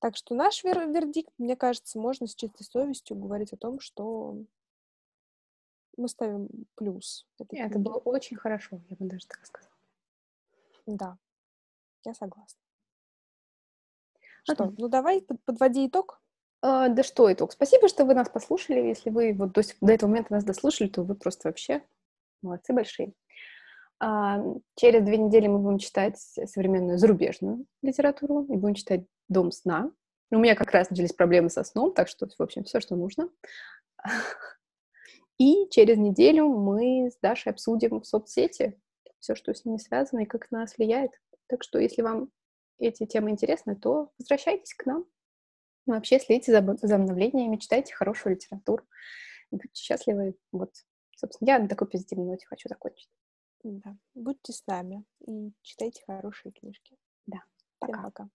Так 0.00 0.16
что 0.16 0.34
наш 0.34 0.64
вер- 0.64 0.92
вердикт, 0.92 1.32
мне 1.38 1.56
кажется, 1.56 1.98
можно 1.98 2.26
с 2.26 2.34
чистой 2.34 2.64
совестью 2.64 3.16
говорить 3.16 3.52
о 3.52 3.56
том, 3.56 3.80
что 3.80 4.36
мы 5.96 6.08
ставим 6.08 6.48
плюс. 6.76 7.26
Это 7.38 7.78
было 7.78 7.98
очень 7.98 8.36
хорошо, 8.36 8.80
я 8.88 8.96
бы 8.96 9.06
даже 9.06 9.26
так 9.26 9.44
сказала. 9.44 9.74
Да. 10.86 11.18
Я 12.04 12.14
согласна. 12.14 12.60
Что, 14.44 14.72
ну 14.78 14.88
давай 14.88 15.20
подводи 15.44 15.86
итог. 15.86 16.22
А, 16.60 16.88
да 16.88 17.02
что 17.02 17.32
итог? 17.32 17.52
Спасибо, 17.52 17.88
что 17.88 18.04
вы 18.04 18.14
нас 18.14 18.28
послушали. 18.28 18.80
Если 18.80 19.10
вы 19.10 19.32
вот 19.32 19.52
до, 19.52 19.62
до 19.80 19.92
этого 19.92 20.10
момента 20.10 20.32
нас 20.32 20.44
дослушали, 20.44 20.88
то 20.88 21.02
вы 21.02 21.14
просто 21.14 21.48
вообще 21.48 21.82
молодцы 22.42 22.72
большие. 22.72 23.12
А, 24.00 24.42
через 24.76 25.02
две 25.02 25.18
недели 25.18 25.46
мы 25.46 25.58
будем 25.58 25.78
читать 25.78 26.18
современную 26.18 26.98
зарубежную 26.98 27.66
литературу 27.82 28.44
и 28.44 28.56
будем 28.56 28.74
читать 28.74 29.04
«Дом 29.28 29.52
сна». 29.52 29.90
У 30.30 30.38
меня 30.38 30.54
как 30.54 30.70
раз 30.72 30.90
начались 30.90 31.12
проблемы 31.12 31.48
со 31.48 31.64
сном, 31.64 31.92
так 31.92 32.08
что, 32.08 32.28
в 32.28 32.42
общем, 32.42 32.64
все, 32.64 32.80
что 32.80 32.96
нужно. 32.96 33.30
И 35.38 35.68
через 35.70 35.96
неделю 35.96 36.48
мы 36.48 37.10
с 37.10 37.18
Дашей 37.22 37.52
обсудим 37.52 38.02
соцсети, 38.02 38.78
все, 39.20 39.34
что 39.34 39.54
с 39.54 39.64
ними 39.64 39.78
связано 39.78 40.20
и 40.20 40.26
как 40.26 40.50
на 40.50 40.60
нас 40.60 40.76
влияет. 40.76 41.12
Так 41.46 41.62
что, 41.62 41.78
если 41.78 42.02
вам 42.02 42.30
эти 42.78 43.06
темы 43.06 43.30
интересны, 43.30 43.76
то 43.76 44.10
возвращайтесь 44.18 44.74
к 44.74 44.84
нам. 44.84 45.06
Ну, 45.88 45.94
вообще 45.94 46.20
следите 46.20 46.52
за, 46.52 46.76
за 46.82 46.96
обновлениями, 46.96 47.56
читайте 47.56 47.94
хорошую 47.94 48.34
литературу. 48.34 48.84
Будьте 49.50 49.70
счастливы. 49.72 50.36
Вот, 50.52 50.70
собственно, 51.16 51.48
я 51.48 51.58
на 51.58 51.66
такой 51.66 51.88
позитивной 51.88 52.26
ноте 52.26 52.44
хочу 52.46 52.68
закончить. 52.68 53.08
Да. 53.64 53.96
Будьте 54.14 54.52
с 54.52 54.66
нами 54.66 55.06
и 55.26 55.50
читайте 55.62 56.02
хорошие 56.06 56.52
книжки. 56.52 56.94
Да. 57.26 57.38
Пока. 57.78 57.92
Всем 57.92 58.02
пока. 58.02 58.28